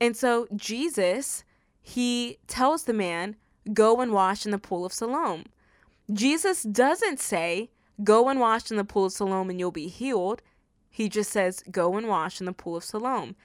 And 0.00 0.16
so 0.16 0.46
Jesus, 0.54 1.44
he 1.80 2.38
tells 2.46 2.84
the 2.84 2.92
man, 2.92 3.36
go 3.72 4.00
and 4.00 4.12
wash 4.12 4.44
in 4.44 4.52
the 4.52 4.58
pool 4.58 4.84
of 4.84 4.92
Siloam. 4.92 5.44
Jesus 6.12 6.62
doesn't 6.62 7.20
say, 7.20 7.70
go 8.04 8.28
and 8.28 8.40
wash 8.40 8.70
in 8.70 8.76
the 8.76 8.84
pool 8.84 9.06
of 9.06 9.12
Siloam 9.12 9.50
and 9.50 9.58
you'll 9.58 9.70
be 9.70 9.88
healed. 9.88 10.42
He 10.90 11.08
just 11.08 11.30
says, 11.30 11.62
go 11.70 11.96
and 11.96 12.08
wash 12.08 12.40
in 12.40 12.46
the 12.46 12.52
pool 12.52 12.76
of 12.76 12.84
Siloam. 12.84 13.36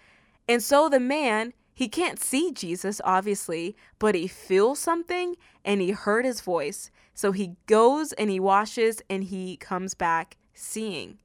And 0.47 0.61
so 0.61 0.89
the 0.89 0.99
man, 0.99 1.53
he 1.73 1.87
can't 1.87 2.19
see 2.19 2.51
Jesus, 2.51 3.01
obviously, 3.03 3.75
but 3.99 4.15
he 4.15 4.27
feels 4.27 4.79
something 4.79 5.35
and 5.63 5.81
he 5.81 5.91
heard 5.91 6.25
his 6.25 6.41
voice. 6.41 6.91
So 7.13 7.31
he 7.31 7.55
goes 7.67 8.13
and 8.13 8.29
he 8.29 8.39
washes 8.39 9.01
and 9.09 9.23
he 9.23 9.57
comes 9.57 9.93
back 9.93 10.37
seeing. 10.53 11.19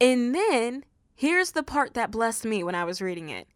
And 0.00 0.34
then 0.34 0.84
here's 1.14 1.52
the 1.52 1.62
part 1.62 1.94
that 1.94 2.10
blessed 2.10 2.44
me 2.44 2.62
when 2.62 2.74
I 2.74 2.84
was 2.84 3.02
reading 3.02 3.28
it. 3.28 3.48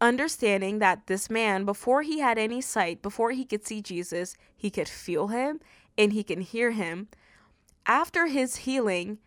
Understanding 0.00 0.80
that 0.80 1.06
this 1.06 1.30
man, 1.30 1.64
before 1.64 2.02
he 2.02 2.18
had 2.18 2.38
any 2.38 2.60
sight, 2.60 3.02
before 3.02 3.30
he 3.30 3.44
could 3.44 3.66
see 3.66 3.80
Jesus, 3.80 4.36
he 4.56 4.70
could 4.70 4.88
feel 4.88 5.28
him 5.28 5.60
and 5.96 6.12
he 6.12 6.24
can 6.24 6.40
hear 6.40 6.72
him. 6.72 7.08
After 7.86 8.26
his 8.26 8.56
healing, 8.56 9.18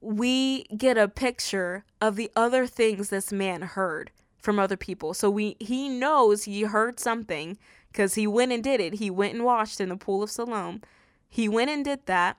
we 0.00 0.64
get 0.64 0.96
a 0.96 1.08
picture 1.08 1.84
of 2.00 2.16
the 2.16 2.30
other 2.36 2.66
things 2.66 3.10
this 3.10 3.32
man 3.32 3.62
heard 3.62 4.10
from 4.38 4.58
other 4.58 4.76
people. 4.76 5.12
So 5.12 5.28
we 5.28 5.56
he 5.58 5.88
knows 5.88 6.44
he 6.44 6.62
heard 6.62 7.00
something 7.00 7.58
because 7.96 8.14
he 8.14 8.26
went 8.26 8.52
and 8.52 8.62
did 8.62 8.78
it. 8.78 8.94
He 8.94 9.08
went 9.08 9.32
and 9.32 9.42
washed 9.42 9.80
in 9.80 9.88
the 9.88 9.96
pool 9.96 10.22
of 10.22 10.30
Siloam. 10.30 10.82
He 11.30 11.48
went 11.48 11.70
and 11.70 11.82
did 11.82 12.04
that. 12.04 12.36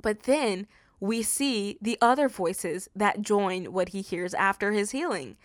But 0.00 0.22
then 0.22 0.66
we 0.98 1.22
see 1.22 1.76
the 1.82 1.98
other 2.00 2.30
voices 2.30 2.88
that 2.96 3.20
join 3.20 3.74
what 3.74 3.90
he 3.90 4.00
hears 4.00 4.32
after 4.32 4.72
his 4.72 4.92
healing. 4.92 5.36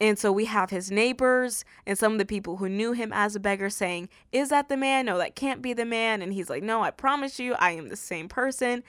And 0.00 0.18
so 0.18 0.32
we 0.32 0.46
have 0.46 0.70
his 0.70 0.90
neighbors 0.90 1.64
and 1.86 1.96
some 1.96 2.10
of 2.10 2.18
the 2.18 2.24
people 2.24 2.56
who 2.56 2.68
knew 2.68 2.90
him 2.90 3.12
as 3.12 3.36
a 3.36 3.40
beggar 3.40 3.70
saying, 3.70 4.08
Is 4.32 4.48
that 4.48 4.68
the 4.68 4.76
man? 4.76 5.06
No, 5.06 5.16
that 5.16 5.36
can't 5.36 5.62
be 5.62 5.72
the 5.74 5.84
man. 5.84 6.20
And 6.20 6.32
he's 6.32 6.50
like, 6.50 6.64
No, 6.64 6.82
I 6.82 6.90
promise 6.90 7.38
you, 7.38 7.54
I 7.60 7.70
am 7.70 7.88
the 7.88 7.94
same 7.94 8.28
person. 8.28 8.82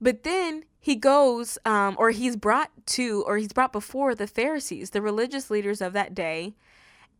But 0.00 0.24
then 0.24 0.64
he 0.80 0.96
goes, 0.96 1.56
um, 1.64 1.94
or 1.98 2.10
he's 2.10 2.36
brought 2.36 2.70
to, 2.86 3.22
or 3.28 3.38
he's 3.38 3.52
brought 3.52 3.72
before 3.72 4.16
the 4.16 4.26
Pharisees, 4.26 4.90
the 4.90 5.00
religious 5.00 5.50
leaders 5.50 5.80
of 5.80 5.92
that 5.92 6.14
day. 6.16 6.56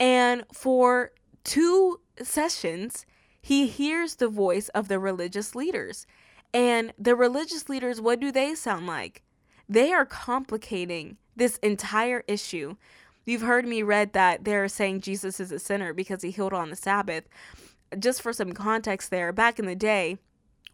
And 0.01 0.45
for 0.53 1.13
two 1.45 2.01
sessions, 2.23 3.07
he 3.41 3.67
hears 3.67 4.17
the 4.17 4.29
voice 4.29 4.69
of 4.71 4.89
the 4.89 4.99
religious 4.99 5.55
leaders. 5.55 6.07
And 6.53 6.93
the 6.99 7.15
religious 7.15 7.69
leaders, 7.69 8.01
what 8.01 8.21
do 8.21 8.33
they 8.33 8.55
sound 8.55 8.87
like? 8.87 9.23
They 9.69 9.93
are 9.93 10.07
complicating 10.07 11.17
this 11.35 11.59
entire 11.59 12.25
issue. 12.27 12.77
You've 13.25 13.43
heard 13.43 13.67
me 13.67 13.83
read 13.83 14.13
that 14.13 14.45
they're 14.45 14.69
saying 14.69 15.01
Jesus 15.01 15.41
is 15.41 15.53
a 15.53 15.59
sinner 15.59 15.93
because 15.93 16.23
he 16.23 16.31
healed 16.31 16.53
on 16.53 16.71
the 16.71 16.77
Sabbath. 16.77 17.25
Just 17.99 18.23
for 18.23 18.33
some 18.33 18.53
context 18.53 19.11
there, 19.11 19.33
back 19.33 19.59
in 19.59 19.67
the 19.67 19.77
day, 19.77 20.19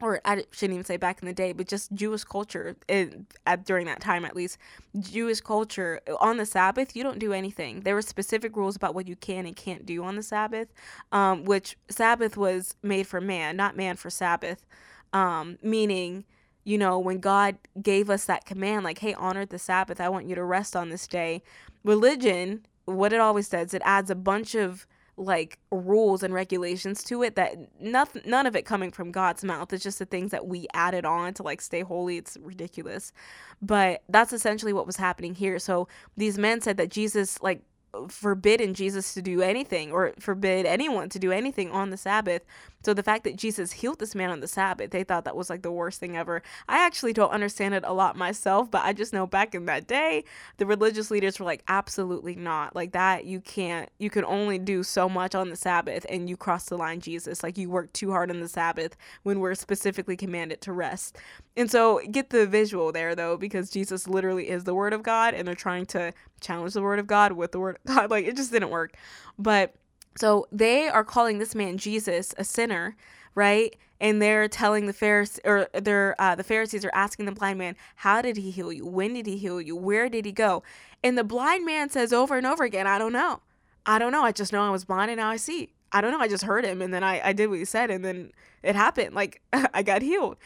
or 0.02 0.20
I 0.24 0.44
shouldn't 0.50 0.74
even 0.74 0.84
say 0.84 0.96
back 0.96 1.22
in 1.22 1.26
the 1.26 1.32
day, 1.32 1.52
but 1.52 1.68
just 1.68 1.92
Jewish 1.94 2.24
culture 2.24 2.76
in, 2.88 3.26
at, 3.46 3.64
during 3.64 3.86
that 3.86 4.00
time 4.00 4.24
at 4.24 4.34
least, 4.34 4.58
Jewish 4.98 5.40
culture 5.40 6.00
on 6.20 6.38
the 6.38 6.44
Sabbath, 6.44 6.96
you 6.96 7.04
don't 7.04 7.20
do 7.20 7.32
anything. 7.32 7.80
There 7.80 7.94
were 7.94 8.02
specific 8.02 8.56
rules 8.56 8.74
about 8.74 8.96
what 8.96 9.06
you 9.06 9.14
can 9.14 9.46
and 9.46 9.54
can't 9.54 9.86
do 9.86 10.02
on 10.02 10.16
the 10.16 10.22
Sabbath, 10.22 10.68
um, 11.12 11.44
which 11.44 11.76
Sabbath 11.88 12.36
was 12.36 12.74
made 12.82 13.06
for 13.06 13.20
man, 13.20 13.56
not 13.56 13.76
man 13.76 13.96
for 13.96 14.10
Sabbath, 14.10 14.66
um, 15.12 15.58
meaning 15.62 16.24
you 16.64 16.78
know, 16.78 16.96
when 16.96 17.18
God 17.18 17.56
gave 17.82 18.08
us 18.08 18.26
that 18.26 18.44
command, 18.44 18.84
like, 18.84 18.98
hey, 18.98 19.14
honor 19.14 19.44
the 19.44 19.58
Sabbath, 19.58 20.00
I 20.00 20.08
want 20.08 20.28
you 20.28 20.36
to 20.36 20.44
rest 20.44 20.76
on 20.76 20.90
this 20.90 21.08
day. 21.08 21.42
Religion, 21.82 22.64
what 22.84 23.12
it 23.12 23.20
always 23.20 23.48
does, 23.48 23.74
it 23.74 23.82
adds 23.84 24.10
a 24.10 24.14
bunch 24.14 24.54
of 24.54 24.86
like 25.16 25.58
rules 25.70 26.22
and 26.22 26.32
regulations 26.32 27.04
to 27.04 27.22
it 27.22 27.36
that 27.36 27.54
nothing 27.80 28.22
none 28.24 28.46
of 28.46 28.56
it 28.56 28.64
coming 28.64 28.90
from 28.90 29.12
God's 29.12 29.44
mouth. 29.44 29.72
It's 29.72 29.84
just 29.84 29.98
the 29.98 30.06
things 30.06 30.30
that 30.30 30.46
we 30.46 30.66
added 30.72 31.04
on 31.04 31.34
to 31.34 31.42
like 31.42 31.60
stay 31.60 31.80
holy. 31.82 32.16
It's 32.16 32.38
ridiculous. 32.40 33.12
But 33.60 34.02
that's 34.08 34.32
essentially 34.32 34.72
what 34.72 34.86
was 34.86 34.96
happening 34.96 35.34
here. 35.34 35.58
So 35.58 35.86
these 36.16 36.38
men 36.38 36.60
said 36.60 36.78
that 36.78 36.90
Jesus 36.90 37.40
like 37.42 37.62
forbidden 38.08 38.74
Jesus 38.74 39.12
to 39.14 39.22
do 39.22 39.42
anything 39.42 39.92
or 39.92 40.12
forbid 40.18 40.66
anyone 40.66 41.08
to 41.10 41.18
do 41.18 41.30
anything 41.30 41.70
on 41.70 41.90
the 41.90 41.96
Sabbath. 41.96 42.42
So 42.84 42.94
the 42.94 43.02
fact 43.02 43.24
that 43.24 43.36
Jesus 43.36 43.72
healed 43.72 43.98
this 43.98 44.14
man 44.14 44.30
on 44.30 44.40
the 44.40 44.48
Sabbath, 44.48 44.90
they 44.90 45.04
thought 45.04 45.24
that 45.24 45.36
was 45.36 45.50
like 45.50 45.62
the 45.62 45.70
worst 45.72 46.00
thing 46.00 46.16
ever. 46.16 46.42
I 46.68 46.84
actually 46.84 47.12
don't 47.12 47.30
understand 47.30 47.74
it 47.74 47.84
a 47.86 47.92
lot 47.92 48.16
myself, 48.16 48.70
but 48.70 48.84
I 48.84 48.92
just 48.92 49.12
know 49.12 49.26
back 49.26 49.54
in 49.54 49.66
that 49.66 49.86
day, 49.86 50.24
the 50.56 50.66
religious 50.66 51.10
leaders 51.10 51.38
were 51.38 51.46
like, 51.46 51.62
absolutely 51.68 52.34
not. 52.34 52.74
Like 52.74 52.92
that, 52.92 53.24
you 53.24 53.40
can't, 53.40 53.88
you 53.98 54.10
can 54.10 54.24
only 54.24 54.58
do 54.58 54.82
so 54.82 55.08
much 55.08 55.34
on 55.34 55.50
the 55.50 55.56
Sabbath 55.56 56.04
and 56.08 56.28
you 56.28 56.36
cross 56.36 56.66
the 56.66 56.76
line, 56.76 57.00
Jesus. 57.00 57.42
Like 57.42 57.56
you 57.58 57.70
work 57.70 57.92
too 57.92 58.10
hard 58.10 58.30
on 58.30 58.40
the 58.40 58.48
Sabbath 58.48 58.96
when 59.22 59.40
we're 59.40 59.54
specifically 59.54 60.16
commanded 60.16 60.60
to 60.62 60.72
rest. 60.72 61.18
And 61.56 61.70
so 61.70 62.00
get 62.10 62.30
the 62.30 62.46
visual 62.46 62.92
there 62.92 63.14
though, 63.14 63.36
because 63.36 63.70
Jesus 63.70 64.08
literally 64.08 64.48
is 64.48 64.64
the 64.64 64.74
Word 64.74 64.92
of 64.92 65.02
God 65.02 65.34
and 65.34 65.46
they're 65.46 65.54
trying 65.54 65.86
to 65.86 66.12
challenge 66.40 66.74
the 66.74 66.82
Word 66.82 66.98
of 66.98 67.06
God 67.06 67.32
with 67.32 67.52
the 67.52 67.60
Word 67.60 67.78
of 67.84 67.94
God. 67.94 68.02
Like 68.12 68.26
it 68.26 68.36
just 68.36 68.52
didn't 68.52 68.70
work. 68.70 68.94
But 69.38 69.74
so 70.16 70.46
they 70.52 70.88
are 70.88 71.04
calling 71.04 71.38
this 71.38 71.54
man 71.54 71.78
Jesus 71.78 72.34
a 72.38 72.44
sinner, 72.44 72.96
right? 73.34 73.74
And 74.00 74.20
they're 74.20 74.48
telling 74.48 74.86
the 74.86 74.92
Pharisees, 74.92 75.40
or 75.44 75.68
they're 75.72 76.16
uh, 76.18 76.34
the 76.34 76.44
Pharisees 76.44 76.84
are 76.84 76.90
asking 76.92 77.26
the 77.26 77.32
blind 77.32 77.58
man, 77.58 77.76
"How 77.96 78.20
did 78.20 78.36
he 78.36 78.50
heal 78.50 78.72
you? 78.72 78.86
When 78.86 79.14
did 79.14 79.26
he 79.26 79.36
heal 79.36 79.60
you? 79.60 79.76
Where 79.76 80.08
did 80.08 80.24
he 80.24 80.32
go?" 80.32 80.62
And 81.04 81.16
the 81.16 81.24
blind 81.24 81.64
man 81.64 81.88
says 81.88 82.12
over 82.12 82.36
and 82.36 82.46
over 82.46 82.64
again, 82.64 82.86
"I 82.86 82.98
don't 82.98 83.12
know. 83.12 83.40
I 83.86 83.98
don't 83.98 84.12
know. 84.12 84.22
I 84.22 84.32
just 84.32 84.52
know 84.52 84.62
I 84.62 84.70
was 84.70 84.84
blind 84.84 85.10
and 85.10 85.18
now 85.18 85.30
I 85.30 85.36
see. 85.36 85.72
I 85.92 86.00
don't 86.00 86.10
know. 86.12 86.20
I 86.20 86.28
just 86.28 86.44
heard 86.44 86.64
him 86.64 86.80
and 86.82 86.92
then 86.92 87.04
I, 87.04 87.28
I 87.28 87.32
did 87.32 87.48
what 87.48 87.58
he 87.58 87.64
said 87.64 87.90
and 87.90 88.04
then 88.04 88.32
it 88.62 88.74
happened. 88.74 89.14
Like 89.14 89.40
I 89.52 89.82
got 89.82 90.02
healed." 90.02 90.36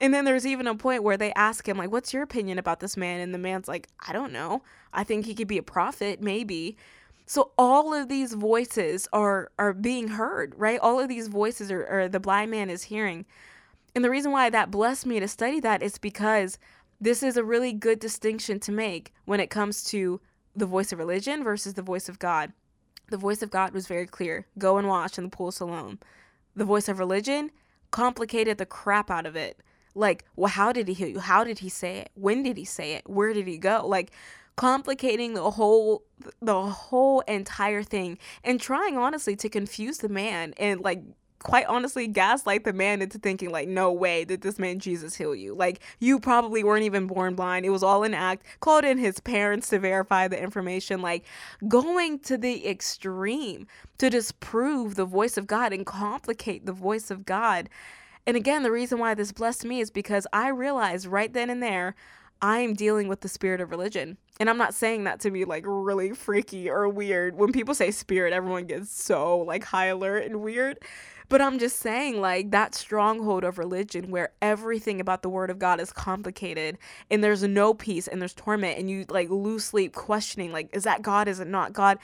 And 0.00 0.12
then 0.12 0.24
there's 0.24 0.46
even 0.46 0.66
a 0.66 0.74
point 0.74 1.02
where 1.02 1.16
they 1.16 1.32
ask 1.32 1.66
him, 1.66 1.78
like, 1.78 1.90
what's 1.90 2.12
your 2.12 2.22
opinion 2.22 2.58
about 2.58 2.80
this 2.80 2.96
man? 2.96 3.20
And 3.20 3.32
the 3.32 3.38
man's 3.38 3.66
like, 3.66 3.88
I 4.06 4.12
don't 4.12 4.32
know. 4.32 4.62
I 4.92 5.04
think 5.04 5.24
he 5.24 5.34
could 5.34 5.48
be 5.48 5.58
a 5.58 5.62
prophet, 5.62 6.20
maybe. 6.20 6.76
So 7.26 7.50
all 7.58 7.92
of 7.92 8.08
these 8.08 8.32
voices 8.34 9.08
are 9.12 9.50
are 9.58 9.72
being 9.72 10.08
heard, 10.08 10.54
right? 10.56 10.78
All 10.80 11.00
of 11.00 11.08
these 11.08 11.26
voices 11.26 11.72
are, 11.72 11.86
are 11.86 12.08
the 12.08 12.20
blind 12.20 12.52
man 12.52 12.70
is 12.70 12.84
hearing. 12.84 13.26
And 13.94 14.04
the 14.04 14.10
reason 14.10 14.30
why 14.30 14.48
that 14.50 14.70
blessed 14.70 15.06
me 15.06 15.18
to 15.18 15.26
study 15.26 15.58
that 15.60 15.82
is 15.82 15.98
because 15.98 16.58
this 17.00 17.22
is 17.22 17.36
a 17.36 17.44
really 17.44 17.72
good 17.72 17.98
distinction 17.98 18.60
to 18.60 18.72
make 18.72 19.12
when 19.24 19.40
it 19.40 19.50
comes 19.50 19.84
to 19.84 20.20
the 20.54 20.66
voice 20.66 20.92
of 20.92 20.98
religion 20.98 21.42
versus 21.42 21.74
the 21.74 21.82
voice 21.82 22.08
of 22.08 22.18
God. 22.18 22.52
The 23.08 23.16
voice 23.16 23.42
of 23.42 23.50
God 23.50 23.72
was 23.72 23.86
very 23.86 24.06
clear 24.06 24.46
go 24.56 24.78
and 24.78 24.86
wash 24.86 25.18
in 25.18 25.24
the 25.24 25.30
pool 25.30 25.48
of 25.48 25.54
Siloam. 25.54 25.98
The 26.54 26.64
voice 26.64 26.88
of 26.88 26.98
religion 26.98 27.50
complicated 27.90 28.58
the 28.58 28.66
crap 28.66 29.10
out 29.10 29.26
of 29.26 29.34
it. 29.34 29.60
Like, 29.94 30.24
well, 30.36 30.50
how 30.50 30.72
did 30.72 30.88
he 30.88 30.94
heal 30.94 31.08
you? 31.08 31.20
How 31.20 31.42
did 31.42 31.58
he 31.58 31.70
say 31.70 31.98
it? 31.98 32.10
When 32.14 32.42
did 32.42 32.56
he 32.56 32.64
say 32.64 32.92
it? 32.94 33.08
Where 33.08 33.32
did 33.32 33.46
he 33.46 33.58
go? 33.58 33.86
Like, 33.86 34.12
complicating 34.56 35.34
the 35.34 35.50
whole 35.50 36.02
the 36.40 36.62
whole 36.62 37.20
entire 37.20 37.82
thing 37.82 38.18
and 38.42 38.60
trying 38.60 38.96
honestly 38.96 39.36
to 39.36 39.48
confuse 39.48 39.98
the 39.98 40.08
man 40.08 40.54
and 40.56 40.80
like 40.80 41.02
quite 41.40 41.66
honestly 41.66 42.08
gaslight 42.08 42.64
the 42.64 42.72
man 42.72 43.02
into 43.02 43.18
thinking 43.18 43.50
like 43.50 43.68
no 43.68 43.92
way 43.92 44.24
did 44.24 44.40
this 44.40 44.58
man 44.58 44.78
jesus 44.78 45.14
heal 45.14 45.34
you. 45.34 45.54
Like 45.54 45.80
you 46.00 46.18
probably 46.18 46.64
weren't 46.64 46.84
even 46.84 47.06
born 47.06 47.34
blind. 47.34 47.66
It 47.66 47.70
was 47.70 47.82
all 47.82 48.02
an 48.02 48.14
act 48.14 48.44
called 48.60 48.84
in 48.84 48.98
his 48.98 49.20
parents 49.20 49.68
to 49.68 49.78
verify 49.78 50.26
the 50.26 50.42
information. 50.42 51.02
Like 51.02 51.24
going 51.68 52.18
to 52.20 52.38
the 52.38 52.66
extreme 52.66 53.66
to 53.98 54.10
disprove 54.10 54.94
the 54.94 55.04
voice 55.04 55.36
of 55.36 55.46
god 55.46 55.72
and 55.72 55.84
complicate 55.84 56.66
the 56.66 56.72
voice 56.72 57.10
of 57.10 57.26
god. 57.26 57.68
And 58.26 58.36
again 58.36 58.62
the 58.62 58.72
reason 58.72 58.98
why 58.98 59.14
this 59.14 59.30
blessed 59.30 59.66
me 59.66 59.80
is 59.80 59.90
because 59.90 60.26
i 60.32 60.48
realized 60.48 61.06
right 61.06 61.32
then 61.32 61.48
and 61.50 61.62
there 61.62 61.94
I 62.42 62.58
am 62.58 62.74
dealing 62.74 63.08
with 63.08 63.20
the 63.20 63.28
spirit 63.28 63.60
of 63.60 63.70
religion. 63.70 64.18
And 64.38 64.50
I'm 64.50 64.58
not 64.58 64.74
saying 64.74 65.04
that 65.04 65.20
to 65.20 65.30
be 65.30 65.44
like 65.44 65.64
really 65.66 66.12
freaky 66.12 66.68
or 66.68 66.88
weird. 66.88 67.36
When 67.36 67.52
people 67.52 67.74
say 67.74 67.90
spirit, 67.90 68.32
everyone 68.32 68.66
gets 68.66 68.90
so 68.90 69.38
like 69.38 69.64
high 69.64 69.86
alert 69.86 70.24
and 70.24 70.42
weird. 70.42 70.78
But 71.28 71.42
I'm 71.42 71.58
just 71.58 71.78
saying, 71.78 72.20
like, 72.20 72.52
that 72.52 72.74
stronghold 72.74 73.42
of 73.42 73.58
religion 73.58 74.12
where 74.12 74.30
everything 74.40 75.00
about 75.00 75.22
the 75.22 75.28
word 75.28 75.50
of 75.50 75.58
God 75.58 75.80
is 75.80 75.92
complicated 75.92 76.78
and 77.10 77.22
there's 77.22 77.42
no 77.42 77.74
peace 77.74 78.06
and 78.06 78.20
there's 78.20 78.34
torment 78.34 78.78
and 78.78 78.88
you 78.88 79.04
like 79.08 79.28
lose 79.28 79.64
sleep 79.64 79.92
questioning, 79.92 80.52
like, 80.52 80.70
is 80.72 80.84
that 80.84 81.02
God? 81.02 81.26
Is 81.26 81.40
it 81.40 81.48
not 81.48 81.72
God? 81.72 81.98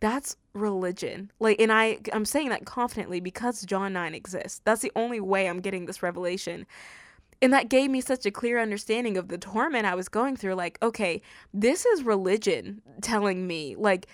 That's 0.00 0.36
religion. 0.52 1.30
Like, 1.40 1.60
and 1.60 1.72
I, 1.72 1.98
I'm 2.12 2.26
saying 2.26 2.50
that 2.50 2.66
confidently 2.66 3.20
because 3.20 3.62
John 3.62 3.94
9 3.94 4.14
exists. 4.14 4.60
That's 4.64 4.82
the 4.82 4.92
only 4.94 5.20
way 5.20 5.48
I'm 5.48 5.60
getting 5.60 5.86
this 5.86 6.02
revelation 6.02 6.66
and 7.40 7.52
that 7.52 7.68
gave 7.68 7.90
me 7.90 8.00
such 8.00 8.26
a 8.26 8.30
clear 8.30 8.60
understanding 8.60 9.16
of 9.16 9.28
the 9.28 9.38
torment 9.38 9.86
I 9.86 9.94
was 9.94 10.08
going 10.08 10.36
through. 10.36 10.54
Like, 10.54 10.78
okay, 10.82 11.22
this 11.54 11.86
is 11.86 12.02
religion 12.02 12.82
telling 13.00 13.46
me, 13.46 13.76
like, 13.76 14.06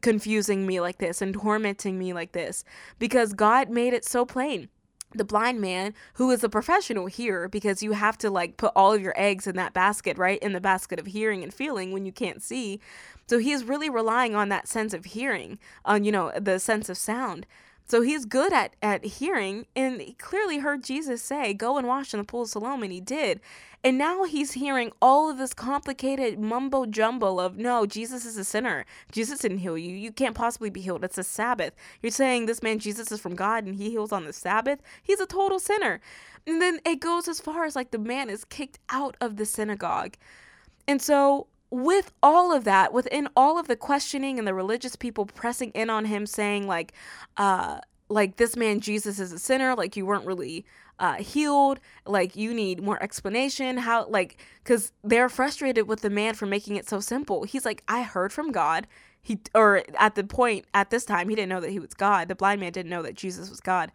confusing 0.00 0.66
me 0.66 0.80
like 0.80 0.98
this 0.98 1.20
and 1.20 1.34
tormenting 1.34 1.98
me 1.98 2.12
like 2.12 2.32
this 2.32 2.64
because 2.98 3.34
God 3.34 3.68
made 3.68 3.92
it 3.92 4.04
so 4.04 4.24
plain. 4.24 4.68
The 5.12 5.24
blind 5.24 5.60
man, 5.60 5.94
who 6.14 6.30
is 6.30 6.44
a 6.44 6.48
professional 6.48 7.06
here, 7.06 7.48
because 7.48 7.82
you 7.82 7.92
have 7.92 8.16
to 8.18 8.30
like 8.30 8.56
put 8.56 8.70
all 8.76 8.92
of 8.92 9.02
your 9.02 9.14
eggs 9.16 9.48
in 9.48 9.56
that 9.56 9.72
basket, 9.74 10.16
right? 10.16 10.38
In 10.40 10.52
the 10.52 10.60
basket 10.60 11.00
of 11.00 11.06
hearing 11.06 11.42
and 11.42 11.52
feeling 11.52 11.90
when 11.90 12.06
you 12.06 12.12
can't 12.12 12.40
see. 12.40 12.78
So 13.26 13.38
he 13.38 13.50
is 13.50 13.64
really 13.64 13.90
relying 13.90 14.36
on 14.36 14.50
that 14.50 14.68
sense 14.68 14.94
of 14.94 15.06
hearing, 15.06 15.58
on, 15.84 16.04
you 16.04 16.12
know, 16.12 16.30
the 16.38 16.60
sense 16.60 16.88
of 16.88 16.96
sound. 16.96 17.44
So 17.90 18.02
he's 18.02 18.24
good 18.24 18.52
at, 18.52 18.76
at 18.80 19.04
hearing, 19.04 19.66
and 19.74 20.00
he 20.00 20.12
clearly 20.12 20.58
heard 20.58 20.84
Jesus 20.84 21.20
say, 21.20 21.52
Go 21.52 21.76
and 21.76 21.88
wash 21.88 22.14
in 22.14 22.20
the 22.20 22.24
pool 22.24 22.42
of 22.42 22.48
Siloam, 22.48 22.84
and 22.84 22.92
he 22.92 23.00
did. 23.00 23.40
And 23.82 23.98
now 23.98 24.22
he's 24.22 24.52
hearing 24.52 24.92
all 25.02 25.28
of 25.28 25.38
this 25.38 25.52
complicated 25.52 26.38
mumbo 26.38 26.86
jumbo 26.86 27.40
of, 27.40 27.58
No, 27.58 27.86
Jesus 27.86 28.24
is 28.24 28.36
a 28.36 28.44
sinner. 28.44 28.86
Jesus 29.10 29.40
didn't 29.40 29.58
heal 29.58 29.76
you. 29.76 29.92
You 29.92 30.12
can't 30.12 30.36
possibly 30.36 30.70
be 30.70 30.80
healed. 30.80 31.02
It's 31.02 31.18
a 31.18 31.24
Sabbath. 31.24 31.74
You're 32.00 32.12
saying 32.12 32.46
this 32.46 32.62
man 32.62 32.78
Jesus 32.78 33.10
is 33.10 33.18
from 33.18 33.34
God 33.34 33.64
and 33.64 33.74
he 33.74 33.90
heals 33.90 34.12
on 34.12 34.24
the 34.24 34.32
Sabbath? 34.32 34.80
He's 35.02 35.18
a 35.18 35.26
total 35.26 35.58
sinner. 35.58 36.00
And 36.46 36.62
then 36.62 36.78
it 36.86 37.00
goes 37.00 37.26
as 37.26 37.40
far 37.40 37.64
as 37.64 37.74
like 37.74 37.90
the 37.90 37.98
man 37.98 38.30
is 38.30 38.44
kicked 38.44 38.78
out 38.90 39.16
of 39.20 39.34
the 39.34 39.44
synagogue. 39.44 40.14
And 40.86 41.02
so 41.02 41.48
with 41.70 42.12
all 42.22 42.52
of 42.52 42.64
that, 42.64 42.92
within 42.92 43.28
all 43.36 43.58
of 43.58 43.68
the 43.68 43.76
questioning 43.76 44.38
and 44.38 44.46
the 44.46 44.54
religious 44.54 44.96
people 44.96 45.26
pressing 45.26 45.70
in 45.70 45.88
on 45.88 46.04
him, 46.04 46.26
saying 46.26 46.66
like, 46.66 46.92
uh, 47.36 47.80
like 48.08 48.36
this 48.36 48.56
man 48.56 48.80
Jesus 48.80 49.18
is 49.20 49.32
a 49.32 49.38
sinner, 49.38 49.74
like 49.74 49.96
you 49.96 50.04
weren't 50.04 50.26
really 50.26 50.66
uh, 50.98 51.14
healed, 51.14 51.80
like 52.06 52.36
you 52.36 52.52
need 52.52 52.82
more 52.82 53.02
explanation. 53.02 53.78
How 53.78 54.06
like 54.08 54.38
because 54.62 54.92
they're 55.02 55.28
frustrated 55.28 55.88
with 55.88 56.02
the 56.02 56.10
man 56.10 56.34
for 56.34 56.46
making 56.46 56.76
it 56.76 56.88
so 56.88 57.00
simple. 57.00 57.44
He's 57.44 57.64
like, 57.64 57.82
I 57.88 58.02
heard 58.02 58.32
from 58.32 58.52
God. 58.52 58.86
He 59.22 59.40
or 59.54 59.84
at 59.98 60.14
the 60.14 60.24
point 60.24 60.66
at 60.74 60.90
this 60.90 61.04
time 61.04 61.28
he 61.28 61.34
didn't 61.34 61.50
know 61.50 61.60
that 61.60 61.70
he 61.70 61.78
was 61.78 61.94
God. 61.94 62.28
The 62.28 62.34
blind 62.34 62.60
man 62.60 62.72
didn't 62.72 62.90
know 62.90 63.02
that 63.02 63.14
Jesus 63.14 63.48
was 63.48 63.60
God. 63.60 63.92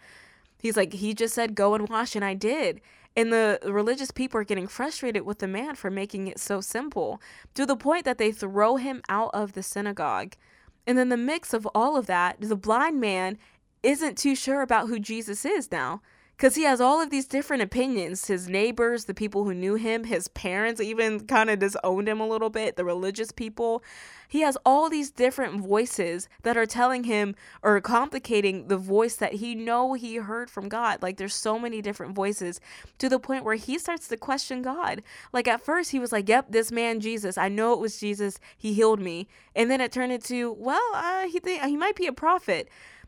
He's 0.60 0.78
like, 0.78 0.94
he 0.94 1.14
just 1.14 1.36
said, 1.36 1.54
go 1.54 1.76
and 1.76 1.88
wash, 1.88 2.16
and 2.16 2.26
I 2.26 2.34
did. 2.34 2.82
And 3.16 3.32
the 3.32 3.60
religious 3.64 4.12
people 4.12 4.40
are 4.42 4.46
getting 4.46 4.68
frustrated 4.68 5.26
with 5.26 5.40
the 5.40 5.48
man 5.48 5.76
for 5.76 5.90
making 5.90 6.28
it 6.28 6.40
so 6.40 6.60
simple 6.60 7.22
to 7.54 7.66
the 7.66 7.78
point 7.78 8.04
that 8.06 8.18
they 8.18 8.32
throw 8.32 8.76
him 8.76 9.02
out 9.08 9.32
of 9.34 9.54
the 9.54 9.64
synagogue. 9.64 10.36
And 10.86 10.98
then 10.98 11.10
the 11.10 11.18
mix 11.18 11.54
of 11.54 11.66
all 11.74 11.96
of 11.96 12.08
that, 12.08 12.38
the 12.40 12.56
blind 12.56 13.00
man 13.00 13.38
isn't 13.84 14.18
too 14.18 14.36
sure 14.36 14.62
about 14.62 14.88
who 14.88 15.00
Jesus 15.00 15.46
is 15.46 15.72
now 15.72 16.02
because 16.36 16.56
he 16.56 16.64
has 16.64 16.82
all 16.82 17.02
of 17.02 17.10
these 17.10 17.26
different 17.26 17.64
opinions. 17.64 18.28
His 18.28 18.50
neighbors, 18.50 19.06
the 19.06 19.14
people 19.14 19.46
who 19.46 19.54
knew 19.54 19.76
him, 19.76 20.04
his 20.04 20.28
parents 20.28 20.82
even 20.82 21.22
kind 21.28 21.50
of 21.50 21.60
disowned 21.60 22.10
him 22.10 22.20
a 22.20 22.28
little 22.28 22.50
bit, 22.50 22.76
the 22.76 22.84
religious 22.84 23.32
people. 23.32 23.84
He 24.28 24.42
has 24.42 24.58
all 24.66 24.90
these 24.90 25.12
different 25.12 25.62
voices 25.62 26.28
that 26.44 26.58
are 26.58 26.66
telling 26.66 27.06
him 27.06 27.36
or 27.64 27.80
complicating 27.80 28.68
the 28.68 28.78
voice 28.78 29.16
that 29.16 29.36
he 29.36 29.56
know 29.56 29.94
he 29.94 30.16
heard 30.18 30.50
from 30.50 30.68
God. 30.68 31.02
Like 31.02 31.18
there's 31.18 31.36
so 31.36 31.58
many 31.58 31.82
different 31.82 32.16
voices 32.16 32.60
to 32.98 33.08
the 33.08 33.20
point 33.20 33.46
where 33.46 33.56
he 33.56 33.78
starts 33.80 34.08
to 34.10 34.18
question 34.18 34.62
God. 34.62 35.04
Like 35.32 35.48
at 35.48 35.62
first 35.62 35.92
he 35.92 36.00
was 36.00 36.12
like, 36.12 36.28
"Yep, 36.28 36.48
this 36.52 36.72
man 36.72 37.00
Jesus. 37.00 37.38
I 37.38 37.48
know 37.48 37.74
it 37.74 37.80
was 37.80 38.00
Jesus. 38.00 38.40
He 38.58 38.74
healed 38.74 39.00
me." 39.00 39.28
And 39.56 39.72
then 39.72 39.80
it 39.80 39.92
turned 39.92 40.12
into, 40.12 40.52
"Well, 40.54 40.92
uh, 40.94 41.28
he 41.28 41.40
th- 41.40 41.62
he 41.62 41.78
might 41.78 41.96
be 41.96 42.08
a 42.08 42.14
prophet." 42.14 42.68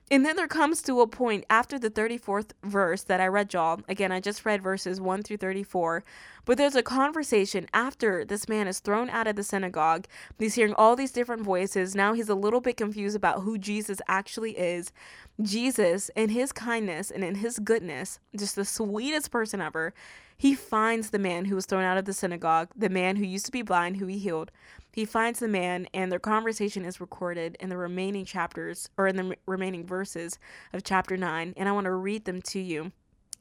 And 0.10 0.26
then 0.26 0.38
there 0.38 0.48
comes 0.48 0.82
to 0.84 1.02
a 1.02 1.08
point 1.08 1.44
after 1.50 1.78
the 1.78 1.90
34th 1.90 2.52
verse 2.64 3.04
that 3.04 3.20
I 3.20 3.28
read 3.28 3.54
y'all. 3.54 3.82
Again, 3.90 4.10
I 4.10 4.22
just 4.22 4.46
read 4.46 4.64
verses 4.64 5.02
1 5.02 5.24
through 5.24 5.38
34. 5.38 6.02
But 6.46 6.58
there's 6.58 6.78
a 6.78 6.84
conversation 6.84 7.68
after 7.74 8.24
this 8.24 8.48
man 8.48 8.70
is 8.70 8.80
thrown 8.80 9.10
out 9.10 9.28
of 9.28 9.36
the 9.36 9.44
synagogue. 9.44 10.06
He's 10.40 10.56
hearing 10.56 10.74
all 10.76 10.96
these 10.96 11.12
different 11.12 11.42
voices. 11.42 11.94
Now 11.94 12.14
he's 12.14 12.30
a 12.30 12.36
little 12.36 12.62
bit 12.62 12.78
confused 12.78 13.18
about 13.18 13.42
who 13.42 13.58
Jesus 13.58 14.00
actually 14.08 14.58
is. 14.58 14.94
Jesus, 15.42 16.10
in 16.16 16.30
his 16.30 16.54
kindness 16.54 17.12
and 17.12 17.22
in 17.22 17.36
his 17.36 17.60
goodness, 17.60 18.20
just 18.38 18.56
the 18.56 18.64
sweetest 18.64 19.30
person 19.30 19.60
ever, 19.60 19.94
he 20.38 20.56
finds 20.56 21.10
the 21.10 21.20
man 21.20 21.46
who 21.46 21.56
was 21.56 21.66
thrown 21.66 21.84
out 21.84 21.98
of 21.98 22.06
the 22.06 22.14
synagogue, 22.14 22.70
the 22.76 22.90
man 22.90 23.18
who 23.18 23.26
used 23.26 23.46
to 23.48 23.52
be 23.52 23.62
blind, 23.62 23.98
who 23.98 24.08
he 24.08 24.20
healed. 24.20 24.52
He 24.92 25.06
finds 25.06 25.40
the 25.40 25.48
man, 25.48 25.88
and 25.94 26.12
their 26.12 26.20
conversation 26.20 26.84
is 26.84 27.00
recorded 27.00 27.56
in 27.60 27.70
the 27.70 27.78
remaining 27.78 28.26
chapters 28.26 28.90
or 28.98 29.08
in 29.08 29.16
the 29.16 29.36
remaining 29.46 29.86
verses 29.86 30.40
of 30.74 30.84
chapter 30.84 31.16
9. 31.16 31.54
And 31.56 31.70
I 31.70 31.72
want 31.72 31.86
to 31.86 31.94
read 31.94 32.26
them 32.26 32.42
to 32.44 32.60
you. 32.60 32.92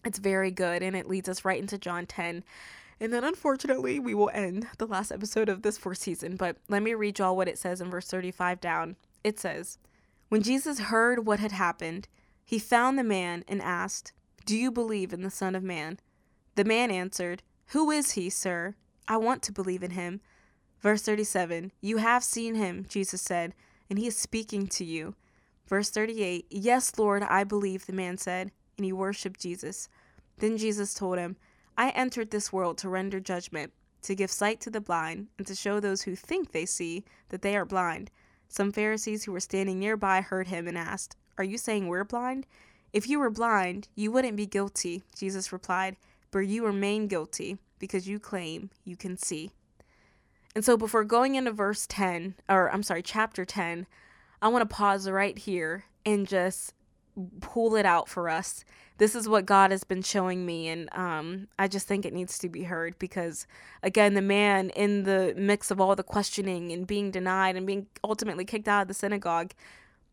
It's 0.05 0.18
very 0.18 0.51
good, 0.51 0.82
and 0.82 0.94
it 0.94 1.09
leads 1.09 1.28
us 1.28 1.44
right 1.44 1.59
into 1.59 1.78
John 1.78 2.07
10. 2.07 2.44
And 3.01 3.12
then 3.12 3.24
unfortunately, 3.24 3.99
we 3.99 4.14
will 4.14 4.30
end 4.32 4.66
the 4.78 4.86
last 4.86 5.12
episode 5.12 5.49
of 5.49 5.62
this 5.62 5.78
fourth 5.78 5.99
season. 5.99 6.36
But 6.36 6.57
let 6.68 6.82
me 6.82 6.94
read 6.94 7.18
y'all 7.18 7.36
what 7.36 7.49
it 7.49 7.59
says 7.59 7.80
in 7.80 7.90
verse 7.90 8.09
35 8.09 8.61
down. 8.61 8.97
It 9.24 9.38
says, 9.38 9.78
When 10.28 10.42
Jesus 10.42 10.78
heard 10.78 11.26
what 11.26 11.40
had 11.40 11.53
happened, 11.53 12.09
he 12.44 12.59
found 12.59 12.99
the 12.99 13.05
man 13.05 13.44
and 13.49 13.61
asked, 13.61 14.12
Do 14.47 14.57
you 14.57 14.70
believe 14.70 15.12
in 15.12 15.22
the 15.22 15.30
Son 15.30 15.55
of 15.55 15.62
Man? 15.62 15.99
The 16.55 16.64
man 16.64 16.90
answered, 16.90 17.42
Who 17.68 17.90
is 17.90 18.12
he, 18.12 18.30
sir? 18.30 18.76
I 19.09 19.16
want 19.18 19.42
to 19.42 19.53
believe 19.53 19.82
in 19.82 19.90
him. 19.90 20.20
Verse 20.81 21.03
37 21.03 21.72
You 21.81 21.99
have 21.99 22.22
seen 22.22 22.55
him, 22.55 22.87
Jesus 22.89 23.22
said, 23.22 23.55
and 23.89 23.99
he 23.99 24.07
is 24.07 24.16
speaking 24.16 24.66
to 24.68 24.85
you. 24.85 25.14
Verse 25.66 25.91
38 25.91 26.47
Yes, 26.51 26.99
Lord, 26.99 27.22
I 27.22 27.45
believe, 27.45 27.87
the 27.87 27.93
man 27.93 28.18
said, 28.18 28.53
and 28.77 28.85
he 28.85 28.93
worshiped 28.93 29.41
Jesus. 29.41 29.89
Then 30.39 30.57
Jesus 30.57 30.95
told 30.95 31.18
him, 31.18 31.37
I 31.79 31.91
entered 31.91 32.31
this 32.31 32.53
world 32.53 32.79
to 32.79 32.89
render 32.89 33.20
judgment, 33.20 33.72
to 34.03 34.14
give 34.14 34.31
sight 34.31 34.61
to 34.62 34.70
the 34.70 34.81
blind, 34.81 35.29
and 35.39 35.47
to 35.47 35.55
show 35.55 35.81
those 35.81 36.03
who 36.03 36.14
think 36.14 36.53
they 36.53 36.66
see 36.66 37.05
that 37.31 37.43
they 37.43 37.57
are 37.57 37.64
blind. 37.64 38.11
Some 38.49 38.72
Pharisees 38.72 39.24
who 39.24 39.33
were 39.33 39.41
standing 39.41 39.79
nearby 39.79 40.20
heard 40.20 40.49
him 40.49 40.68
and 40.68 40.79
asked, 40.79 41.16
Are 41.39 41.45
you 41.45 41.59
saying 41.59 41.89
we're 41.89 42.05
blind? 42.05 42.47
If 42.93 43.09
you 43.09 43.18
were 43.18 43.31
blind, 43.31 43.89
you 43.95 44.11
wouldn't 44.12 44.37
be 44.37 44.47
guilty, 44.47 45.03
Jesus 45.14 45.53
replied, 45.53 45.97
but 46.31 46.41
you 46.41 46.64
remain 46.64 47.09
guilty 47.09 47.59
because 47.79 48.09
you 48.09 48.18
claim 48.18 48.70
you 48.85 48.97
can 48.97 49.16
see. 49.16 49.51
And 50.57 50.65
so 50.65 50.79
before 50.79 51.05
going 51.05 51.35
into 51.35 51.53
verse 51.53 51.87
10, 51.87 52.35
or 52.49 52.73
I'm 52.73 52.83
sorry, 52.83 53.03
chapter 53.03 53.45
10, 53.45 53.87
I 54.41 54.49
want 54.49 54.67
to 54.67 54.75
pause 54.75 55.07
right 55.07 55.37
here 55.37 55.85
and 56.07 56.27
just 56.27 56.73
pull 57.43 57.77
it 57.77 57.85
out 57.85 58.09
for 58.09 58.31
us. 58.31 58.65
This 58.97 59.15
is 59.15 59.29
what 59.29 59.45
God 59.45 59.71
has 59.71 59.85
been 59.85 60.01
showing 60.01 60.47
me, 60.47 60.69
and 60.69 60.89
um, 60.95 61.49
I 61.59 61.69
just 61.69 61.87
think 61.87 62.07
it 62.07 62.15
needs 62.15 62.39
to 62.39 62.49
be 62.49 62.63
heard 62.63 62.99
because, 62.99 63.47
again, 63.83 64.15
the 64.15 64.23
man 64.23 64.71
in 64.71 65.03
the 65.03 65.35
mix 65.37 65.71
of 65.71 65.79
all 65.79 65.95
the 65.95 66.03
questioning 66.03 66.73
and 66.73 66.87
being 66.87 67.11
denied 67.11 67.57
and 67.57 67.67
being 67.67 67.89
ultimately 68.03 68.47
kicked 68.47 68.67
out 68.67 68.81
of 68.81 68.89
the 68.89 68.95
synagogue, 68.95 69.53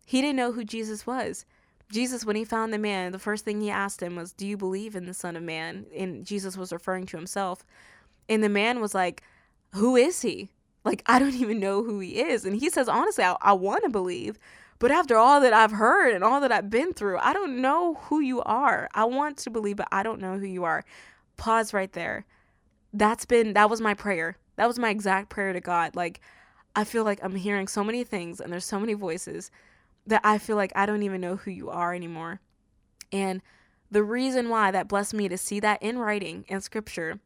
he 0.05 0.19
didn't 0.19 0.35
know 0.35 0.51
who 0.51 0.65
Jesus 0.65 1.07
was. 1.07 1.45
Jesus, 1.89 2.25
when 2.25 2.35
he 2.35 2.43
found 2.43 2.73
the 2.73 2.77
man, 2.77 3.13
the 3.13 3.17
first 3.17 3.45
thing 3.45 3.61
he 3.61 3.71
asked 3.71 4.03
him 4.03 4.17
was, 4.17 4.33
Do 4.33 4.45
you 4.45 4.57
believe 4.57 4.93
in 4.93 5.05
the 5.05 5.13
Son 5.13 5.37
of 5.37 5.43
Man? 5.43 5.85
And 5.95 6.25
Jesus 6.25 6.57
was 6.57 6.73
referring 6.73 7.05
to 7.05 7.17
himself. 7.17 7.63
And 8.27 8.43
the 8.43 8.49
man 8.49 8.81
was 8.81 8.93
like, 8.93 9.23
Who 9.73 9.95
is 9.95 10.21
he? 10.21 10.49
Like, 10.83 11.03
I 11.05 11.19
don't 11.19 11.35
even 11.35 11.59
know 11.59 11.83
who 11.83 11.99
he 11.99 12.19
is. 12.19 12.45
And 12.45 12.55
he 12.55 12.69
says, 12.69 12.87
Honestly, 12.87 13.23
I, 13.23 13.35
I 13.41 13.53
want 13.53 13.83
to 13.83 13.89
believe. 13.89 14.37
But 14.79 14.91
after 14.91 15.15
all 15.15 15.39
that 15.41 15.53
I've 15.53 15.71
heard 15.71 16.13
and 16.13 16.23
all 16.23 16.41
that 16.41 16.51
I've 16.51 16.69
been 16.69 16.93
through, 16.93 17.17
I 17.19 17.31
don't 17.31 17.61
know 17.61 17.93
who 18.05 18.19
you 18.19 18.41
are. 18.41 18.89
I 18.93 19.05
want 19.05 19.37
to 19.37 19.49
believe, 19.49 19.77
but 19.77 19.87
I 19.91 20.03
don't 20.03 20.19
know 20.19 20.37
who 20.37 20.45
you 20.45 20.65
are. 20.65 20.83
Pause 21.37 21.73
right 21.73 21.91
there. 21.93 22.25
That's 22.91 23.25
been, 23.25 23.53
that 23.53 23.69
was 23.69 23.79
my 23.79 23.93
prayer. 23.93 24.37
That 24.57 24.67
was 24.67 24.77
my 24.77 24.89
exact 24.89 25.29
prayer 25.29 25.53
to 25.53 25.61
God. 25.61 25.95
Like, 25.95 26.19
I 26.75 26.83
feel 26.83 27.05
like 27.05 27.19
I'm 27.23 27.35
hearing 27.35 27.67
so 27.67 27.83
many 27.83 28.03
things 28.03 28.41
and 28.41 28.51
there's 28.51 28.65
so 28.65 28.79
many 28.79 28.93
voices 28.93 29.51
that 30.05 30.21
I 30.23 30.37
feel 30.37 30.57
like 30.57 30.73
I 30.75 30.85
don't 30.85 31.03
even 31.03 31.21
know 31.21 31.37
who 31.37 31.51
you 31.51 31.69
are 31.69 31.93
anymore. 31.93 32.41
And 33.11 33.41
the 33.89 34.03
reason 34.03 34.49
why 34.49 34.71
that 34.71 34.87
blessed 34.87 35.13
me 35.13 35.29
to 35.29 35.37
see 35.37 35.59
that 35.61 35.81
in 35.81 35.97
writing 35.97 36.45
in 36.47 36.59
scripture 36.61 37.19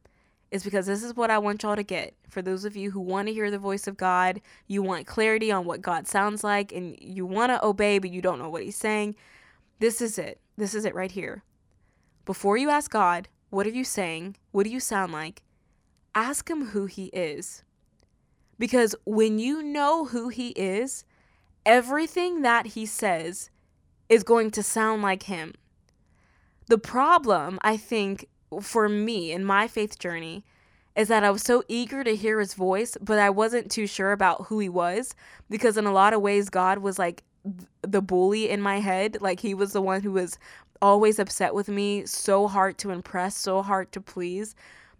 is 0.50 0.64
because 0.64 0.86
this 0.86 1.02
is 1.02 1.14
what 1.14 1.30
I 1.30 1.38
want 1.38 1.62
y'all 1.62 1.76
to 1.76 1.82
get. 1.82 2.14
For 2.28 2.40
those 2.42 2.64
of 2.64 2.76
you 2.76 2.90
who 2.90 3.00
want 3.00 3.28
to 3.28 3.34
hear 3.34 3.50
the 3.50 3.58
voice 3.58 3.86
of 3.86 3.96
God, 3.96 4.40
you 4.66 4.82
want 4.82 5.06
clarity 5.06 5.52
on 5.52 5.64
what 5.64 5.82
God 5.82 6.06
sounds 6.06 6.42
like, 6.42 6.72
and 6.72 6.96
you 7.00 7.26
want 7.26 7.50
to 7.50 7.64
obey, 7.64 7.98
but 7.98 8.10
you 8.10 8.22
don't 8.22 8.38
know 8.38 8.48
what 8.48 8.62
He's 8.62 8.76
saying. 8.76 9.14
This 9.78 10.00
is 10.00 10.18
it. 10.18 10.40
This 10.56 10.74
is 10.74 10.84
it 10.84 10.94
right 10.94 11.10
here. 11.10 11.44
Before 12.24 12.56
you 12.56 12.70
ask 12.70 12.90
God, 12.90 13.28
what 13.50 13.66
are 13.66 13.70
you 13.70 13.84
saying? 13.84 14.36
What 14.50 14.64
do 14.64 14.70
you 14.70 14.80
sound 14.80 15.12
like? 15.12 15.42
Ask 16.14 16.48
Him 16.48 16.66
who 16.66 16.86
He 16.86 17.06
is. 17.06 17.62
Because 18.58 18.94
when 19.04 19.38
you 19.38 19.62
know 19.62 20.06
who 20.06 20.28
He 20.28 20.48
is, 20.50 21.04
everything 21.64 22.42
that 22.42 22.68
He 22.68 22.86
says 22.86 23.50
is 24.08 24.22
going 24.24 24.50
to 24.52 24.62
sound 24.62 25.02
like 25.02 25.24
Him. 25.24 25.54
The 26.68 26.78
problem, 26.78 27.58
I 27.62 27.76
think, 27.76 28.26
for 28.60 28.88
me 28.88 29.32
in 29.32 29.44
my 29.44 29.68
faith 29.68 29.98
journey 29.98 30.44
is 30.96 31.08
that 31.08 31.22
I 31.22 31.30
was 31.30 31.42
so 31.42 31.62
eager 31.68 32.02
to 32.02 32.16
hear 32.16 32.40
his 32.40 32.54
voice, 32.54 32.96
but 33.00 33.18
I 33.18 33.30
wasn't 33.30 33.70
too 33.70 33.86
sure 33.86 34.10
about 34.10 34.46
who 34.46 34.58
he 34.58 34.68
was 34.68 35.14
because 35.48 35.76
in 35.76 35.86
a 35.86 35.92
lot 35.92 36.12
of 36.12 36.20
ways 36.20 36.50
God 36.50 36.78
was 36.78 36.98
like 36.98 37.22
the 37.82 38.02
bully 38.02 38.50
in 38.50 38.60
my 38.60 38.80
head, 38.80 39.18
like 39.20 39.40
he 39.40 39.54
was 39.54 39.72
the 39.72 39.82
one 39.82 40.02
who 40.02 40.12
was 40.12 40.38
always 40.82 41.18
upset 41.18 41.54
with 41.54 41.68
me, 41.68 42.04
so 42.06 42.48
hard 42.48 42.78
to 42.78 42.90
impress, 42.90 43.36
so 43.36 43.62
hard 43.62 43.92
to 43.92 44.00
please. 44.00 44.54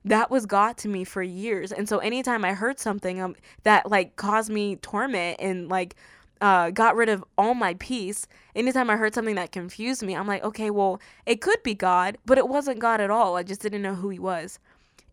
That 0.04 0.30
was 0.30 0.46
God 0.46 0.76
to 0.78 0.88
me 0.88 1.04
for 1.04 1.22
years. 1.22 1.72
And 1.72 1.88
so 1.88 1.98
anytime 1.98 2.44
I 2.44 2.54
heard 2.54 2.78
something 2.78 3.20
um, 3.20 3.36
that 3.64 3.90
like 3.90 4.16
caused 4.16 4.50
me 4.50 4.76
torment 4.76 5.40
and 5.40 5.68
like 5.68 5.96
uh, 6.40 6.70
got 6.70 6.96
rid 6.96 7.08
of 7.08 7.24
all 7.36 7.54
my 7.54 7.74
peace. 7.74 8.26
Anytime 8.54 8.90
I 8.90 8.96
heard 8.96 9.14
something 9.14 9.34
that 9.36 9.52
confused 9.52 10.02
me, 10.02 10.14
I'm 10.14 10.26
like, 10.26 10.44
okay, 10.44 10.70
well, 10.70 11.00
it 11.26 11.40
could 11.40 11.62
be 11.62 11.74
God, 11.74 12.18
but 12.26 12.38
it 12.38 12.48
wasn't 12.48 12.78
God 12.78 13.00
at 13.00 13.10
all. 13.10 13.36
I 13.36 13.42
just 13.42 13.60
didn't 13.60 13.82
know 13.82 13.94
who 13.94 14.08
He 14.08 14.18
was. 14.18 14.58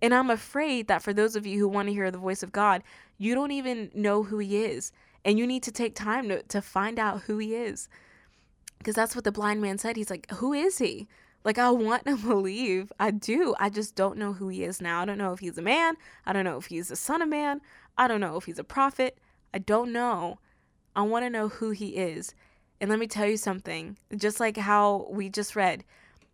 And 0.02 0.14
I'm 0.14 0.30
afraid 0.30 0.88
that 0.88 1.02
for 1.02 1.14
those 1.14 1.36
of 1.36 1.46
you 1.46 1.60
who 1.60 1.68
want 1.68 1.88
to 1.88 1.94
hear 1.94 2.12
the 2.12 2.18
voice 2.18 2.44
of 2.44 2.52
God, 2.52 2.84
you 3.18 3.34
don't 3.34 3.52
even 3.52 3.92
know 3.94 4.24
who 4.24 4.38
He 4.40 4.64
is. 4.64 4.92
And 5.24 5.40
you 5.40 5.48
need 5.48 5.64
to 5.64 5.72
take 5.72 5.96
time 5.96 6.30
to, 6.30 6.44
to 6.44 6.62
find 6.62 7.00
out 7.00 7.22
who 7.22 7.38
He 7.38 7.56
is. 7.56 7.88
Because 8.78 8.96
that's 8.96 9.16
what 9.16 9.24
the 9.24 9.32
blind 9.32 9.62
man 9.62 9.78
said. 9.78 9.96
He's 9.96 10.10
like, 10.10 10.30
who 10.32 10.54
is 10.54 10.78
He? 10.78 11.08
Like, 11.44 11.58
I 11.58 11.70
want 11.72 12.06
to 12.06 12.18
believe. 12.28 12.92
I 13.00 13.12
do. 13.12 13.56
I 13.60 13.70
just 13.70 13.96
don't 13.96 14.18
know 14.18 14.34
who 14.34 14.50
He 14.50 14.64
is 14.64 14.82
now. 14.82 15.02
I 15.02 15.06
don't 15.06 15.18
know 15.18 15.34
if 15.34 15.40
He's 15.40 15.58
a 15.58 15.64
man. 15.64 15.96
I 16.26 16.34
don't 16.34 16.46
know 16.46 16.58
if 16.58 16.68
He's 16.68 16.90
the 16.90 16.96
Son 16.96 17.22
of 17.22 17.30
Man. 17.30 17.62
I 17.98 18.08
don't 18.08 18.22
know 18.22 18.36
if 18.38 18.46
He's 18.46 18.60
a 18.60 18.64
prophet. 18.64 19.18
I 19.54 19.60
don't 19.60 19.92
know 19.94 20.40
I 20.96 21.02
want 21.02 21.26
to 21.26 21.30
know 21.30 21.50
who 21.50 21.72
he 21.72 21.90
is. 21.90 22.34
And 22.82 22.90
let 22.90 23.00
me 23.00 23.08
tell 23.08 23.28
you 23.28 23.38
something, 23.38 23.98
just 24.16 24.40
like 24.40 24.58
how 24.58 25.08
we 25.10 25.30
just 25.30 25.56
read, 25.56 25.84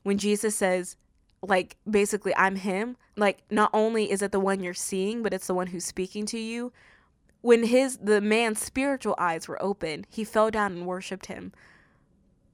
when 0.04 0.18
Jesus 0.18 0.56
says, 0.56 0.98
like, 1.44 1.78
basically, 1.90 2.36
I'm 2.36 2.56
him, 2.56 2.98
like, 3.16 3.44
not 3.50 3.70
only 3.74 4.12
is 4.12 4.22
it 4.22 4.32
the 4.32 4.40
one 4.40 4.62
you're 4.62 4.74
seeing, 4.74 5.24
but 5.24 5.34
it's 5.34 5.48
the 5.48 5.54
one 5.54 5.68
who's 5.68 5.86
speaking 5.86 6.26
to 6.28 6.40
you. 6.40 6.72
When 7.42 7.64
his, 7.64 7.98
the 7.98 8.22
man's 8.22 8.62
spiritual 8.62 9.16
eyes 9.18 9.48
were 9.48 9.62
open, 9.62 10.06
he 10.10 10.24
fell 10.24 10.52
down 10.52 10.74
and 10.74 10.86
worshiped 10.86 11.28
him. 11.28 11.52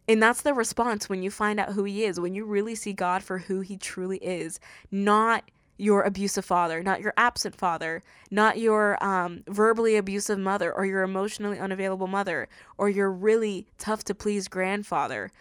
And 0.08 0.24
that's 0.24 0.42
the 0.42 0.54
response 0.54 1.10
when 1.10 1.22
you 1.22 1.30
find 1.30 1.60
out 1.60 1.74
who 1.74 1.84
he 1.84 2.06
is, 2.06 2.20
when 2.20 2.34
you 2.34 2.46
really 2.46 2.76
see 2.76 2.94
God 2.94 3.24
for 3.24 3.40
who 3.40 3.60
he 3.60 3.76
truly 3.76 4.20
is, 4.20 4.60
not 4.90 5.50
your 5.78 6.02
abusive 6.02 6.44
father, 6.44 6.82
not 6.82 7.02
your 7.02 7.14
absent 7.18 7.56
father, 7.56 8.04
not 8.32 8.58
your 8.58 9.02
um, 9.04 9.44
verbally 9.48 9.96
abusive 9.96 10.40
mother 10.40 10.74
or 10.74 10.86
your 10.86 11.04
emotionally 11.04 11.60
unavailable 11.60 12.08
mother 12.08 12.50
or 12.78 12.90
your 12.90 13.12
really 13.12 13.68
tough 13.78 14.04
to 14.04 14.16
please 14.16 14.48
grandfather. 14.48 15.32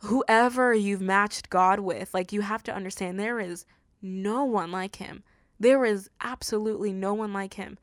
Whoever 0.00 0.74
you've 0.74 1.00
matched 1.00 1.48
God 1.48 1.80
with, 1.80 2.12
like 2.12 2.32
you 2.32 2.42
have 2.42 2.62
to 2.64 2.74
understand 2.74 3.18
there 3.18 3.40
is 3.40 3.64
no 4.02 4.44
one 4.44 4.70
like 4.70 4.96
him. 4.96 5.22
There 5.58 5.84
is 5.84 6.10
absolutely 6.20 6.92
no 6.92 7.14
one 7.14 7.32
like 7.32 7.54
him. 7.54 7.78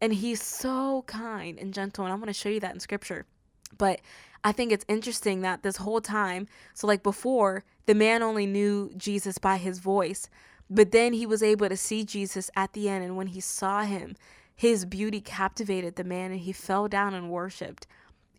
And 0.00 0.12
he's 0.12 0.42
so 0.42 1.04
kind 1.06 1.58
and 1.58 1.72
gentle. 1.72 2.04
And 2.04 2.12
I'm 2.12 2.18
going 2.18 2.26
to 2.26 2.32
show 2.32 2.48
you 2.48 2.58
that 2.60 2.74
in 2.74 2.80
scripture. 2.80 3.26
But 3.78 4.00
I 4.42 4.50
think 4.50 4.72
it's 4.72 4.84
interesting 4.88 5.42
that 5.42 5.62
this 5.62 5.76
whole 5.76 6.00
time, 6.00 6.48
so 6.74 6.88
like 6.88 7.04
before, 7.04 7.64
the 7.86 7.94
man 7.94 8.22
only 8.22 8.46
knew 8.46 8.90
Jesus 8.96 9.38
by 9.38 9.56
his 9.56 9.78
voice. 9.78 10.28
But 10.74 10.90
then 10.90 11.12
he 11.12 11.26
was 11.26 11.42
able 11.42 11.68
to 11.68 11.76
see 11.76 12.02
Jesus 12.02 12.50
at 12.56 12.72
the 12.72 12.88
end, 12.88 13.04
and 13.04 13.14
when 13.14 13.26
he 13.28 13.40
saw 13.40 13.82
him, 13.82 14.16
his 14.54 14.86
beauty 14.86 15.20
captivated 15.20 15.96
the 15.96 16.04
man, 16.04 16.30
and 16.30 16.40
he 16.40 16.52
fell 16.52 16.88
down 16.88 17.12
and 17.12 17.30
worshiped. 17.30 17.86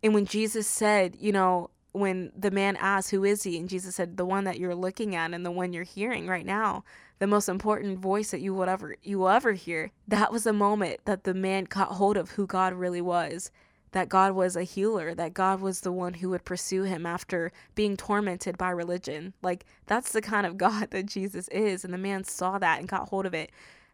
And 0.01 0.15
when 0.15 0.25
Jesus 0.25 0.65
said, 0.67 1.15
you 1.19 1.31
know, 1.31 1.69
when 1.91 2.31
the 2.35 2.49
man 2.49 2.75
asked, 2.77 3.11
Who 3.11 3.23
is 3.23 3.43
he? 3.43 3.59
And 3.59 3.69
Jesus 3.69 3.95
said, 3.95 4.17
The 4.17 4.25
one 4.25 4.45
that 4.45 4.57
you're 4.57 4.73
looking 4.73 5.15
at 5.15 5.31
and 5.31 5.45
the 5.45 5.51
one 5.51 5.73
you're 5.73 5.83
hearing 5.83 6.25
right 6.25 6.45
now, 6.45 6.83
the 7.19 7.27
most 7.27 7.47
important 7.47 7.99
voice 7.99 8.31
that 8.31 8.41
you 8.41 8.53
will 8.55 8.67
ever 8.67 8.95
you 9.03 9.19
will 9.19 9.29
ever 9.29 9.53
hear. 9.53 9.91
That 10.07 10.31
was 10.31 10.43
the 10.43 10.53
moment 10.53 11.01
that 11.05 11.23
the 11.23 11.35
man 11.35 11.67
caught 11.67 11.89
hold 11.89 12.17
of 12.17 12.31
who 12.31 12.47
God 12.47 12.73
really 12.73 13.01
was 13.01 13.51
that 13.93 14.09
God 14.09 14.33
was 14.33 14.55
a 14.55 14.63
healer, 14.63 15.15
that 15.15 15.33
God 15.33 15.61
was 15.61 15.81
the 15.81 15.91
one 15.91 16.15
who 16.15 16.29
would 16.31 16.45
pursue 16.45 16.83
him 16.83 17.05
after 17.05 17.51
being 17.75 17.95
tormented 17.95 18.57
by 18.57 18.69
religion. 18.69 19.33
Like, 19.41 19.65
that's 19.85 20.11
the 20.11 20.21
kind 20.21 20.45
of 20.45 20.57
God 20.57 20.91
that 20.91 21.05
Jesus 21.05 21.47
is. 21.47 21.85
And 21.85 21.93
the 21.93 21.97
man 21.97 22.23
saw 22.23 22.59
that 22.59 22.79
and 22.79 22.87
got 22.87 23.09
hold 23.09 23.25
of 23.25 23.33
it, 23.33 23.51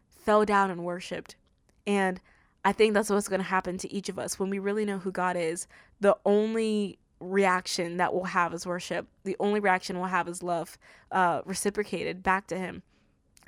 fell 0.08 0.44
down 0.44 0.70
and 0.70 0.84
worshiped. 0.84 1.36
And 1.86 2.20
I 2.64 2.72
think 2.72 2.94
that's 2.94 3.10
what's 3.10 3.28
going 3.28 3.40
to 3.40 3.46
happen 3.46 3.78
to 3.78 3.92
each 3.92 4.08
of 4.08 4.18
us 4.18 4.38
when 4.38 4.50
we 4.50 4.58
really 4.58 4.84
know 4.84 4.98
who 4.98 5.12
God 5.12 5.36
is. 5.36 5.66
The 6.00 6.16
only 6.24 6.98
reaction 7.20 7.98
that 7.98 8.14
we'll 8.14 8.24
have 8.24 8.54
is 8.54 8.66
worship, 8.66 9.06
the 9.24 9.36
only 9.38 9.60
reaction 9.60 9.98
we'll 9.98 10.08
have 10.08 10.28
is 10.28 10.42
love 10.42 10.78
uh, 11.12 11.42
reciprocated 11.44 12.22
back 12.22 12.46
to 12.48 12.58
Him. 12.58 12.82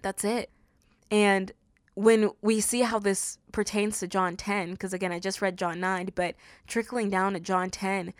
That's 0.02 0.24
it. 0.24 0.50
And 1.10 1.52
when 1.94 2.30
we 2.40 2.60
see 2.60 2.80
how 2.80 2.98
this 2.98 3.38
pertains 3.52 3.98
to 4.00 4.06
John 4.06 4.36
10, 4.36 4.72
because 4.72 4.92
again, 4.92 5.12
I 5.12 5.18
just 5.18 5.42
read 5.42 5.58
John 5.58 5.80
9, 5.80 6.10
but 6.14 6.34
trickling 6.66 7.10
down 7.10 7.34
to 7.34 7.40
John 7.40 7.70
10, 7.70 8.14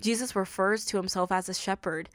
Jesus 0.00 0.34
refers 0.34 0.84
to 0.86 0.96
himself 0.96 1.30
as 1.30 1.48
a 1.48 1.54
shepherd. 1.54 2.08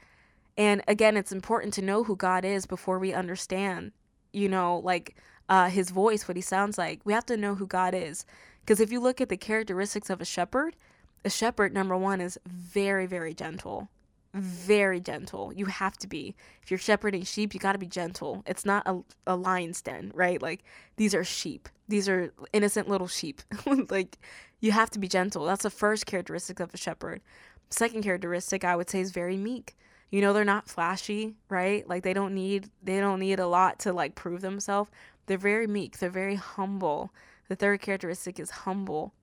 And 0.57 0.81
again, 0.87 1.17
it's 1.17 1.31
important 1.31 1.73
to 1.75 1.81
know 1.81 2.03
who 2.03 2.15
God 2.15 2.45
is 2.45 2.65
before 2.65 2.97
we 2.97 3.13
understand, 3.13 3.91
you 4.31 4.49
know, 4.49 4.79
like 4.79 5.15
uh, 5.49 5.69
his 5.69 5.91
voice, 5.91 6.27
what 6.27 6.37
he 6.37 6.41
sounds 6.41 6.77
like. 6.77 7.01
We 7.03 7.13
have 7.13 7.25
to 7.27 7.37
know 7.37 7.55
who 7.55 7.67
God 7.67 7.93
is. 7.93 8.25
Because 8.61 8.79
if 8.79 8.91
you 8.91 8.99
look 8.99 9.19
at 9.19 9.29
the 9.29 9.37
characteristics 9.37 10.09
of 10.09 10.21
a 10.21 10.25
shepherd, 10.25 10.75
a 11.25 11.29
shepherd, 11.29 11.73
number 11.73 11.97
one, 11.97 12.21
is 12.21 12.39
very, 12.45 13.05
very 13.05 13.33
gentle 13.33 13.89
very 14.33 14.99
gentle. 14.99 15.53
You 15.53 15.65
have 15.65 15.97
to 15.97 16.07
be. 16.07 16.35
If 16.63 16.71
you're 16.71 16.77
shepherding 16.77 17.23
sheep, 17.23 17.53
you 17.53 17.59
got 17.59 17.73
to 17.73 17.77
be 17.77 17.87
gentle. 17.87 18.43
It's 18.47 18.65
not 18.65 18.83
a, 18.87 19.01
a 19.27 19.35
lion's 19.35 19.81
den, 19.81 20.11
right? 20.13 20.41
Like 20.41 20.63
these 20.97 21.13
are 21.13 21.23
sheep. 21.23 21.69
These 21.87 22.09
are 22.09 22.33
innocent 22.51 22.89
little 22.89 23.07
sheep. 23.07 23.41
like 23.89 24.17
you 24.59 24.71
have 24.71 24.89
to 24.91 24.99
be 24.99 25.07
gentle. 25.07 25.45
That's 25.45 25.63
the 25.63 25.69
first 25.69 26.05
characteristic 26.05 26.59
of 26.59 26.73
a 26.73 26.77
shepherd. 26.77 27.21
Second 27.69 28.03
characteristic 28.03 28.63
I 28.63 28.75
would 28.75 28.89
say 28.89 29.01
is 29.01 29.11
very 29.11 29.37
meek. 29.37 29.75
You 30.09 30.21
know 30.21 30.33
they're 30.33 30.43
not 30.43 30.69
flashy, 30.69 31.35
right? 31.49 31.87
Like 31.87 32.03
they 32.03 32.13
don't 32.13 32.33
need 32.33 32.69
they 32.83 32.99
don't 32.99 33.19
need 33.19 33.39
a 33.39 33.47
lot 33.47 33.79
to 33.79 33.93
like 33.93 34.15
prove 34.15 34.41
themselves. 34.41 34.89
They're 35.25 35.37
very 35.37 35.67
meek. 35.67 35.99
They're 35.99 36.09
very 36.09 36.35
humble. 36.35 37.11
The 37.49 37.55
third 37.55 37.81
characteristic 37.81 38.39
is 38.39 38.49
humble 38.49 39.13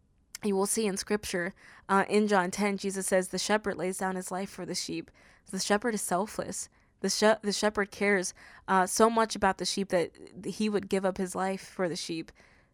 you 0.44 0.56
will 0.56 0.66
see 0.66 0.86
in 0.86 0.96
scripture 0.96 1.54
uh, 1.88 2.04
in 2.08 2.28
John 2.28 2.50
10, 2.50 2.78
Jesus 2.78 3.06
says, 3.06 3.28
The 3.28 3.38
shepherd 3.38 3.76
lays 3.76 3.98
down 3.98 4.16
his 4.16 4.30
life 4.30 4.48
for 4.48 4.64
the 4.64 4.74
sheep. 4.74 5.10
The 5.50 5.58
shepherd 5.58 5.94
is 5.94 6.02
selfless. 6.02 6.68
The, 7.00 7.38
the 7.42 7.52
shepherd 7.52 7.90
cares 7.90 8.32
uh, 8.68 8.86
so 8.86 9.10
much 9.10 9.34
about 9.34 9.58
the 9.58 9.64
sheep 9.64 9.88
that 9.88 10.12
he 10.44 10.68
would 10.68 10.88
give 10.88 11.04
up 11.04 11.18
his 11.18 11.34
life 11.34 11.60
for 11.62 11.88
the 11.88 11.96
sheep. 11.96 12.30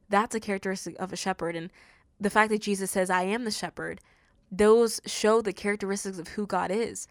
That's 0.09 0.35
a 0.35 0.41
characteristic 0.41 0.97
of 0.99 1.13
a 1.13 1.17
shepherd. 1.17 1.57
And 1.57 1.71
the 2.21 2.31
fact 2.31 2.51
that 2.51 2.61
Jesus 2.61 2.91
says, 2.91 3.09
I 3.09 3.23
am 3.23 3.45
the 3.45 3.51
shepherd, 3.51 4.01
those 4.51 5.01
show 5.07 5.41
the 5.41 5.53
characteristics 5.53 6.19
of 6.19 6.29
who 6.29 6.47
God 6.47 6.71
is. 6.71 7.09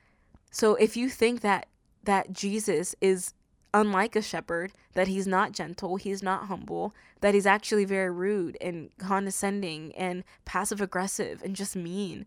So 0.51 0.75
if 0.75 0.95
you 0.95 1.09
think 1.09 1.41
that 1.41 1.67
that 2.03 2.31
Jesus 2.31 2.95
is 3.01 3.33
unlike 3.75 4.15
a 4.15 4.21
shepherd, 4.21 4.71
that 4.93 5.09
he's 5.09 5.27
not 5.27 5.51
gentle, 5.51 5.97
he's 5.97 6.23
not 6.23 6.45
humble, 6.45 6.95
that 7.19 7.33
he's 7.33 7.45
actually 7.45 7.83
very 7.83 8.09
rude 8.09 8.57
and 8.61 8.89
condescending 8.97 9.93
and 9.95 10.23
passive 10.45 10.79
aggressive 10.79 11.43
and 11.43 11.57
just 11.57 11.75
mean. 11.75 12.25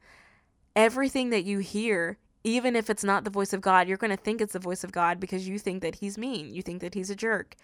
Everything 0.77 1.31
that 1.31 1.45
you 1.45 1.61
hear, 1.61 2.19
even 2.45 2.77
if 2.77 2.91
it's 2.91 3.03
not 3.03 3.25
the 3.25 3.31
voice 3.31 3.55
of 3.55 3.63
God, 3.63 3.89
you're 3.89 3.97
going 3.97 4.11
to 4.11 4.17
think 4.17 4.43
it's 4.43 4.53
the 4.53 4.59
voice 4.59 4.85
of 4.85 4.93
God 4.93 5.19
because 5.19 5.49
you 5.49 5.59
think 5.59 5.81
that 5.81 5.97
he's 5.97 6.19
mean. 6.19 6.55
You 6.55 6.61
think 6.61 6.83
that 6.83 6.93
he's 6.93 7.09
a 7.09 7.17
jerk. 7.17 7.57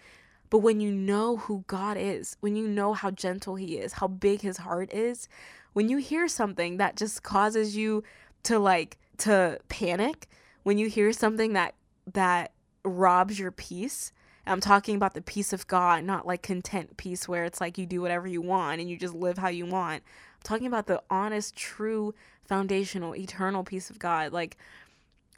But 0.48 0.58
when 0.58 0.80
you 0.80 0.90
know 0.90 1.36
who 1.36 1.64
God 1.66 1.98
is, 1.98 2.36
when 2.40 2.56
you 2.56 2.66
know 2.66 2.94
how 2.94 3.10
gentle 3.10 3.56
He 3.56 3.76
is, 3.78 3.94
how 3.94 4.06
big 4.06 4.40
His 4.40 4.58
heart 4.58 4.92
is, 4.92 5.28
when 5.72 5.88
you 5.88 5.98
hear 5.98 6.28
something 6.28 6.76
that 6.76 6.96
just 6.96 7.22
causes 7.22 7.76
you 7.76 8.04
to 8.44 8.58
like 8.58 8.96
to 9.18 9.58
panic, 9.68 10.28
when 10.62 10.78
you 10.78 10.88
hear 10.88 11.12
something 11.12 11.52
that 11.54 11.74
that 12.12 12.52
robs 12.84 13.38
your 13.38 13.50
peace, 13.50 14.12
I'm 14.46 14.60
talking 14.60 14.96
about 14.96 15.14
the 15.14 15.22
peace 15.22 15.52
of 15.52 15.66
God, 15.66 16.04
not 16.04 16.26
like 16.26 16.42
content 16.42 16.96
peace 16.96 17.26
where 17.26 17.44
it's 17.44 17.60
like 17.60 17.78
you 17.78 17.86
do 17.86 18.00
whatever 18.00 18.26
you 18.26 18.42
want 18.42 18.80
and 18.80 18.90
you 18.90 18.96
just 18.96 19.14
live 19.14 19.38
how 19.38 19.48
you 19.48 19.66
want. 19.66 20.02
I'm 20.04 20.42
talking 20.42 20.66
about 20.66 20.86
the 20.86 21.02
honest, 21.08 21.56
true, 21.56 22.14
foundational, 22.46 23.16
eternal 23.16 23.64
peace 23.64 23.88
of 23.88 23.98
God. 23.98 24.32
Like 24.32 24.58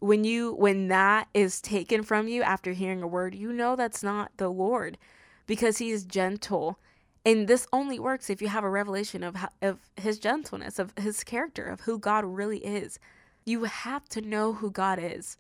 when 0.00 0.24
you 0.24 0.54
when 0.54 0.88
that 0.88 1.28
is 1.34 1.60
taken 1.60 2.02
from 2.02 2.28
you 2.28 2.42
after 2.42 2.72
hearing 2.72 3.02
a 3.02 3.06
word, 3.06 3.34
you 3.34 3.52
know 3.52 3.76
that's 3.76 4.02
not 4.02 4.32
the 4.36 4.48
Lord 4.48 4.98
because 5.46 5.78
he 5.78 5.90
is 5.90 6.04
gentle. 6.04 6.78
And 7.24 7.48
this 7.48 7.66
only 7.72 7.98
works 7.98 8.30
if 8.30 8.42
you 8.42 8.48
have 8.48 8.64
a 8.64 8.70
revelation 8.70 9.22
of 9.22 9.36
how, 9.36 9.48
of 9.62 9.78
his 9.96 10.18
gentleness, 10.18 10.78
of 10.78 10.92
his 10.96 11.24
character, 11.24 11.64
of 11.64 11.80
who 11.82 11.98
God 11.98 12.24
really 12.24 12.58
is. 12.58 12.98
You 13.44 13.64
have 13.64 14.08
to 14.10 14.20
know 14.20 14.54
who 14.54 14.70
God 14.70 14.98
is. 15.00 15.36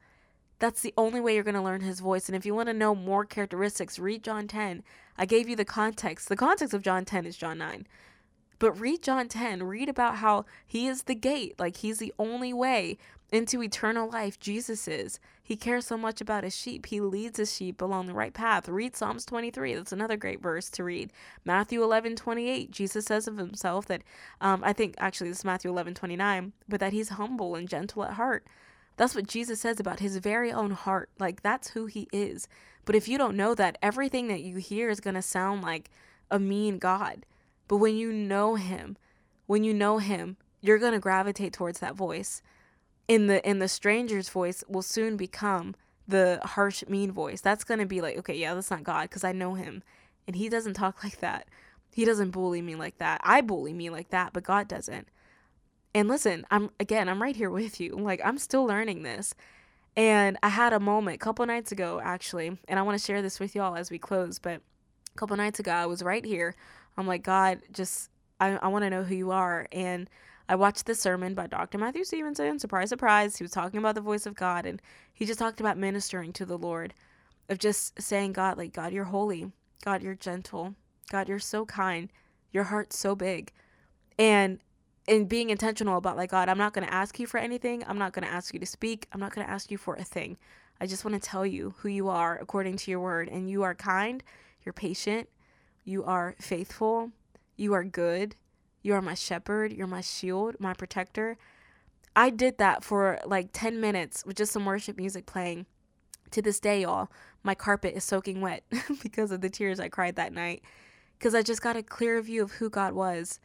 That's 0.58 0.80
the 0.80 0.94
only 0.96 1.20
way 1.20 1.34
you're 1.34 1.44
going 1.44 1.54
to 1.54 1.62
learn 1.62 1.82
his 1.82 2.00
voice. 2.00 2.28
And 2.28 2.36
if 2.36 2.46
you 2.46 2.54
want 2.54 2.68
to 2.68 2.74
know 2.74 2.94
more 2.94 3.24
characteristics, 3.24 3.98
read 3.98 4.22
John 4.22 4.48
10. 4.48 4.82
I 5.18 5.26
gave 5.26 5.48
you 5.48 5.56
the 5.56 5.64
context. 5.64 6.28
The 6.28 6.36
context 6.36 6.72
of 6.72 6.82
John 6.82 7.04
10 7.04 7.26
is 7.26 7.36
John 7.36 7.58
9. 7.58 7.86
But 8.58 8.72
read 8.72 9.02
John 9.02 9.28
10. 9.28 9.62
Read 9.62 9.88
about 9.88 10.16
how 10.16 10.46
he 10.66 10.86
is 10.86 11.02
the 11.02 11.14
gate. 11.14 11.56
Like 11.58 11.78
he's 11.78 11.98
the 11.98 12.14
only 12.18 12.54
way 12.54 12.96
into 13.30 13.62
eternal 13.62 14.08
life. 14.08 14.38
Jesus 14.38 14.88
is. 14.88 15.18
He 15.42 15.56
cares 15.56 15.86
so 15.86 15.96
much 15.96 16.20
about 16.20 16.44
his 16.44 16.56
sheep. 16.56 16.86
He 16.86 17.00
leads 17.00 17.38
his 17.38 17.54
sheep 17.54 17.80
along 17.82 18.06
the 18.06 18.14
right 18.14 18.32
path. 18.32 18.68
Read 18.68 18.96
Psalms 18.96 19.24
23. 19.26 19.74
That's 19.74 19.92
another 19.92 20.16
great 20.16 20.40
verse 20.40 20.70
to 20.70 20.84
read. 20.84 21.12
Matthew 21.44 21.82
11 21.82 22.16
28. 22.16 22.70
Jesus 22.70 23.04
says 23.04 23.28
of 23.28 23.36
himself 23.36 23.86
that, 23.86 24.02
um, 24.40 24.62
I 24.64 24.72
think 24.72 24.94
actually 24.98 25.30
this 25.30 25.40
is 25.40 25.44
Matthew 25.44 25.70
11 25.70 25.94
29, 25.94 26.52
but 26.68 26.80
that 26.80 26.92
he's 26.92 27.10
humble 27.10 27.54
and 27.54 27.68
gentle 27.68 28.04
at 28.04 28.14
heart. 28.14 28.46
That's 28.96 29.14
what 29.14 29.26
Jesus 29.26 29.60
says 29.60 29.80
about 29.80 30.00
his 30.00 30.16
very 30.16 30.52
own 30.52 30.72
heart. 30.72 31.10
Like, 31.18 31.42
that's 31.42 31.70
who 31.70 31.86
he 31.86 32.08
is. 32.12 32.48
But 32.84 32.94
if 32.94 33.08
you 33.08 33.18
don't 33.18 33.36
know 33.36 33.54
that, 33.54 33.78
everything 33.82 34.28
that 34.28 34.40
you 34.42 34.56
hear 34.56 34.88
is 34.88 35.00
going 35.00 35.14
to 35.14 35.22
sound 35.22 35.62
like 35.62 35.90
a 36.30 36.38
mean 36.38 36.78
God. 36.78 37.26
But 37.68 37.76
when 37.78 37.96
you 37.96 38.12
know 38.12 38.54
him, 38.54 38.96
when 39.46 39.64
you 39.64 39.74
know 39.74 39.98
him, 39.98 40.36
you're 40.60 40.78
going 40.78 40.92
to 40.92 40.98
gravitate 40.98 41.52
towards 41.52 41.80
that 41.80 41.94
voice. 41.94 42.42
In 43.08 43.28
the 43.28 43.48
in 43.48 43.60
the 43.60 43.68
stranger's 43.68 44.28
voice 44.28 44.64
will 44.68 44.82
soon 44.82 45.16
become 45.16 45.76
the 46.08 46.40
harsh 46.42 46.82
mean 46.88 47.12
voice. 47.12 47.40
That's 47.40 47.62
going 47.62 47.78
to 47.78 47.86
be 47.86 48.00
like, 48.00 48.16
okay, 48.18 48.34
yeah, 48.34 48.54
that's 48.54 48.70
not 48.70 48.82
God 48.82 49.02
because 49.02 49.22
I 49.22 49.32
know 49.32 49.54
him 49.54 49.82
and 50.26 50.36
he 50.36 50.48
doesn't 50.48 50.74
talk 50.74 51.02
like 51.04 51.20
that. 51.20 51.46
He 51.92 52.04
doesn't 52.04 52.30
bully 52.30 52.60
me 52.60 52.74
like 52.74 52.98
that. 52.98 53.20
I 53.24 53.40
bully 53.40 53.72
me 53.72 53.90
like 53.90 54.10
that, 54.10 54.32
but 54.32 54.44
God 54.44 54.68
doesn't. 54.68 55.08
And 55.94 56.08
listen, 56.08 56.46
I'm 56.50 56.70
again, 56.78 57.08
I'm 57.08 57.22
right 57.22 57.36
here 57.36 57.50
with 57.50 57.80
you. 57.80 57.96
Like 57.96 58.20
I'm 58.24 58.38
still 58.38 58.64
learning 58.64 59.02
this. 59.02 59.34
And 59.96 60.36
I 60.42 60.50
had 60.50 60.74
a 60.74 60.80
moment 60.80 61.16
a 61.16 61.18
couple 61.18 61.46
nights 61.46 61.72
ago 61.72 62.00
actually, 62.02 62.58
and 62.68 62.78
I 62.78 62.82
want 62.82 62.98
to 62.98 63.04
share 63.04 63.22
this 63.22 63.40
with 63.40 63.54
y'all 63.54 63.76
as 63.76 63.90
we 63.90 63.98
close, 63.98 64.38
but 64.38 64.60
a 64.60 65.18
couple 65.18 65.36
nights 65.36 65.58
ago 65.58 65.72
I 65.72 65.86
was 65.86 66.02
right 66.02 66.24
here. 66.24 66.54
I'm 66.98 67.06
like, 67.06 67.22
God, 67.22 67.60
just 67.72 68.10
I, 68.40 68.56
I 68.56 68.68
want 68.68 68.84
to 68.84 68.90
know 68.90 69.04
who 69.04 69.14
you 69.14 69.30
are. 69.30 69.66
And 69.72 70.10
I 70.48 70.54
watched 70.54 70.86
the 70.86 70.94
sermon 70.94 71.34
by 71.34 71.46
Dr. 71.46 71.78
Matthew 71.78 72.04
Stevenson. 72.04 72.58
Surprise, 72.58 72.90
surprise. 72.90 73.36
He 73.36 73.44
was 73.44 73.50
talking 73.50 73.78
about 73.78 73.94
the 73.94 74.00
voice 74.00 74.26
of 74.26 74.34
God 74.34 74.66
and 74.66 74.80
he 75.12 75.24
just 75.24 75.38
talked 75.38 75.60
about 75.60 75.78
ministering 75.78 76.32
to 76.34 76.44
the 76.44 76.58
Lord, 76.58 76.94
of 77.48 77.58
just 77.58 78.00
saying, 78.00 78.32
God, 78.32 78.58
like, 78.58 78.72
God, 78.72 78.92
you're 78.92 79.04
holy. 79.04 79.50
God, 79.84 80.02
you're 80.02 80.14
gentle. 80.14 80.74
God, 81.10 81.28
you're 81.28 81.38
so 81.38 81.64
kind. 81.64 82.10
Your 82.52 82.64
heart's 82.64 82.98
so 82.98 83.14
big. 83.14 83.52
And 84.18 84.58
and 85.08 85.28
being 85.28 85.50
intentional 85.50 85.98
about 85.98 86.16
like 86.16 86.30
God, 86.30 86.48
I'm 86.48 86.58
not 86.58 86.72
going 86.72 86.86
to 86.86 86.92
ask 86.92 87.18
you 87.18 87.26
for 87.26 87.38
anything. 87.38 87.84
I'm 87.86 87.98
not 87.98 88.12
going 88.12 88.26
to 88.26 88.32
ask 88.32 88.52
you 88.52 88.60
to 88.60 88.66
speak. 88.66 89.06
I'm 89.12 89.20
not 89.20 89.34
going 89.34 89.46
to 89.46 89.52
ask 89.52 89.70
you 89.70 89.78
for 89.78 89.94
a 89.94 90.04
thing. 90.04 90.36
I 90.80 90.86
just 90.86 91.04
want 91.04 91.20
to 91.20 91.28
tell 91.28 91.46
you 91.46 91.74
who 91.78 91.88
you 91.88 92.08
are 92.08 92.36
according 92.36 92.76
to 92.78 92.90
your 92.90 93.00
word 93.00 93.28
and 93.28 93.48
you 93.48 93.62
are 93.62 93.74
kind, 93.74 94.22
you're 94.62 94.72
patient, 94.72 95.28
you 95.84 96.04
are 96.04 96.34
faithful, 96.38 97.12
you 97.56 97.72
are 97.72 97.84
good, 97.84 98.34
you 98.82 98.92
are 98.94 99.00
my 99.00 99.14
shepherd, 99.14 99.72
you're 99.72 99.86
my 99.86 100.02
shield, 100.02 100.56
my 100.58 100.74
protector. 100.74 101.38
I 102.14 102.30
did 102.30 102.58
that 102.58 102.84
for 102.84 103.18
like 103.24 103.50
10 103.52 103.80
minutes 103.80 104.24
with 104.26 104.36
just 104.36 104.52
some 104.52 104.64
worship 104.64 104.96
music 104.96 105.26
playing. 105.26 105.66
To 106.32 106.42
this 106.42 106.58
day, 106.58 106.82
y'all, 106.82 107.08
my 107.42 107.54
carpet 107.54 107.94
is 107.94 108.04
soaking 108.04 108.40
wet 108.40 108.64
because 109.02 109.30
of 109.30 109.40
the 109.40 109.48
tears 109.48 109.78
I 109.78 109.88
cried 109.88 110.16
that 110.16 110.32
night. 110.32 110.62
Because 111.18 111.34
I 111.34 111.42
just 111.42 111.62
got 111.62 111.76
a 111.76 111.82
clear 111.82 112.20
view 112.20 112.42
of 112.42 112.52
who 112.52 112.68
God 112.68 112.92
was 112.92 113.38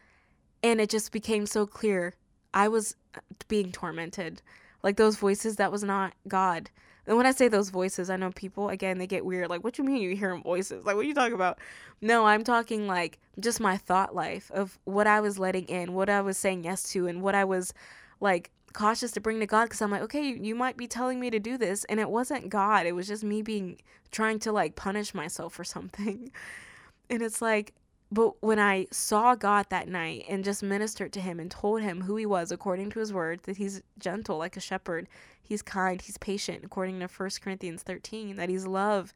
and 0.64 0.80
it 0.80 0.90
just 0.90 1.12
became 1.12 1.46
so 1.46 1.66
clear 1.66 2.16
I 2.54 2.68
was 2.68 2.96
uh, 3.16 3.20
being 3.48 3.72
tormented. 3.72 4.42
Like 4.84 4.98
those 4.98 5.16
voices, 5.16 5.58
that 5.58 5.72
was 5.72 5.84
not 5.84 6.14
God. 6.28 6.70
And 7.08 7.18
when 7.18 7.26
I 7.26 7.32
say 7.32 7.48
those 7.48 7.70
voices, 7.70 8.10
I 8.10 8.16
know 8.16 8.32
people 8.32 8.70
again 8.70 8.98
they 8.98 9.08
get 9.08 9.26
weird. 9.26 9.50
Like, 9.50 9.64
what 9.64 9.78
you 9.78 9.84
mean 9.84 9.98
you 9.98 10.16
hear 10.16 10.36
voices? 10.38 10.86
Like, 10.86 10.96
what 10.96 11.06
are 11.06 11.08
you 11.08 11.14
talking 11.14 11.34
about? 11.34 11.60
No, 12.00 12.26
I'm 12.26 12.44
talking 12.44 12.88
like 12.88 13.20
just 13.40 13.60
my 13.60 13.78
thought 13.78 14.14
life 14.14 14.52
of 14.52 14.80
what 14.86 15.08
I 15.08 15.20
was 15.20 15.40
letting 15.40 15.66
in, 15.66 15.94
what 15.94 16.10
I 16.10 16.22
was 16.22 16.38
saying 16.38 16.64
yes 16.64 16.84
to, 16.92 17.08
and 17.08 17.22
what 17.22 17.36
I 17.36 17.44
was 17.44 17.74
like 18.20 18.52
cautious 18.74 19.12
to 19.12 19.22
bring 19.22 19.40
to 19.40 19.48
God. 19.48 19.66
Because 19.66 19.82
I'm 19.82 19.92
like, 19.92 20.02
okay, 20.04 20.38
you 20.40 20.56
might 20.56 20.78
be 20.78 20.88
telling 20.88 21.20
me 21.20 21.30
to 21.32 21.40
do 21.40 21.58
this, 21.58 21.84
and 21.86 22.00
it 22.00 22.10
wasn't 22.10 22.50
God. 22.50 22.86
It 22.86 22.94
was 22.94 23.08
just 23.08 23.24
me 23.24 23.42
being 23.42 23.78
trying 24.12 24.40
to 24.40 24.52
like 24.52 24.76
punish 24.76 25.14
myself 25.14 25.54
for 25.54 25.64
something. 25.64 26.32
And 27.10 27.22
it's 27.22 27.42
like 27.42 27.74
but 28.12 28.42
when 28.44 28.60
I 28.60 28.88
saw 28.92 29.36
God 29.36 29.68
that 29.70 29.88
night 29.88 30.26
and 30.28 30.44
just 30.44 30.62
ministered 30.62 31.14
to 31.14 31.22
him 31.22 31.40
and 31.40 31.50
told 31.50 31.82
him 31.82 32.02
who 32.02 32.18
he 32.18 32.26
was 32.26 32.52
according 32.52 32.90
to 32.92 33.00
his 33.00 33.14
word, 33.14 33.42
that 33.44 33.58
he's 33.58 33.82
gentle 33.98 34.38
like 34.38 34.58
a 34.58 34.62
shepherd, 34.62 35.08
he's 35.42 35.62
kind, 35.62 36.02
he's 36.02 36.18
patient, 36.18 36.66
according 36.66 37.00
to 37.00 37.08
1 37.08 37.30
Corinthians 37.42 37.84
13, 37.84 38.36
that 38.36 38.50
he's 38.50 38.68
love. 38.68 39.14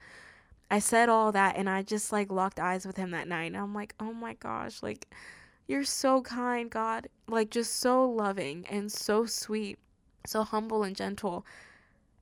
I 0.71 0.79
said 0.79 1.09
all 1.09 1.31
that 1.33 1.57
and 1.57 1.69
I 1.69 1.81
just 1.83 2.11
like 2.11 2.31
locked 2.31 2.59
eyes 2.59 2.87
with 2.87 2.95
him 2.95 3.11
that 3.11 3.27
night. 3.27 3.47
And 3.47 3.57
I'm 3.57 3.73
like, 3.73 3.93
oh 3.99 4.13
my 4.13 4.33
gosh, 4.35 4.81
like, 4.81 5.07
you're 5.67 5.83
so 5.83 6.21
kind, 6.21 6.69
God. 6.69 7.07
Like, 7.27 7.49
just 7.49 7.79
so 7.79 8.09
loving 8.09 8.65
and 8.69 8.91
so 8.91 9.25
sweet, 9.25 9.79
so 10.25 10.43
humble 10.43 10.83
and 10.83 10.95
gentle. 10.95 11.45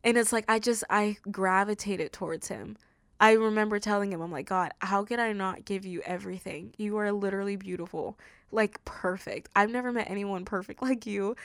And 0.04 0.18
it's 0.18 0.34
like, 0.34 0.46
I 0.48 0.60
just, 0.60 0.84
I 0.90 1.18
gravitated 1.32 2.14
towards 2.14 2.48
him. 2.48 2.78
I 3.20 3.34
remember 3.34 3.80
telling 3.80 4.12
him, 4.12 4.22
I'm 4.22 4.32
like, 4.32 4.48
God, 4.48 4.72
how 4.80 5.04
could 5.04 5.20
I 5.20 5.34
not 5.34 5.66
give 5.66 5.86
you 5.86 6.02
everything? 6.06 6.74
You 6.78 6.98
are 6.98 7.12
literally 7.12 7.56
beautiful, 7.56 8.18
like 8.52 8.84
perfect. 8.86 9.50
I've 9.56 9.70
never 9.70 9.92
met 9.92 10.10
anyone 10.10 10.46
perfect 10.46 10.82
like 10.84 11.06
you. 11.06 11.36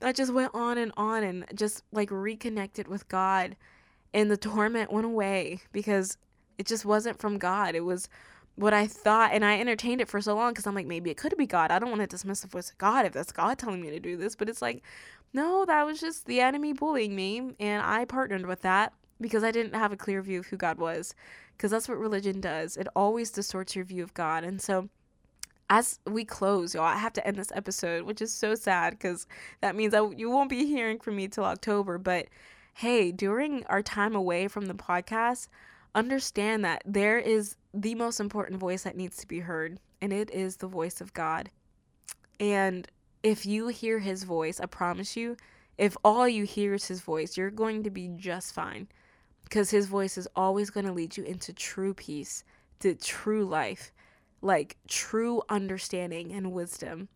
I 0.00 0.12
just 0.12 0.32
went 0.32 0.54
on 0.54 0.78
and 0.78 0.92
on 0.96 1.24
and 1.24 1.44
just 1.54 1.82
like 1.92 2.10
reconnected 2.10 2.88
with 2.88 3.08
God. 3.08 3.56
And 4.14 4.30
the 4.30 4.36
torment 4.36 4.92
went 4.92 5.06
away 5.06 5.60
because 5.72 6.16
it 6.56 6.66
just 6.66 6.84
wasn't 6.84 7.18
from 7.18 7.38
God. 7.38 7.74
It 7.74 7.84
was 7.84 8.08
what 8.56 8.74
I 8.74 8.86
thought, 8.88 9.30
and 9.32 9.44
I 9.44 9.60
entertained 9.60 10.00
it 10.00 10.08
for 10.08 10.20
so 10.20 10.34
long 10.34 10.52
because 10.52 10.66
I'm 10.66 10.74
like, 10.74 10.86
maybe 10.86 11.10
it 11.10 11.16
could 11.16 11.36
be 11.36 11.46
God. 11.46 11.70
I 11.70 11.78
don't 11.78 11.90
want 11.90 12.00
to 12.00 12.08
dismiss 12.08 12.42
voice 12.44 12.70
of 12.70 12.78
God 12.78 13.06
if 13.06 13.12
that's 13.12 13.30
God 13.30 13.56
telling 13.56 13.80
me 13.80 13.90
to 13.90 14.00
do 14.00 14.16
this, 14.16 14.34
but 14.34 14.48
it's 14.48 14.60
like, 14.60 14.82
no, 15.32 15.64
that 15.64 15.86
was 15.86 16.00
just 16.00 16.26
the 16.26 16.40
enemy 16.40 16.72
bullying 16.72 17.14
me, 17.14 17.54
and 17.60 17.82
I 17.82 18.04
partnered 18.04 18.46
with 18.46 18.62
that 18.62 18.92
because 19.20 19.44
I 19.44 19.50
didn't 19.50 19.74
have 19.74 19.92
a 19.92 19.96
clear 19.96 20.22
view 20.22 20.40
of 20.40 20.46
who 20.46 20.56
God 20.56 20.78
was. 20.78 21.14
Because 21.56 21.70
that's 21.70 21.88
what 21.88 21.98
religion 21.98 22.40
does. 22.40 22.76
It 22.76 22.86
always 22.94 23.30
distorts 23.30 23.74
your 23.74 23.84
view 23.84 24.02
of 24.02 24.14
God. 24.14 24.44
And 24.44 24.60
so 24.62 24.88
as 25.70 25.98
we 26.06 26.24
close, 26.24 26.74
y'all, 26.74 26.84
I 26.84 26.96
have 26.96 27.12
to 27.14 27.26
end 27.26 27.36
this 27.36 27.52
episode, 27.54 28.04
which 28.04 28.22
is 28.22 28.32
so 28.32 28.54
sad 28.54 28.92
because 28.92 29.26
that 29.60 29.76
means 29.76 29.92
I, 29.92 30.06
you 30.10 30.30
won't 30.30 30.50
be 30.50 30.66
hearing 30.66 30.98
from 30.98 31.16
me 31.16 31.28
till 31.28 31.44
October. 31.44 31.98
But 31.98 32.26
hey, 32.74 33.12
during 33.12 33.64
our 33.66 33.82
time 33.82 34.14
away 34.14 34.48
from 34.48 34.66
the 34.66 34.74
podcast, 34.74 35.48
understand 35.94 36.64
that 36.64 36.82
there 36.86 37.18
is 37.18 37.56
the 37.74 37.94
most 37.94 38.20
important 38.20 38.60
voice 38.60 38.84
that 38.84 38.96
needs 38.96 39.16
to 39.18 39.26
be 39.26 39.40
heard, 39.40 39.78
and 40.00 40.12
it 40.12 40.30
is 40.30 40.56
the 40.56 40.66
voice 40.66 41.00
of 41.00 41.12
God. 41.12 41.50
And 42.40 42.88
if 43.22 43.44
you 43.44 43.68
hear 43.68 43.98
his 43.98 44.22
voice, 44.22 44.60
I 44.60 44.66
promise 44.66 45.16
you, 45.16 45.36
if 45.76 45.96
all 46.04 46.28
you 46.28 46.44
hear 46.44 46.74
is 46.74 46.86
his 46.86 47.00
voice, 47.00 47.36
you're 47.36 47.50
going 47.50 47.82
to 47.82 47.90
be 47.90 48.08
just 48.16 48.54
fine 48.54 48.88
because 49.48 49.70
his 49.70 49.86
voice 49.86 50.18
is 50.18 50.28
always 50.36 50.68
going 50.68 50.84
to 50.84 50.92
lead 50.92 51.16
you 51.16 51.24
into 51.24 51.54
true 51.54 51.94
peace, 51.94 52.44
to 52.80 52.94
true 52.94 53.46
life, 53.46 53.92
like 54.42 54.76
true 54.88 55.40
understanding 55.48 56.32
and 56.32 56.52
wisdom. 56.52 57.08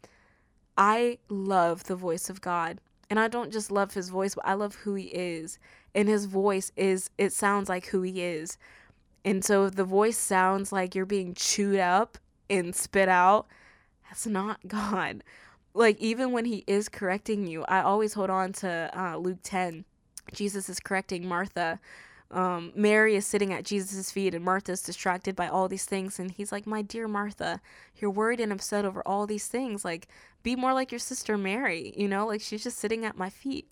I 0.79 1.19
love 1.29 1.85
the 1.85 1.95
voice 1.95 2.31
of 2.31 2.41
God. 2.41 2.81
And 3.11 3.21
I 3.21 3.29
don't 3.29 3.53
just 3.53 3.71
love 3.71 3.93
his 3.93 4.09
voice, 4.09 4.35
but 4.35 4.47
I 4.47 4.55
love 4.55 4.77
who 4.77 4.95
he 4.95 5.09
is. 5.09 5.59
And 5.95 6.09
his 6.09 6.25
voice 6.25 6.73
is, 6.75 7.11
it 7.19 7.35
sounds 7.35 7.69
like 7.69 7.89
who 7.89 8.01
he 8.01 8.23
is. 8.23 8.57
And 9.27 9.45
so 9.45 9.67
if 9.67 9.75
the 9.75 9.85
voice 9.85 10.17
sounds 10.17 10.73
like 10.73 10.95
you're 10.95 11.05
being 11.05 11.35
chewed 11.35 11.81
up 11.81 12.17
and 12.49 12.75
spit 12.75 13.11
out, 13.11 13.47
that's 14.09 14.27
not 14.27 14.59
God. 14.67 15.23
Like, 15.75 16.01
even 16.01 16.33
when 16.33 16.47
he 16.47 16.65
is 16.67 16.89
correcting 16.89 17.47
you, 17.47 17.65
I 17.65 17.83
always 17.83 18.15
hold 18.15 18.31
on 18.31 18.55
to 18.55 18.91
uh, 18.95 19.19
Luke 19.19 19.41
10. 19.43 19.85
Jesus 20.33 20.71
is 20.71 20.81
correcting 20.81 21.29
Martha 21.29 21.79
um, 22.33 22.73
Mary 22.75 23.15
is 23.15 23.27
sitting 23.27 23.53
at 23.53 23.65
Jesus' 23.65 24.11
feet 24.11 24.35
and 24.35 24.45
Martha's 24.45 24.81
distracted 24.83 25.37
by 25.37 25.49
all 25.49 25.69
these 25.69 25.85
things. 25.85 26.19
And 26.19 26.31
he's 26.31 26.51
like, 26.51 26.67
My 26.67 26.83
dear 26.83 27.07
Martha, 27.07 27.61
you're 27.97 28.11
worried 28.11 28.41
and 28.41 28.53
upset 28.53 28.85
over 28.85 29.03
all 29.07 29.27
these 29.27 29.47
things. 29.47 29.85
Like, 29.85 30.09
be 30.43 30.57
more 30.57 30.73
like 30.73 30.91
your 30.91 30.99
sister 30.99 31.37
Mary, 31.37 31.93
you 31.97 32.09
know? 32.09 32.27
Like, 32.27 32.41
she's 32.41 32.65
just 32.65 32.79
sitting 32.79 33.05
at 33.05 33.19
my 33.19 33.29
feet. 33.29 33.69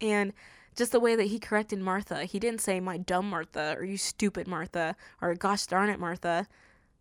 And 0.00 0.32
just 0.76 0.92
the 0.92 1.00
way 1.00 1.16
that 1.16 1.26
he 1.26 1.40
corrected 1.40 1.80
Martha, 1.80 2.24
he 2.24 2.38
didn't 2.38 2.60
say, 2.60 2.78
My 2.78 2.98
dumb 2.98 3.28
Martha, 3.28 3.74
or 3.76 3.84
you 3.84 3.96
stupid 3.96 4.46
Martha, 4.46 4.94
or 5.20 5.34
gosh 5.34 5.66
darn 5.66 5.90
it, 5.90 5.98
Martha. 5.98 6.46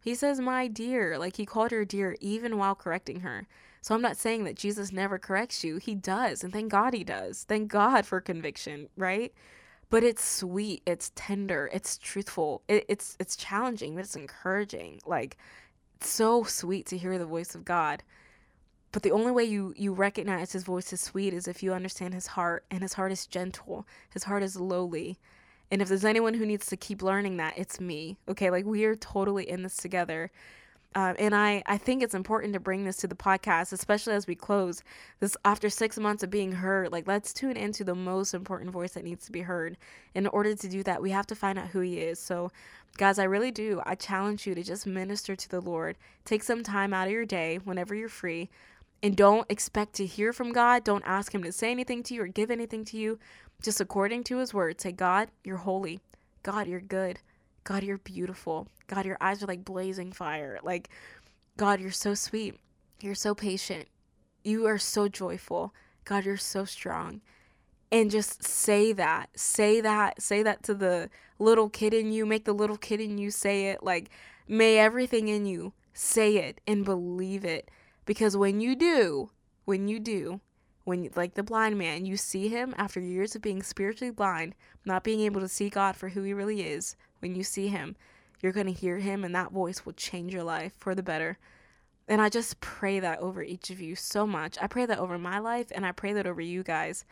He 0.01 0.15
says, 0.15 0.39
My 0.39 0.67
dear. 0.67 1.19
Like, 1.19 1.37
he 1.37 1.45
called 1.45 1.71
her 1.71 1.85
dear 1.85 2.17
even 2.19 2.57
while 2.57 2.75
correcting 2.75 3.19
her. 3.19 3.47
So 3.81 3.93
I'm 3.93 4.01
not 4.01 4.17
saying 4.17 4.45
that 4.45 4.55
Jesus 4.55 4.91
never 4.91 5.19
corrects 5.19 5.63
you. 5.63 5.77
He 5.77 5.93
does. 5.93 6.43
And 6.43 6.51
thank 6.51 6.71
God 6.71 6.93
he 6.93 7.03
does. 7.03 7.45
Thank 7.47 7.69
God 7.69 8.05
for 8.05 8.19
conviction, 8.19 8.89
right? 8.97 9.31
But 9.89 10.03
it's 10.03 10.23
sweet 10.23 10.81
it's 10.85 11.11
tender 11.15 11.69
it's 11.71 11.97
truthful 11.97 12.61
it, 12.67 12.85
it's 12.89 13.15
it's 13.19 13.35
challenging 13.35 13.95
but 13.95 14.03
it's 14.03 14.15
encouraging 14.15 14.99
like 15.05 15.37
it's 15.97 16.09
so 16.09 16.43
sweet 16.43 16.85
to 16.87 16.97
hear 16.97 17.17
the 17.17 17.25
voice 17.25 17.55
of 17.55 17.65
god. 17.65 18.03
But 18.91 19.03
the 19.03 19.11
only 19.11 19.31
way 19.31 19.43
you 19.43 19.73
you 19.75 19.93
recognize 19.93 20.51
his 20.51 20.63
voice 20.63 20.93
is 20.93 21.01
sweet 21.01 21.33
is 21.33 21.47
if 21.47 21.63
you 21.63 21.73
understand 21.73 22.13
his 22.13 22.27
heart 22.27 22.65
and 22.69 22.81
his 22.81 22.93
heart 22.93 23.11
is 23.11 23.25
gentle 23.25 23.87
his 24.11 24.23
heart 24.23 24.43
is 24.43 24.59
lowly. 24.59 25.17
And 25.71 25.81
if 25.81 25.89
there's 25.89 26.05
anyone 26.05 26.35
who 26.35 26.45
needs 26.45 26.67
to 26.67 26.77
keep 26.77 27.01
learning 27.01 27.37
that 27.37 27.57
it's 27.57 27.79
me 27.79 28.17
okay? 28.29 28.51
Like 28.51 28.65
we 28.65 28.85
are 28.85 28.95
totally 28.95 29.49
in 29.49 29.63
this 29.63 29.77
together 29.77 30.31
um, 30.95 31.15
and 31.19 31.35
I, 31.35 31.61
I 31.65 31.77
think 31.77 32.01
it's 32.01 32.15
important 32.15 32.53
to 32.53 32.59
bring 32.59 32.83
this 32.83 32.97
to 32.97 33.07
the 33.07 33.15
podcast, 33.15 33.71
especially 33.71 34.13
as 34.13 34.25
we 34.25 34.35
close 34.35 34.81
this 35.19 35.37
after 35.45 35.69
six 35.69 35.97
months 35.99 36.23
of 36.23 36.31
being 36.31 36.51
heard. 36.51 36.91
Like, 36.91 37.07
let's 37.07 37.33
tune 37.33 37.57
into 37.57 37.83
the 37.83 37.93
most 37.93 38.33
important 38.33 38.71
voice 38.71 38.93
that 38.93 39.03
needs 39.03 39.25
to 39.25 39.31
be 39.31 39.41
heard. 39.41 39.77
In 40.15 40.27
order 40.27 40.55
to 40.55 40.67
do 40.67 40.83
that, 40.83 41.01
we 41.01 41.11
have 41.11 41.27
to 41.27 41.35
find 41.35 41.59
out 41.59 41.67
who 41.67 41.81
He 41.81 41.99
is. 41.99 42.19
So, 42.19 42.51
guys, 42.97 43.19
I 43.19 43.25
really 43.25 43.51
do. 43.51 43.81
I 43.85 43.95
challenge 43.95 44.47
you 44.47 44.55
to 44.55 44.63
just 44.63 44.87
minister 44.87 45.35
to 45.35 45.49
the 45.49 45.61
Lord. 45.61 45.97
Take 46.25 46.41
some 46.41 46.63
time 46.63 46.93
out 46.93 47.07
of 47.07 47.13
your 47.13 47.25
day 47.25 47.59
whenever 47.63 47.93
you're 47.93 48.09
free. 48.09 48.49
And 49.03 49.15
don't 49.15 49.45
expect 49.51 49.93
to 49.95 50.05
hear 50.05 50.33
from 50.33 50.51
God. 50.51 50.83
Don't 50.83 51.03
ask 51.05 51.33
Him 51.35 51.43
to 51.43 51.51
say 51.51 51.69
anything 51.69 52.01
to 52.03 52.15
you 52.15 52.23
or 52.23 52.27
give 52.27 52.49
anything 52.49 52.83
to 52.85 52.97
you. 52.97 53.19
Just 53.61 53.81
according 53.81 54.23
to 54.25 54.37
His 54.37 54.53
word, 54.53 54.81
say, 54.81 54.93
God, 54.93 55.29
you're 55.43 55.57
holy. 55.57 55.99
God, 56.41 56.67
you're 56.67 56.79
good. 56.79 57.19
God, 57.67 57.83
you're 57.83 57.97
beautiful. 57.97 58.69
God, 58.87 59.05
your 59.05 59.17
eyes 59.19 59.43
are 59.43 59.45
like 59.45 59.65
blazing 59.65 60.13
fire. 60.13 60.57
Like, 60.63 60.87
God, 61.57 61.81
you're 61.81 61.91
so 61.91 62.13
sweet. 62.13 62.55
You're 63.01 63.13
so 63.13 63.35
patient. 63.35 63.89
You 64.41 64.65
are 64.67 64.77
so 64.77 65.09
joyful. 65.09 65.73
God, 66.05 66.23
you're 66.23 66.37
so 66.37 66.63
strong. 66.63 67.19
And 67.91 68.09
just 68.09 68.41
say 68.41 68.93
that. 68.93 69.37
Say 69.37 69.81
that. 69.81 70.21
Say 70.21 70.43
that 70.43 70.63
to 70.63 70.73
the 70.73 71.09
little 71.39 71.67
kid 71.67 71.93
in 71.93 72.13
you. 72.13 72.25
Make 72.25 72.45
the 72.45 72.53
little 72.53 72.77
kid 72.77 73.01
in 73.01 73.17
you 73.17 73.31
say 73.31 73.67
it. 73.67 73.83
Like, 73.83 74.11
may 74.47 74.77
everything 74.77 75.27
in 75.27 75.45
you 75.45 75.73
say 75.91 76.37
it 76.37 76.61
and 76.65 76.85
believe 76.85 77.43
it. 77.43 77.69
Because 78.05 78.37
when 78.37 78.61
you 78.61 78.77
do, 78.77 79.29
when 79.65 79.89
you 79.89 79.99
do, 79.99 80.39
when 80.85 81.09
like 81.17 81.33
the 81.33 81.43
blind 81.43 81.77
man, 81.77 82.05
you 82.05 82.15
see 82.15 82.47
him 82.47 82.73
after 82.77 83.01
years 83.01 83.35
of 83.35 83.41
being 83.41 83.61
spiritually 83.61 84.09
blind, 84.09 84.55
not 84.85 85.03
being 85.03 85.19
able 85.19 85.41
to 85.41 85.49
see 85.49 85.69
God 85.69 85.97
for 85.97 86.07
who 86.07 86.23
he 86.23 86.31
really 86.31 86.61
is, 86.61 86.95
when 87.19 87.35
you 87.35 87.43
see 87.43 87.67
him, 87.67 87.95
you're 88.41 88.51
going 88.51 88.67
to 88.67 88.73
hear 88.73 88.99
him, 88.99 89.23
and 89.23 89.33
that 89.35 89.51
voice 89.51 89.85
will 89.85 89.93
change 89.93 90.33
your 90.33 90.43
life 90.43 90.73
for 90.77 90.93
the 90.93 91.03
better. 91.03 91.37
And 92.07 92.21
I 92.21 92.29
just 92.29 92.59
pray 92.61 92.99
that 92.99 93.19
over 93.19 93.43
each 93.43 93.69
of 93.69 93.81
you 93.81 93.95
so 93.95 94.25
much. 94.25 94.57
I 94.61 94.67
pray 94.67 94.85
that 94.85 94.99
over 94.99 95.17
my 95.17 95.39
life, 95.39 95.67
and 95.73 95.85
I 95.85 95.91
pray 95.91 96.13
that 96.13 96.27
over 96.27 96.41
you 96.41 96.63
guys, 96.63 97.03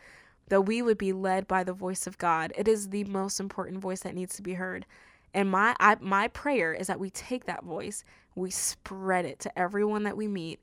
that 0.48 0.62
we 0.62 0.80
would 0.80 0.98
be 0.98 1.12
led 1.12 1.48
by 1.48 1.64
the 1.64 1.72
voice 1.72 2.06
of 2.06 2.18
God. 2.18 2.52
It 2.56 2.68
is 2.68 2.88
the 2.88 3.04
most 3.04 3.40
important 3.40 3.80
voice 3.80 4.00
that 4.00 4.14
needs 4.14 4.36
to 4.36 4.42
be 4.42 4.54
heard. 4.54 4.86
And 5.34 5.50
my 5.50 5.76
I, 5.80 5.96
my 6.00 6.28
prayer 6.28 6.72
is 6.72 6.86
that 6.86 7.00
we 7.00 7.10
take 7.10 7.44
that 7.44 7.64
voice, 7.64 8.04
we 8.34 8.50
spread 8.50 9.24
it 9.24 9.38
to 9.40 9.58
everyone 9.58 10.04
that 10.04 10.16
we 10.16 10.28
meet, 10.28 10.62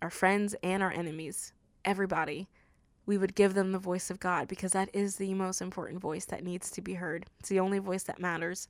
our 0.00 0.10
friends 0.10 0.54
and 0.62 0.82
our 0.82 0.92
enemies, 0.92 1.52
everybody. 1.84 2.48
We 3.06 3.18
would 3.18 3.34
give 3.34 3.54
them 3.54 3.72
the 3.72 3.78
voice 3.78 4.10
of 4.10 4.20
God 4.20 4.48
because 4.48 4.72
that 4.72 4.90
is 4.92 5.16
the 5.16 5.32
most 5.34 5.62
important 5.62 6.00
voice 6.00 6.24
that 6.26 6.44
needs 6.44 6.70
to 6.72 6.80
be 6.80 6.94
heard. 6.94 7.26
It's 7.40 7.48
the 7.48 7.60
only 7.60 7.78
voice 7.78 8.02
that 8.04 8.20
matters. 8.20 8.68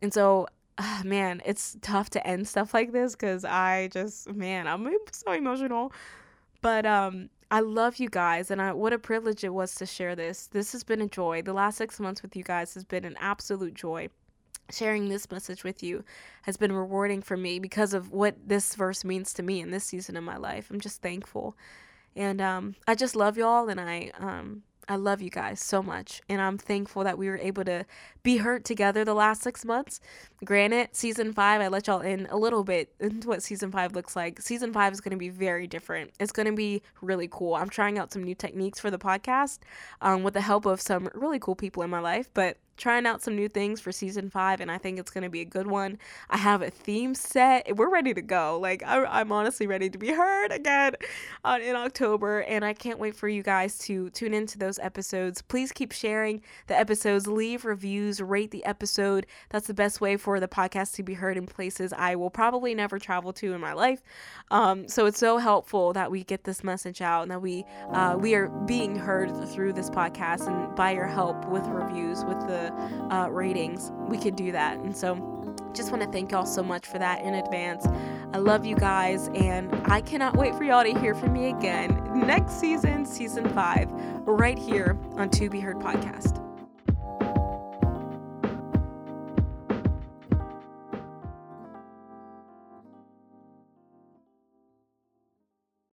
And 0.00 0.12
so, 0.12 0.48
uh, 0.78 1.02
man, 1.04 1.42
it's 1.44 1.76
tough 1.82 2.10
to 2.10 2.26
end 2.26 2.48
stuff 2.48 2.74
like 2.74 2.92
this 2.92 3.12
because 3.12 3.44
I 3.44 3.88
just, 3.92 4.32
man, 4.32 4.66
I'm 4.66 4.88
so 5.12 5.32
emotional. 5.32 5.92
But 6.62 6.86
um, 6.86 7.28
I 7.50 7.60
love 7.60 7.96
you 7.96 8.08
guys, 8.08 8.50
and 8.50 8.62
I, 8.62 8.72
what 8.72 8.92
a 8.92 8.98
privilege 8.98 9.44
it 9.44 9.52
was 9.52 9.74
to 9.74 9.84
share 9.84 10.16
this. 10.16 10.46
This 10.46 10.72
has 10.72 10.82
been 10.84 11.02
a 11.02 11.08
joy. 11.08 11.42
The 11.42 11.52
last 11.52 11.76
six 11.76 12.00
months 12.00 12.22
with 12.22 12.34
you 12.34 12.42
guys 12.42 12.72
has 12.74 12.84
been 12.84 13.04
an 13.04 13.16
absolute 13.20 13.74
joy. 13.74 14.08
Sharing 14.70 15.08
this 15.08 15.30
message 15.30 15.64
with 15.64 15.82
you 15.82 16.04
has 16.42 16.56
been 16.56 16.72
rewarding 16.72 17.20
for 17.20 17.36
me 17.36 17.58
because 17.58 17.92
of 17.92 18.10
what 18.10 18.36
this 18.46 18.74
verse 18.74 19.04
means 19.04 19.34
to 19.34 19.42
me 19.42 19.60
in 19.60 19.70
this 19.70 19.84
season 19.84 20.16
of 20.16 20.24
my 20.24 20.36
life. 20.36 20.70
I'm 20.70 20.80
just 20.80 21.02
thankful. 21.02 21.54
And 22.14 22.40
um, 22.40 22.74
I 22.86 22.94
just 22.94 23.16
love 23.16 23.36
y'all, 23.36 23.68
and 23.68 23.80
I 23.80 24.10
um, 24.18 24.62
I 24.88 24.96
love 24.96 25.22
you 25.22 25.30
guys 25.30 25.60
so 25.60 25.82
much, 25.82 26.20
and 26.28 26.40
I'm 26.40 26.58
thankful 26.58 27.04
that 27.04 27.16
we 27.16 27.28
were 27.28 27.38
able 27.38 27.64
to 27.64 27.86
be 28.22 28.38
hurt 28.38 28.64
together 28.64 29.04
the 29.04 29.14
last 29.14 29.42
six 29.42 29.64
months. 29.64 30.00
Granted, 30.44 30.88
season 30.92 31.32
five, 31.32 31.60
I 31.60 31.68
let 31.68 31.86
y'all 31.86 32.00
in 32.00 32.26
a 32.30 32.36
little 32.36 32.64
bit 32.64 32.92
into 32.98 33.28
what 33.28 33.42
season 33.42 33.70
five 33.70 33.94
looks 33.94 34.16
like. 34.16 34.40
Season 34.42 34.72
five 34.72 34.92
is 34.92 35.00
going 35.00 35.12
to 35.12 35.16
be 35.16 35.28
very 35.28 35.66
different. 35.66 36.10
It's 36.18 36.32
going 36.32 36.46
to 36.46 36.52
be 36.52 36.82
really 37.00 37.28
cool. 37.30 37.54
I'm 37.54 37.70
trying 37.70 37.96
out 37.96 38.12
some 38.12 38.24
new 38.24 38.34
techniques 38.34 38.80
for 38.80 38.90
the 38.90 38.98
podcast 38.98 39.60
um, 40.00 40.24
with 40.24 40.34
the 40.34 40.40
help 40.40 40.66
of 40.66 40.80
some 40.80 41.08
really 41.14 41.38
cool 41.38 41.56
people 41.56 41.82
in 41.84 41.90
my 41.90 42.00
life, 42.00 42.28
but 42.34 42.58
trying 42.76 43.06
out 43.06 43.22
some 43.22 43.36
new 43.36 43.48
things 43.48 43.80
for 43.80 43.92
season 43.92 44.30
five, 44.30 44.60
and 44.60 44.70
I 44.70 44.78
think 44.78 44.98
it's 44.98 45.10
going 45.10 45.24
to 45.24 45.30
be 45.30 45.40
a 45.40 45.44
good 45.44 45.66
one. 45.66 45.98
I 46.30 46.38
have 46.38 46.62
a 46.62 46.70
theme 46.70 47.14
set. 47.14 47.76
We're 47.76 47.90
ready 47.90 48.14
to 48.14 48.22
go. 48.22 48.58
Like, 48.60 48.82
I, 48.82 49.20
am 49.20 49.32
honestly 49.32 49.66
ready 49.66 49.90
to 49.90 49.98
be 49.98 50.08
heard 50.12 50.52
again 50.52 50.94
uh, 51.44 51.58
in 51.62 51.76
October, 51.76 52.40
and 52.40 52.64
I 52.64 52.72
can't 52.72 52.98
wait 52.98 53.14
for 53.14 53.28
you 53.28 53.42
guys 53.42 53.78
to 53.80 54.10
tune 54.10 54.34
into 54.34 54.58
those 54.58 54.78
episodes. 54.78 55.42
Please 55.42 55.72
keep 55.72 55.92
sharing 55.92 56.42
the 56.66 56.78
episodes, 56.78 57.26
leave 57.26 57.64
reviews, 57.64 58.20
rate 58.20 58.50
the 58.50 58.64
episode. 58.64 59.26
That's 59.50 59.66
the 59.66 59.74
best 59.74 60.00
way 60.00 60.16
for 60.16 60.40
the 60.40 60.48
podcast 60.48 60.94
to 60.94 61.02
be 61.02 61.14
heard 61.14 61.36
in 61.36 61.46
places 61.46 61.92
I 61.92 62.16
will 62.16 62.30
probably 62.30 62.74
never 62.74 62.98
travel 62.98 63.32
to 63.34 63.52
in 63.52 63.60
my 63.60 63.72
life. 63.72 64.02
Um, 64.50 64.88
so 64.88 65.06
it's 65.06 65.18
so 65.18 65.38
helpful 65.38 65.92
that 65.92 66.10
we 66.10 66.24
get 66.24 66.44
this 66.44 66.64
message 66.64 67.00
out 67.00 67.22
and 67.22 67.30
that 67.30 67.40
we 67.40 67.64
uh, 67.92 68.16
we 68.18 68.34
are 68.34 68.48
being 68.66 68.96
heard 68.96 69.30
through 69.48 69.72
this 69.72 69.90
podcast, 69.90 70.46
and 70.46 70.74
by 70.74 70.92
your 70.92 71.06
help 71.06 71.46
with 71.46 71.66
reviews, 71.66 72.24
with 72.24 72.40
uh, 73.10 73.28
ratings, 73.30 73.92
we 74.08 74.18
could 74.18 74.36
do 74.36 74.52
that. 74.52 74.78
And 74.78 74.96
so, 74.96 75.28
just 75.74 75.90
want 75.90 76.02
to 76.02 76.08
thank 76.08 76.32
y'all 76.32 76.44
so 76.44 76.62
much 76.62 76.86
for 76.86 76.98
that 76.98 77.22
in 77.24 77.34
advance. 77.34 77.86
I 78.34 78.38
love 78.38 78.66
you 78.66 78.76
guys, 78.76 79.28
and 79.34 79.74
I 79.86 80.00
cannot 80.02 80.36
wait 80.36 80.54
for 80.54 80.64
y'all 80.64 80.84
to 80.84 80.98
hear 80.98 81.14
from 81.14 81.32
me 81.32 81.48
again 81.50 81.98
next 82.14 82.60
season, 82.60 83.06
season 83.06 83.48
five, 83.50 83.90
right 84.26 84.58
here 84.58 84.98
on 85.16 85.30
To 85.30 85.48
Be 85.48 85.60
Heard 85.60 85.78
podcast. 85.78 86.51